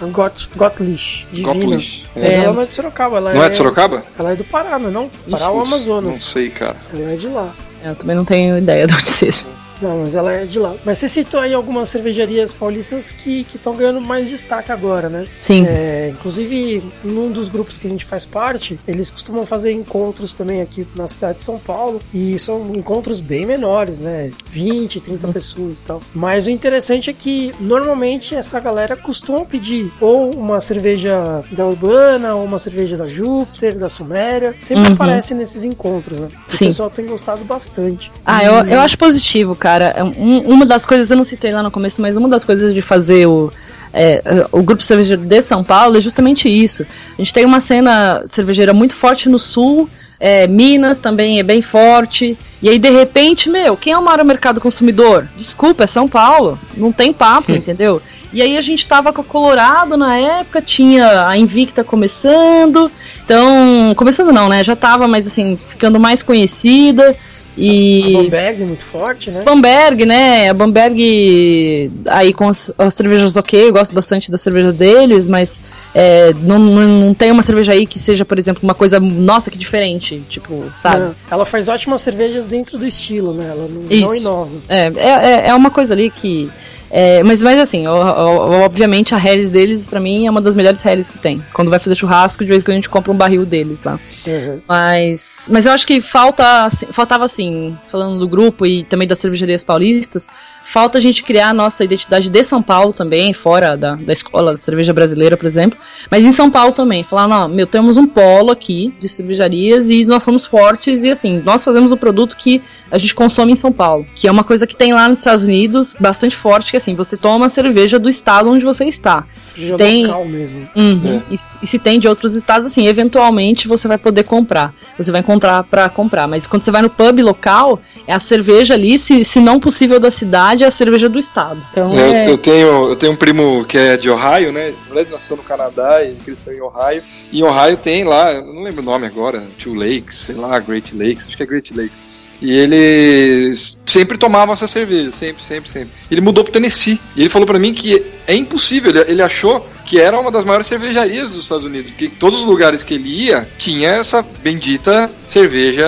[0.02, 1.26] A Got, Gotlish.
[1.32, 1.54] Divina.
[1.54, 2.04] Gotlish.
[2.16, 2.36] Mas É.
[2.44, 4.04] ela não é de Sorocaba, ela Não é de Sorocaba?
[4.18, 5.10] Ela é do Pará, não é não?
[5.30, 6.06] Pará ou Putz, Amazonas.
[6.08, 6.76] Não sei, cara.
[6.94, 7.54] Ela é de lá.
[7.84, 9.42] Eu também não tenho ideia de onde seja.
[9.82, 10.76] Não, mas ela é de lá.
[10.86, 15.26] Mas você citou aí algumas cervejarias paulistas que estão ganhando mais destaque agora, né?
[15.42, 15.66] Sim.
[15.68, 20.62] É, inclusive, num dos grupos que a gente faz parte, eles costumam fazer encontros também
[20.62, 22.00] aqui na cidade de São Paulo.
[22.14, 24.32] E são encontros bem menores, né?
[24.50, 26.02] 20, 30 pessoas e tal.
[26.14, 32.36] Mas o interessante é que, normalmente, essa galera costuma pedir ou uma cerveja da Urbana,
[32.36, 34.56] ou uma cerveja da Júpiter, da Suméria.
[34.60, 34.94] Sempre Uhum.
[34.94, 36.28] aparece nesses encontros, né?
[36.48, 36.66] Sim.
[36.66, 38.12] O pessoal tem gostado bastante.
[38.26, 39.69] Ah, E- eu, eu acho positivo, cara.
[39.78, 42.74] É um- uma das coisas, eu não citei lá no começo, mas uma das coisas
[42.74, 43.52] de fazer o,
[43.94, 46.84] é, o grupo cervejeiro de São Paulo é justamente isso.
[47.18, 49.90] A gente tem uma cena cervejeira muito forte no sul,
[50.20, 52.38] é, Minas também é bem forte.
[52.62, 55.26] E aí, de repente, meu, quem é o maior mercado consumidor?
[55.38, 56.60] Desculpa, é São Paulo.
[56.76, 58.02] Não tem papo, entendeu?
[58.34, 62.92] E aí a gente tava com a Colorado na época, tinha a Invicta começando.
[63.24, 64.64] Então, começando não, né?
[64.64, 67.16] Já tava, mas assim, ficando mais conhecida.
[67.60, 68.16] E.
[68.16, 69.44] A Bamberg muito forte, né?
[69.44, 70.50] Bamberg, né?
[70.50, 75.60] A Bamberg aí com as, as cervejas ok, eu gosto bastante da cerveja deles, mas
[75.94, 79.52] é, não, não, não tem uma cerveja aí que seja, por exemplo, uma coisa, nossa,
[79.52, 81.00] que diferente, tipo, sabe?
[81.06, 83.48] Não, Ela faz ótimas cervejas dentro do estilo, né?
[83.50, 84.52] Ela não, não inova.
[84.70, 86.50] É, é, é uma coisa ali que.
[86.92, 90.56] É, mas, mas assim, o- o- obviamente a Hellis deles, pra mim, é uma das
[90.56, 91.44] melhores Hellis que tem.
[91.54, 94.00] Quando vai fazer churrasco, de vez em quando a gente compra um barril deles lá.
[94.28, 94.60] Uhum.
[94.68, 99.20] Mas, mas eu acho que falta, assim, faltava assim, falando do grupo e também das
[99.20, 100.28] cervejarias paulistas,
[100.64, 104.54] falta a gente criar a nossa identidade de São Paulo também, fora da, da escola
[104.54, 105.78] de cerveja brasileira, por exemplo,
[106.10, 107.04] mas em São Paulo também.
[107.04, 111.42] Falar, não, meu, temos um polo aqui de cervejarias e nós somos fortes e assim,
[111.46, 112.62] nós fazemos um produto que
[112.92, 114.06] a gente consome em São Paulo.
[114.16, 117.16] Que é uma coisa que tem lá nos Estados Unidos bastante forte, que assim, você
[117.18, 119.26] toma a cerveja do estado onde você está.
[119.42, 120.68] Seja Tem- local mesmo.
[120.76, 121.22] Uhum.
[121.30, 124.74] E, e se tem de outros estados, assim, eventualmente você vai poder comprar.
[124.98, 126.28] Você vai encontrar pra comprar.
[126.28, 130.00] Mas quando você vai no pub local, é a cerveja ali, se, se não possível
[130.00, 131.62] da cidade, é a cerveja do estado.
[131.72, 132.30] Então Eu, é.
[132.30, 134.74] eu tenho, eu tenho um primo que é de Ohio, né?
[134.88, 137.02] Na verdade, nasceu no Canadá e cresceu em Ohio.
[137.32, 140.60] E em Ohio tem lá, eu não lembro o nome agora, Two Lakes, sei lá,
[140.60, 142.08] Great Lakes, acho que é Great Lakes.
[142.42, 145.90] E eles sempre tomavam essa cerveja, sempre, sempre, sempre.
[146.10, 147.00] Ele mudou pro Tennessee.
[147.16, 150.46] E ele falou pra mim que é impossível, ele, ele achou que era uma das
[150.46, 155.10] maiores cervejarias dos Estados Unidos, porque todos os lugares que ele ia tinha essa bendita
[155.30, 155.88] cerveja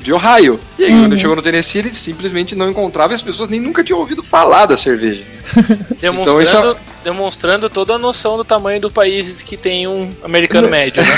[0.00, 0.58] de Ohio.
[0.78, 3.60] E aí, quando ele chegou no Tennessee, ele simplesmente não encontrava e as pessoas nem
[3.60, 5.24] nunca tinham ouvido falar da cerveja.
[6.00, 10.68] Demonstrando, Então, isso demonstrando toda a noção do tamanho do país que tem um americano
[10.70, 11.08] médio, né?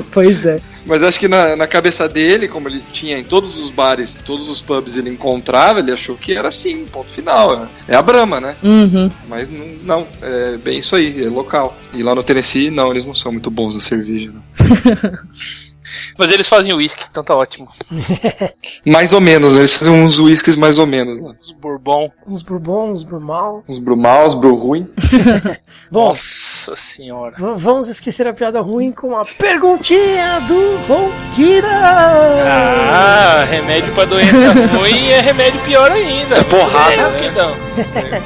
[0.12, 0.60] pois é.
[0.86, 4.48] Mas acho que na, na cabeça dele, como ele tinha em todos os bares, todos
[4.48, 7.68] os pubs ele encontrava, ele achou que era assim, ponto final.
[7.86, 8.56] É a Brahma, né?
[8.62, 9.10] Uhum.
[9.28, 11.76] Mas não, não, é bem isso aí, é local.
[11.92, 14.32] E lá no Tennessee, não, eles não são muito bons na cerveja.
[14.32, 14.42] Não.
[16.18, 17.68] Mas eles fazem uísque, então tá ótimo.
[18.86, 19.60] Mais ou menos, né?
[19.60, 21.18] eles fazem uns whiskies mais ou menos.
[21.18, 21.34] Né?
[21.40, 22.10] Os bourbon.
[22.26, 23.64] Uns bourbon, uns brumal.
[23.68, 24.86] Uns Brumal, uns Bru ruim.
[25.90, 27.34] Bom, Nossa senhora.
[27.38, 31.68] vamos esquecer a piada ruim com a perguntinha do Ronquira.
[31.70, 36.36] Ah, remédio pra doença ruim é remédio pior ainda.
[36.36, 38.22] É porrada, É, né?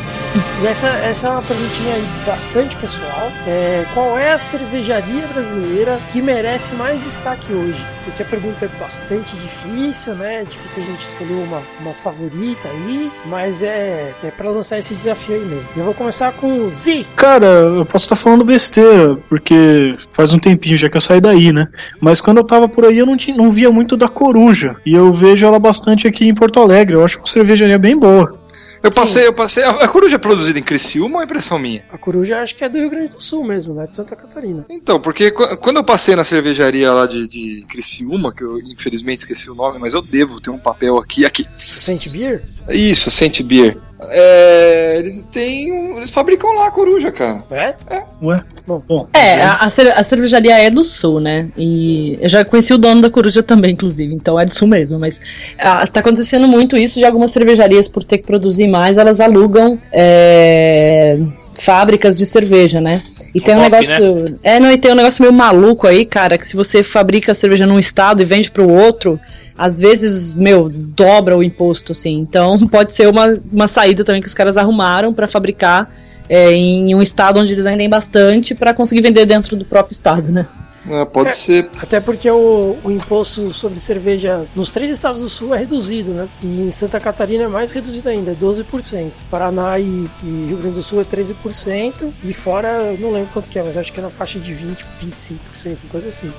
[0.62, 3.30] E essa, essa é uma perguntinha bastante pessoal.
[3.46, 7.84] É, qual é a cervejaria brasileira que merece mais destaque hoje?
[7.94, 10.42] Essa aqui a pergunta é bastante difícil, né?
[10.42, 14.94] É difícil a gente escolher uma, uma favorita aí, mas é, é para lançar esse
[14.94, 15.68] desafio aí mesmo.
[15.76, 17.04] Eu vou começar com o Z.
[17.16, 21.52] Cara, eu posso estar falando besteira, porque faz um tempinho já que eu saí daí,
[21.52, 21.68] né?
[22.00, 24.76] Mas quando eu tava por aí eu não, tinha, não via muito da coruja.
[24.86, 26.94] E eu vejo ela bastante aqui em Porto Alegre.
[26.94, 28.41] Eu acho uma cervejaria bem boa.
[28.82, 29.62] Eu passei, eu passei.
[29.62, 31.84] A, coruja é produzida em Criciúma ou é impressão minha?
[31.92, 33.86] A coruja acho que é do Rio Grande do Sul mesmo, né?
[33.86, 34.60] De Santa Catarina.
[34.68, 39.20] Então, porque qu- quando eu passei na cervejaria lá de, de Criciúma, que eu infelizmente
[39.20, 41.46] esqueci o nome, mas eu devo ter um papel aqui, aqui.
[41.56, 42.42] Saint Beer?
[42.68, 43.78] Isso, Saint Beer.
[44.10, 47.42] É, eles têm um, eles fabricam lá a coruja, cara.
[47.50, 47.74] É?
[48.22, 48.42] Ué?
[48.66, 48.82] Bom.
[48.86, 49.08] Bom.
[49.12, 51.48] É, a, a cer- a cervejaria é do sul, né?
[51.56, 54.98] E eu já conheci o dono da coruja também, inclusive, então é do sul mesmo.
[54.98, 55.20] Mas
[55.58, 59.78] ah, tá acontecendo muito isso de algumas cervejarias, por ter que produzir mais, elas alugam
[59.92, 61.18] é,
[61.60, 63.02] fábricas de cerveja, né?
[63.34, 64.38] E tem um Top, negócio.
[64.42, 67.34] É, não, e tem um negócio meio maluco aí, cara, que se você fabrica a
[67.34, 69.18] cerveja num estado e vende pro outro,
[69.62, 72.18] às vezes, meu, dobra o imposto, assim.
[72.18, 75.89] Então pode ser uma, uma saída também que os caras arrumaram pra fabricar
[76.28, 80.32] é, em um estado onde eles vendem bastante pra conseguir vender dentro do próprio estado,
[80.32, 80.48] né?
[80.90, 81.68] É, pode ser.
[81.80, 86.28] Até porque o, o imposto sobre cerveja nos três estados do sul é reduzido, né?
[86.43, 89.12] E em Santa Catarina é mais reduzido ainda, é 12%.
[89.30, 92.10] Paraná e, e Rio Grande do Sul é 13%.
[92.24, 94.52] E fora, eu não lembro quanto que é, mas acho que é na faixa de
[94.52, 96.32] 20, 25%, coisa assim.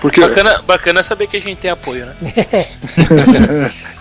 [0.00, 2.14] Porque Bacana, bacana saber que a gente tem apoio, né?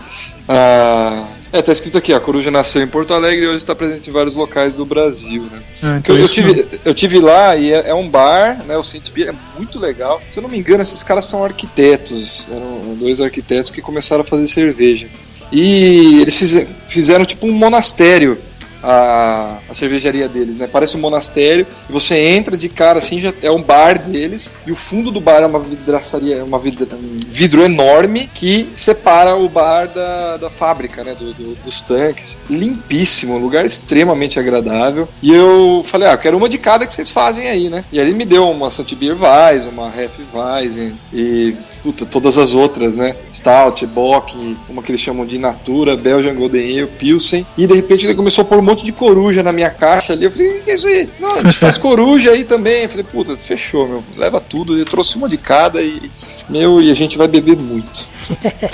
[0.47, 4.10] Ah, é, tá escrito aqui, a coruja nasceu em Porto Alegre e hoje está presente
[4.10, 5.60] em vários locais do Brasil, né?
[5.81, 8.76] Ah, então Eu, eu tive, eu tive lá e é, é um bar, né?
[8.76, 10.22] O Saint Beer é muito legal.
[10.30, 12.45] Se eu não me engano, esses caras são arquitetos.
[12.51, 15.07] Eram dois arquitetos que começaram a fazer cerveja.
[15.51, 18.38] E eles fize- fizeram tipo um monastério.
[18.84, 20.68] A, a cervejaria deles, né?
[20.72, 21.65] Parece um monastério.
[21.89, 24.51] E você entra de cara assim, já é um bar deles.
[24.68, 29.35] E o fundo do bar é uma vidraçaria, uma vidra, um vidro enorme que separa
[29.35, 31.15] o bar da, da fábrica, né?
[31.15, 32.39] do- do- dos tanques.
[32.49, 35.07] Limpíssimo, um lugar extremamente agradável.
[35.22, 37.85] E eu falei, ah, quero uma de cada que vocês fazem aí, né?
[37.91, 42.38] E aí ele me deu uma Saint Beer Weiss, uma Hef Weizen e puta, todas
[42.38, 43.14] as outras, né?
[43.34, 47.45] Stout, Bock, uma que eles chamam de Natura, Belgian Golden Ale, Pilsen.
[47.57, 50.23] E de repente ele começou a pôr um monte de coruja na minha caixa ali.
[50.23, 51.10] Eu falei, o que é isso aí?
[51.19, 52.84] Não, a gente faz coruja aí também.
[52.84, 54.03] Eu falei, puta, fechou, meu.
[54.15, 54.77] Leva tudo.
[54.77, 56.10] Eu trouxe uma de cada e.
[56.49, 58.07] Meu, e a gente vai beber muito.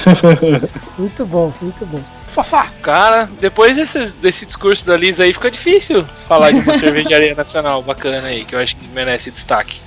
[0.98, 2.00] Muito bom, muito bom.
[2.30, 2.72] Fafá!
[2.82, 7.82] Cara, depois desses, desse discurso da Liz aí, fica difícil falar de uma cervejaria nacional
[7.82, 9.82] bacana aí, que eu acho que merece destaque.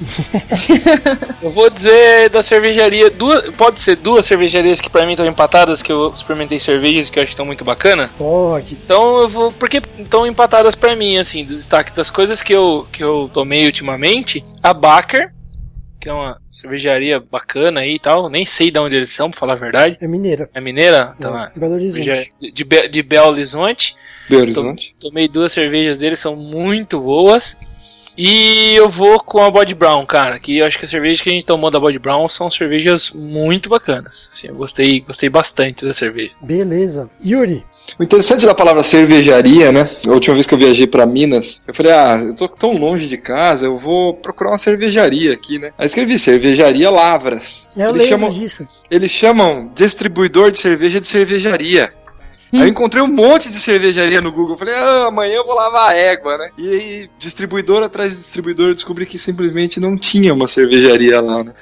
[1.40, 5.82] eu vou dizer da cervejaria, duas, pode ser duas cervejarias que pra mim estão empatadas,
[5.82, 8.10] que eu experimentei cervejas que eu acho que estão muito bacana.
[8.19, 8.74] Pode.
[8.74, 9.52] Então eu vou.
[9.52, 13.66] Porque estão empatadas pra mim, assim, dos destaques das coisas que eu, que eu tomei
[13.66, 14.44] ultimamente.
[14.62, 15.32] A Baker,
[16.03, 18.29] que é uma cervejaria bacana aí e tal.
[18.29, 19.97] Nem sei de onde eles são, pra falar a verdade.
[20.01, 20.51] É mineira.
[20.53, 21.15] É mineira?
[21.16, 21.59] Então, É, é.
[21.61, 22.05] Belo Horizonte.
[22.05, 23.97] Cerveja De, Be- de Belo Horizonte.
[24.29, 24.95] Belo Horizonte.
[25.01, 27.57] Tomei duas cervejas deles, são muito boas.
[28.19, 31.31] E eu vou com a Body Brown, cara, que eu acho que as cervejas que
[31.31, 34.29] a gente tomou da Body Brown são cervejas muito bacanas.
[34.35, 36.33] Assim, eu gostei, gostei bastante da cerveja.
[36.43, 37.09] Beleza.
[37.24, 37.65] Yuri,
[37.99, 39.89] O interessante da palavra cervejaria, né?
[40.07, 43.07] A última vez que eu viajei pra Minas, eu falei, ah, eu tô tão longe
[43.07, 45.71] de casa, eu vou procurar uma cervejaria aqui, né?
[45.77, 47.71] Aí escrevi cervejaria Lavras.
[47.77, 48.69] eu eles, lembro chamam, disso.
[48.91, 51.93] eles chamam distribuidor de cerveja de cervejaria.
[52.53, 52.59] Hum.
[52.59, 54.55] Aí eu encontrei um monte de cervejaria no Google.
[54.55, 56.51] Eu Falei, ah, amanhã eu vou lavar a égua, né?
[56.59, 61.43] E aí, distribuidor atrás de distribuidor, eu descobri que simplesmente não tinha uma cervejaria lá,
[61.43, 61.55] né?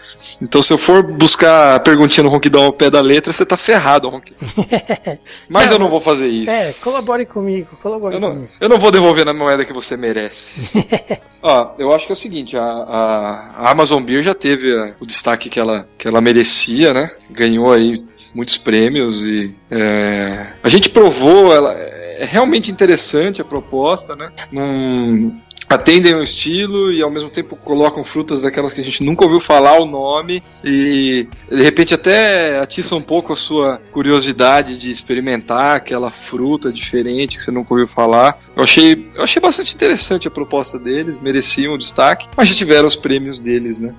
[0.43, 3.57] Então, se eu for buscar a perguntinha no Ronquidão ao pé da letra, você tá
[3.57, 4.41] ferrado, Ronquidão.
[5.49, 6.51] Mas Não, eu não vou fazer isso.
[6.51, 8.49] É, colabore comigo, colabore Eu não, comigo.
[8.61, 10.73] eu não vou devolver na moeda que você merece.
[11.43, 14.95] Ó, eu acho que é o seguinte, a, a- a Amazon Beer já teve a-
[15.01, 17.11] o destaque que ela, que ela merecia, né?
[17.31, 17.95] Ganhou aí
[18.35, 24.33] muitos prêmios e é, a gente provou, ela, é realmente interessante a proposta, né?
[24.51, 25.41] Num,
[25.71, 29.39] atendem o estilo e ao mesmo tempo colocam frutas daquelas que a gente nunca ouviu
[29.39, 35.77] falar o nome e de repente até atiça um pouco a sua curiosidade de experimentar
[35.77, 38.37] aquela fruta diferente que você nunca ouviu falar.
[38.57, 42.89] Eu achei, eu achei bastante interessante a proposta deles, mereciam o destaque, mas já tiveram
[42.89, 43.95] os prêmios deles, né?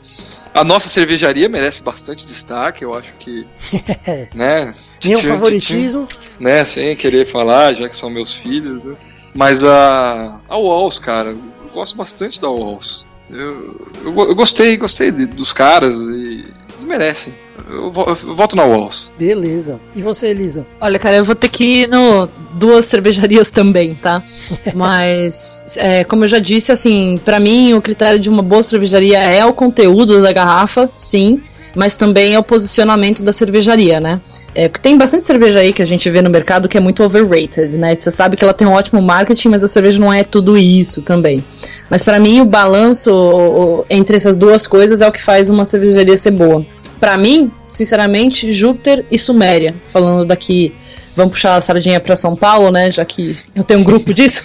[0.54, 3.48] A nossa cervejaria merece bastante destaque, eu acho que,
[4.36, 4.76] né?
[5.00, 6.06] Tchan, favoritismo.
[6.38, 8.96] né, sem querer falar, já que são meus filhos, né?
[9.34, 11.34] Mas a, a Walls, cara,
[11.72, 13.06] gosto bastante da Walls.
[13.30, 17.34] Eu, eu, eu gostei, gostei de- dos caras e eles merecem.
[17.70, 19.12] Eu, vo- eu voto na Walls.
[19.18, 19.80] Beleza.
[19.96, 20.66] E você, Elisa?
[20.82, 24.22] Olha, cara, eu vou ter que ir no duas cervejarias também, tá?
[24.76, 29.20] Mas, é, como eu já disse, assim, pra mim o critério de uma boa cervejaria
[29.20, 31.42] é o conteúdo da garrafa, sim,
[31.76, 34.20] mas também é o posicionamento da cervejaria, né?
[34.54, 37.04] É, porque tem bastante cerveja aí que a gente vê no mercado que é muito
[37.04, 37.96] overrated, né?
[37.96, 41.02] Você sabe que ela tem um ótimo marketing, mas a cerveja não é tudo isso
[41.02, 41.44] também.
[41.90, 46.18] Mas pra mim o balanço entre essas duas coisas é o que faz uma cervejaria
[46.18, 46.66] ser boa.
[47.00, 50.74] Pra mim, sinceramente, Júpiter e Suméria, falando daqui
[51.16, 52.92] Vamos puxar a sardinha pra São Paulo, né?
[52.92, 54.42] Já que eu tenho um grupo disso.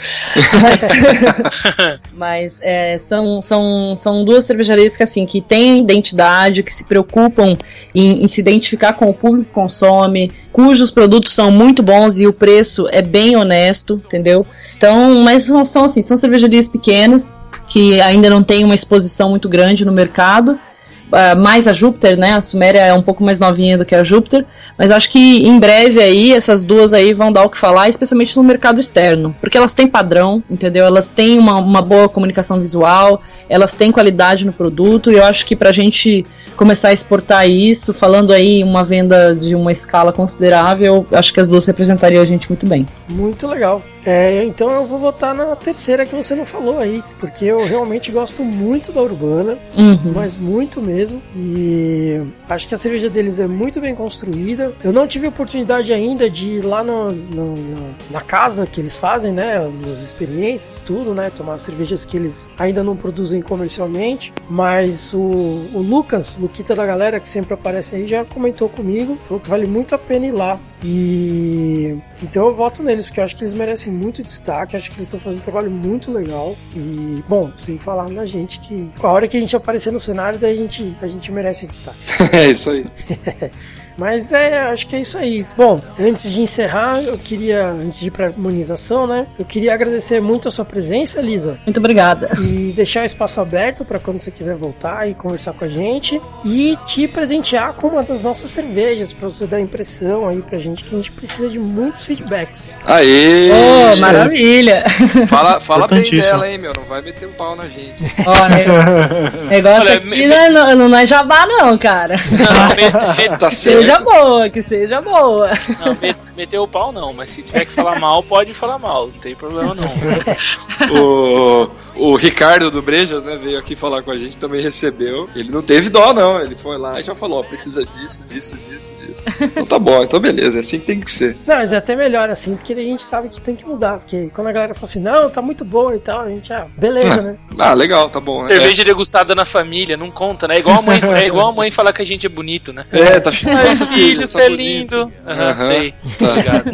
[2.13, 7.57] Mas, é, são, são, são duas cervejarias que assim que têm identidade, que se preocupam
[7.95, 12.27] em, em se identificar com o público que consome, cujos produtos são muito bons e
[12.27, 14.45] o preço é bem honesto, entendeu?
[14.77, 17.35] Então, mas são, são assim, são cervejarias pequenas
[17.69, 20.59] que ainda não têm uma exposição muito grande no mercado.
[21.07, 22.33] Uh, mais a Júpiter, né?
[22.33, 24.45] A Suméria é um pouco mais novinha do que a Júpiter,
[24.77, 28.37] mas acho que em breve aí essas duas aí vão dar o que falar, especialmente
[28.37, 30.85] no mercado externo, porque elas têm padrão, entendeu?
[30.85, 35.47] Elas têm uma, uma boa comunicação visual, elas têm qualidade no produto, e eu acho
[35.47, 36.27] que pra gente
[36.57, 41.47] começar a exportar isso, falando aí uma venda de uma escala considerável, acho que as
[41.47, 42.87] duas representariam a gente muito bem.
[43.09, 43.81] Muito legal.
[44.07, 48.13] É, então eu vou votar na terceira que você não falou aí, porque eu realmente
[48.13, 50.13] gosto muito da Urbana, Uhum.
[50.15, 51.21] mas muito mesmo.
[51.35, 54.73] E acho que a cerveja deles é muito bem construída.
[54.85, 58.97] Eu não tive oportunidade ainda de ir lá no, no- no- na casa que eles
[58.97, 59.69] fazem, né?
[59.85, 61.31] Nas experiências, tudo, né?
[61.37, 64.33] Tomar cervejas que eles ainda não produzem comercialmente.
[64.49, 69.41] Mas o, o Lucas, Luquita da galera, que sempre aparece aí, já comentou comigo, falou
[69.41, 70.59] que vale muito a pena ir lá.
[70.83, 74.97] E então eu voto neles, porque eu acho que eles merecem muito destaque, acho que
[74.97, 76.57] eles estão fazendo um trabalho muito legal.
[76.75, 80.39] E, bom, sem falar na gente que a hora que a gente aparecer no cenário,
[80.39, 81.99] daí a gente, a gente merece destaque.
[82.33, 82.87] é isso aí.
[83.97, 85.47] Mas é, acho que é isso aí.
[85.57, 89.27] Bom, antes de encerrar, eu queria, antes de ir pra harmonização, né?
[89.39, 91.59] Eu queria agradecer muito a sua presença, Lisa.
[91.65, 92.31] Muito obrigada.
[92.41, 96.21] E deixar o espaço aberto para quando você quiser voltar e conversar com a gente.
[96.45, 100.85] E te presentear com uma das nossas cervejas, para você dar impressão aí pra gente
[100.85, 102.81] que a gente precisa de muitos feedbacks.
[102.85, 103.51] Aê!
[103.53, 104.85] Oh, maravilha!
[105.29, 106.73] Fala, fala bem dela, hein, meu?
[106.77, 108.03] Não vai meter o pau na gente.
[108.27, 109.33] Ó, né?
[109.49, 112.17] Negócio Olha, aqui me- não, é- não, não é jabá, não, cara.
[112.31, 113.86] Não, me- me- Que certo.
[113.87, 115.51] Seja boa, que seja boa.
[115.81, 119.07] não, me- meteu o pau não, mas se tiver que falar mal, pode falar mal,
[119.07, 119.85] não tem problema não.
[121.01, 121.69] O,
[121.99, 125.29] o Ricardo do Brejas, né, veio aqui falar com a gente, também recebeu.
[125.35, 126.41] Ele não teve dó, não.
[126.41, 129.25] Ele foi lá e já falou: ó, precisa disso, disso, disso, disso.
[129.57, 131.37] Então tá bom, então beleza, é assim que tem que ser.
[131.47, 133.99] Não, mas é até melhor assim, porque a gente sabe que tem que mudar.
[133.99, 136.67] Porque quando a galera fala assim, não, tá muito boa e tal, a gente, ah,
[136.77, 137.37] beleza, né?
[137.59, 138.43] Ah, legal, tá bom.
[138.43, 140.57] Cerveja degustada na família, não conta, né?
[140.57, 142.85] É igual a mãe, é igual a mãe falar que a gente é bonito, né?
[142.93, 144.95] É, é tá cheio Ai, filho, tá você é bonito.
[144.97, 145.13] lindo.
[145.27, 145.67] Aham, Aham.
[145.67, 145.95] sei.
[146.19, 146.31] Tá.
[146.31, 146.71] Obrigado.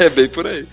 [0.00, 0.66] é bem por aí.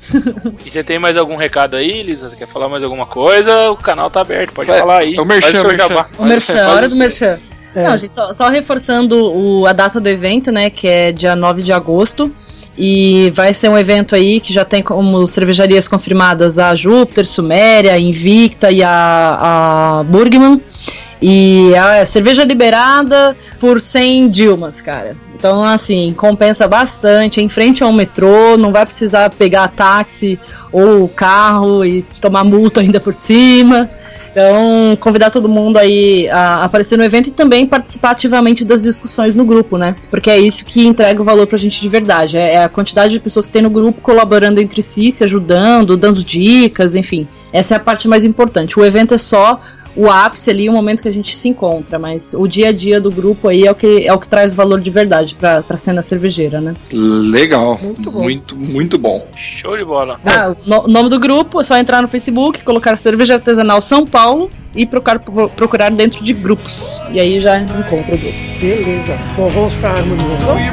[0.66, 2.30] E você tem mais algum recado aí, Lisa?
[2.30, 3.41] Você quer falar mais alguma coisa?
[3.48, 5.16] O canal tá aberto, pode Vai, falar aí.
[5.16, 6.06] é o merchan, merchan.
[6.18, 7.40] O merchan, hora do merchan.
[7.74, 7.84] É.
[7.84, 11.62] Não, gente, só, só reforçando o, a data do evento, né, que é dia 9
[11.62, 12.34] de agosto.
[12.78, 17.98] E vai ser um evento aí que já tem como cervejarias confirmadas a Júpiter, Suméria,
[18.00, 20.62] Invicta e a, a Burgman.
[21.22, 25.16] E a cerveja liberada por 100 Dilmas, cara.
[25.36, 27.42] Então, assim, compensa bastante.
[27.42, 30.40] Em frente ao metrô, não vai precisar pegar táxi
[30.72, 33.90] ou carro e tomar multa ainda por cima.
[34.32, 39.36] Então, convidar todo mundo aí a aparecer no evento e também participar ativamente das discussões
[39.36, 39.94] no grupo, né?
[40.10, 42.38] Porque é isso que entrega o valor pra gente de verdade.
[42.38, 45.98] É é a quantidade de pessoas que tem no grupo colaborando entre si, se ajudando,
[45.98, 47.28] dando dicas, enfim.
[47.52, 48.80] Essa é a parte mais importante.
[48.80, 49.60] O evento é só
[49.96, 53.00] o ápice ali, o momento que a gente se encontra, mas o dia a dia
[53.00, 55.78] do grupo aí é o que, é o que traz valor de verdade pra, pra
[55.78, 56.76] cena cervejeira, né?
[56.92, 57.80] Legal.
[57.82, 58.22] Muito bom.
[58.22, 59.28] Muito, muito bom.
[59.36, 60.20] Show de bola.
[60.26, 64.06] Ah, o no- nome do grupo é só entrar no Facebook, colocar Cerveja Artesanal São
[64.06, 65.20] Paulo e procurar,
[65.56, 66.98] procurar dentro de grupos.
[67.12, 68.36] E aí já encontra o grupo.
[68.62, 69.18] Beleza.
[69.36, 70.58] Bom, vamos pra harmonização?
[70.58, 70.72] You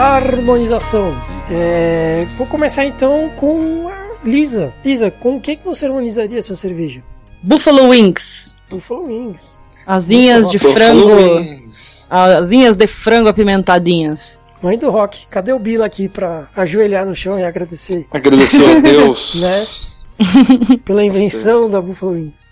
[0.00, 1.14] Harmonização.
[1.50, 4.72] É, vou começar então com a Lisa.
[4.82, 7.02] Lisa, com o que, que você harmonizaria essa cerveja?
[7.42, 8.50] Buffalo Wings.
[8.70, 9.60] Buffalo Wings.
[9.86, 11.36] Asinhas de Buffalo frango.
[11.36, 12.06] Wings.
[12.08, 14.38] Asinhas de frango apimentadinhas.
[14.62, 18.80] Mãe do rock, cadê o Bila aqui pra ajoelhar no chão e agradecer Agradecer a
[18.80, 19.34] Deus.
[19.44, 20.78] Né?
[20.82, 22.50] pela invenção da Buffalo Wings?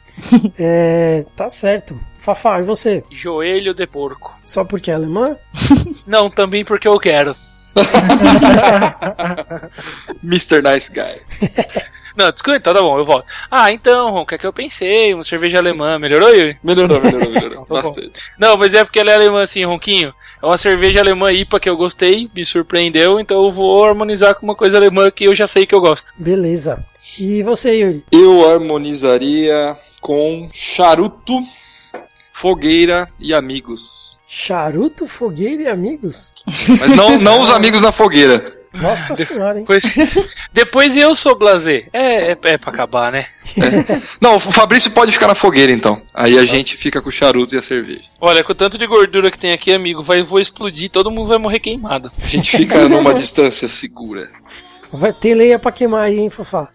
[0.59, 1.99] É, tá certo.
[2.19, 3.03] Fafá, e você?
[3.11, 4.37] Joelho de porco.
[4.45, 5.37] Só porque é alemã?
[6.07, 7.35] Não, também porque eu quero.
[10.23, 10.63] Mr.
[10.63, 11.23] Nice Guy.
[12.19, 13.25] Não, desculpa, então tá bom, eu volto.
[13.49, 15.15] Ah, então, Ron, o que é que eu pensei?
[15.15, 16.59] Uma cerveja alemã, melhorou, Yuri?
[16.65, 17.65] Melhorou, melhorou, melhorou.
[17.65, 17.83] Tá bom.
[17.83, 18.21] Bastante.
[18.37, 20.13] Não, mas é porque ela é alemã assim, Ronquinho.
[20.43, 24.45] É uma cerveja alemã IPA que eu gostei, me surpreendeu, então eu vou harmonizar com
[24.45, 26.13] uma coisa alemã que eu já sei que eu gosto.
[26.19, 26.85] Beleza.
[27.21, 28.05] E você, Yuri?
[28.11, 31.41] Eu harmonizaria com charuto,
[32.39, 34.17] fogueira e amigos.
[34.29, 36.33] Charuto, fogueira e amigos?
[36.79, 38.45] Mas não, não os amigos na fogueira.
[38.73, 39.65] Nossa senhora, hein?
[39.67, 39.85] Depois,
[40.53, 41.89] depois eu sou blazer.
[41.93, 43.27] É, é, é pra acabar, né?
[44.21, 46.01] Não, o Fabrício pode ficar na fogueira então.
[46.15, 48.05] Aí a gente fica com o charuto e a cerveja.
[48.21, 51.27] Olha, com o tanto de gordura que tem aqui, amigo, vai, vou explodir, todo mundo
[51.27, 52.13] vai morrer queimado.
[52.23, 54.31] A gente fica numa distância segura.
[54.93, 56.69] Vai ter lenha pra queimar aí, hein, Fafá?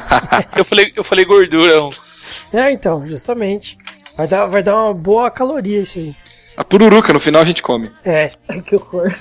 [0.56, 1.90] Eu falei, eu falei gordura.
[2.52, 3.76] É, então, justamente.
[4.22, 6.14] Vai dar, vai dar uma boa caloria isso aí.
[6.56, 7.90] A pururuca, no final a gente come.
[8.04, 8.30] É.
[8.64, 9.12] Que horror.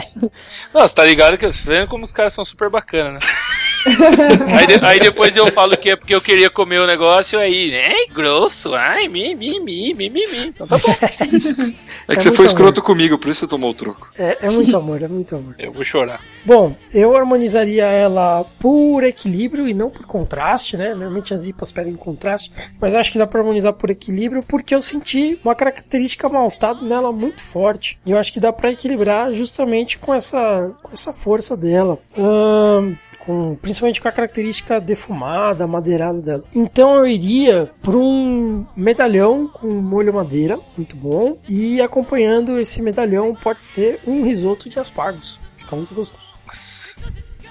[0.72, 3.18] Nossa, tá ligado que vendo como os caras são super bacanas, né?
[4.56, 7.70] aí, de- aí depois eu falo que é porque eu queria comer o negócio, aí,
[7.72, 10.46] é grosso, ai, mi, mi, mi, mi, mi, mi.
[10.48, 10.94] Então tá bom,
[12.08, 14.10] É que É você foi escroto comigo, por isso você tomou o troco.
[14.18, 15.54] É, é muito amor, é muito amor.
[15.58, 16.20] eu vou chorar.
[16.44, 20.90] Bom, eu harmonizaria ela por equilíbrio e não por contraste, né?
[20.90, 22.50] Normalmente as IPAs pedem contraste,
[22.80, 27.12] mas acho que dá pra harmonizar por equilíbrio porque eu senti uma característica maltada nela
[27.12, 27.98] muito forte.
[28.06, 31.98] E eu acho que dá pra equilibrar justamente com essa, com essa força dela.
[32.16, 36.44] Ahn, com, principalmente com a característica defumada, madeirada dela.
[36.54, 43.34] Então eu iria por um medalhão com molho madeira, muito bom, e acompanhando esse medalhão
[43.34, 45.38] pode ser um risoto de aspargos.
[45.52, 46.30] Fica muito gostoso.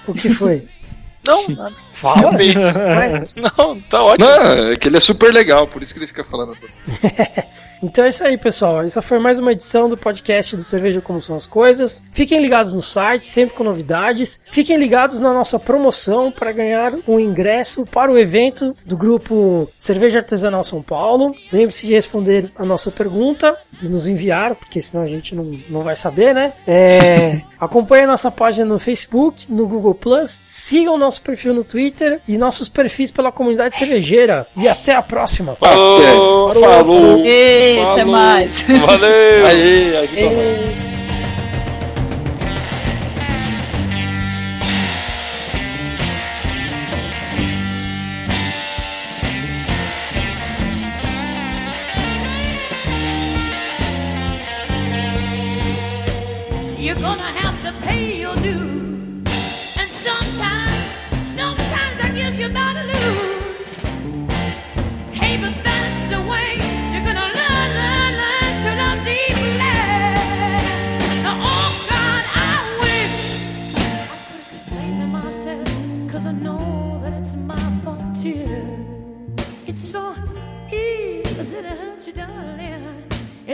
[0.06, 0.66] O que foi?
[1.26, 1.76] Não, nada.
[2.00, 2.32] Fala!
[2.32, 3.22] Bem, Vai.
[3.36, 4.26] não, tá ótimo.
[4.26, 7.00] Não, é que ele é super legal, por isso que ele fica falando essas coisas.
[7.82, 8.82] Então é isso aí, pessoal.
[8.82, 12.04] Essa foi mais uma edição do podcast do Cerveja Como São as Coisas.
[12.12, 14.42] Fiquem ligados no site, sempre com novidades.
[14.50, 20.18] Fiquem ligados na nossa promoção para ganhar um ingresso para o evento do grupo Cerveja
[20.18, 21.34] Artesanal São Paulo.
[21.50, 25.82] Lembre-se de responder a nossa pergunta e nos enviar, porque senão a gente não, não
[25.82, 26.52] vai saber, né?
[26.66, 30.42] É, acompanhe a nossa página no Facebook, no Google Plus.
[30.44, 31.89] Sigam nosso perfil no Twitter
[32.26, 34.46] e nossos perfis pela comunidade cervejeira.
[34.56, 35.56] E até a próxima.
[35.58, 36.50] Falou.
[36.50, 36.60] Até.
[36.60, 37.24] Falou.
[37.24, 38.12] Ei, até Falou.
[38.12, 38.62] mais.
[38.62, 39.46] Valeu!
[39.46, 40.89] Aê, ajuda mais.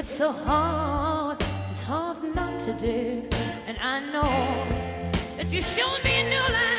[0.06, 3.24] It's so hard, it's hard not to do.
[3.66, 4.68] And I know
[5.36, 6.75] that you showed me a new life.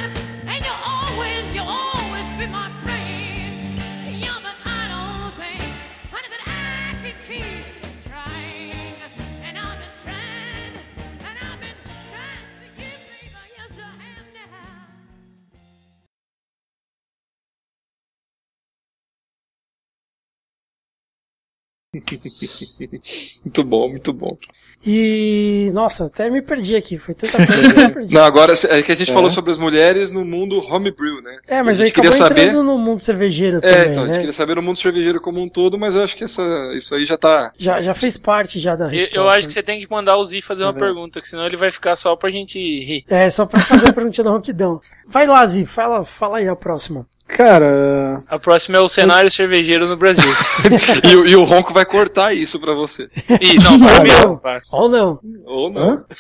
[23.45, 24.37] Muito bom, muito bom.
[24.85, 26.97] E, nossa, até me perdi aqui.
[26.97, 28.13] Foi tanta coisa que eu perdi.
[28.15, 31.37] Não, agora é que a gente falou sobre as mulheres no mundo homebrew, né?
[31.47, 32.53] É, mas a aí gente queria saber.
[32.53, 34.19] no mundo cervejeiro É, também, então, a gente né?
[34.19, 36.41] queria saber no mundo cervejeiro como um todo, mas eu acho que essa,
[36.75, 37.51] isso aí já tá.
[37.57, 39.17] Já, já fez parte já da Eu, resposta.
[39.17, 41.45] eu acho que você tem que mandar o Z fazer uma É pergunta, que senão
[41.45, 43.03] ele vai ficar só pra gente rir.
[43.09, 44.79] É, só pra fazer a perguntinha do Ronquidão.
[45.07, 47.05] Vai lá, Zi, fala, fala aí a próxima.
[47.27, 50.23] Cara, A próxima é o cenário cervejeiro no Brasil.
[51.11, 53.07] e, o- e o Ronco vai cortar isso pra você.
[53.41, 54.27] Ih, não, mesmo.
[54.29, 54.37] não.
[54.37, 54.61] para.
[54.71, 55.19] Ou não.
[55.45, 56.05] Ou não.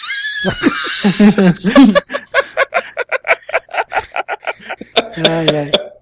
[5.29, 5.71] Ai, ai.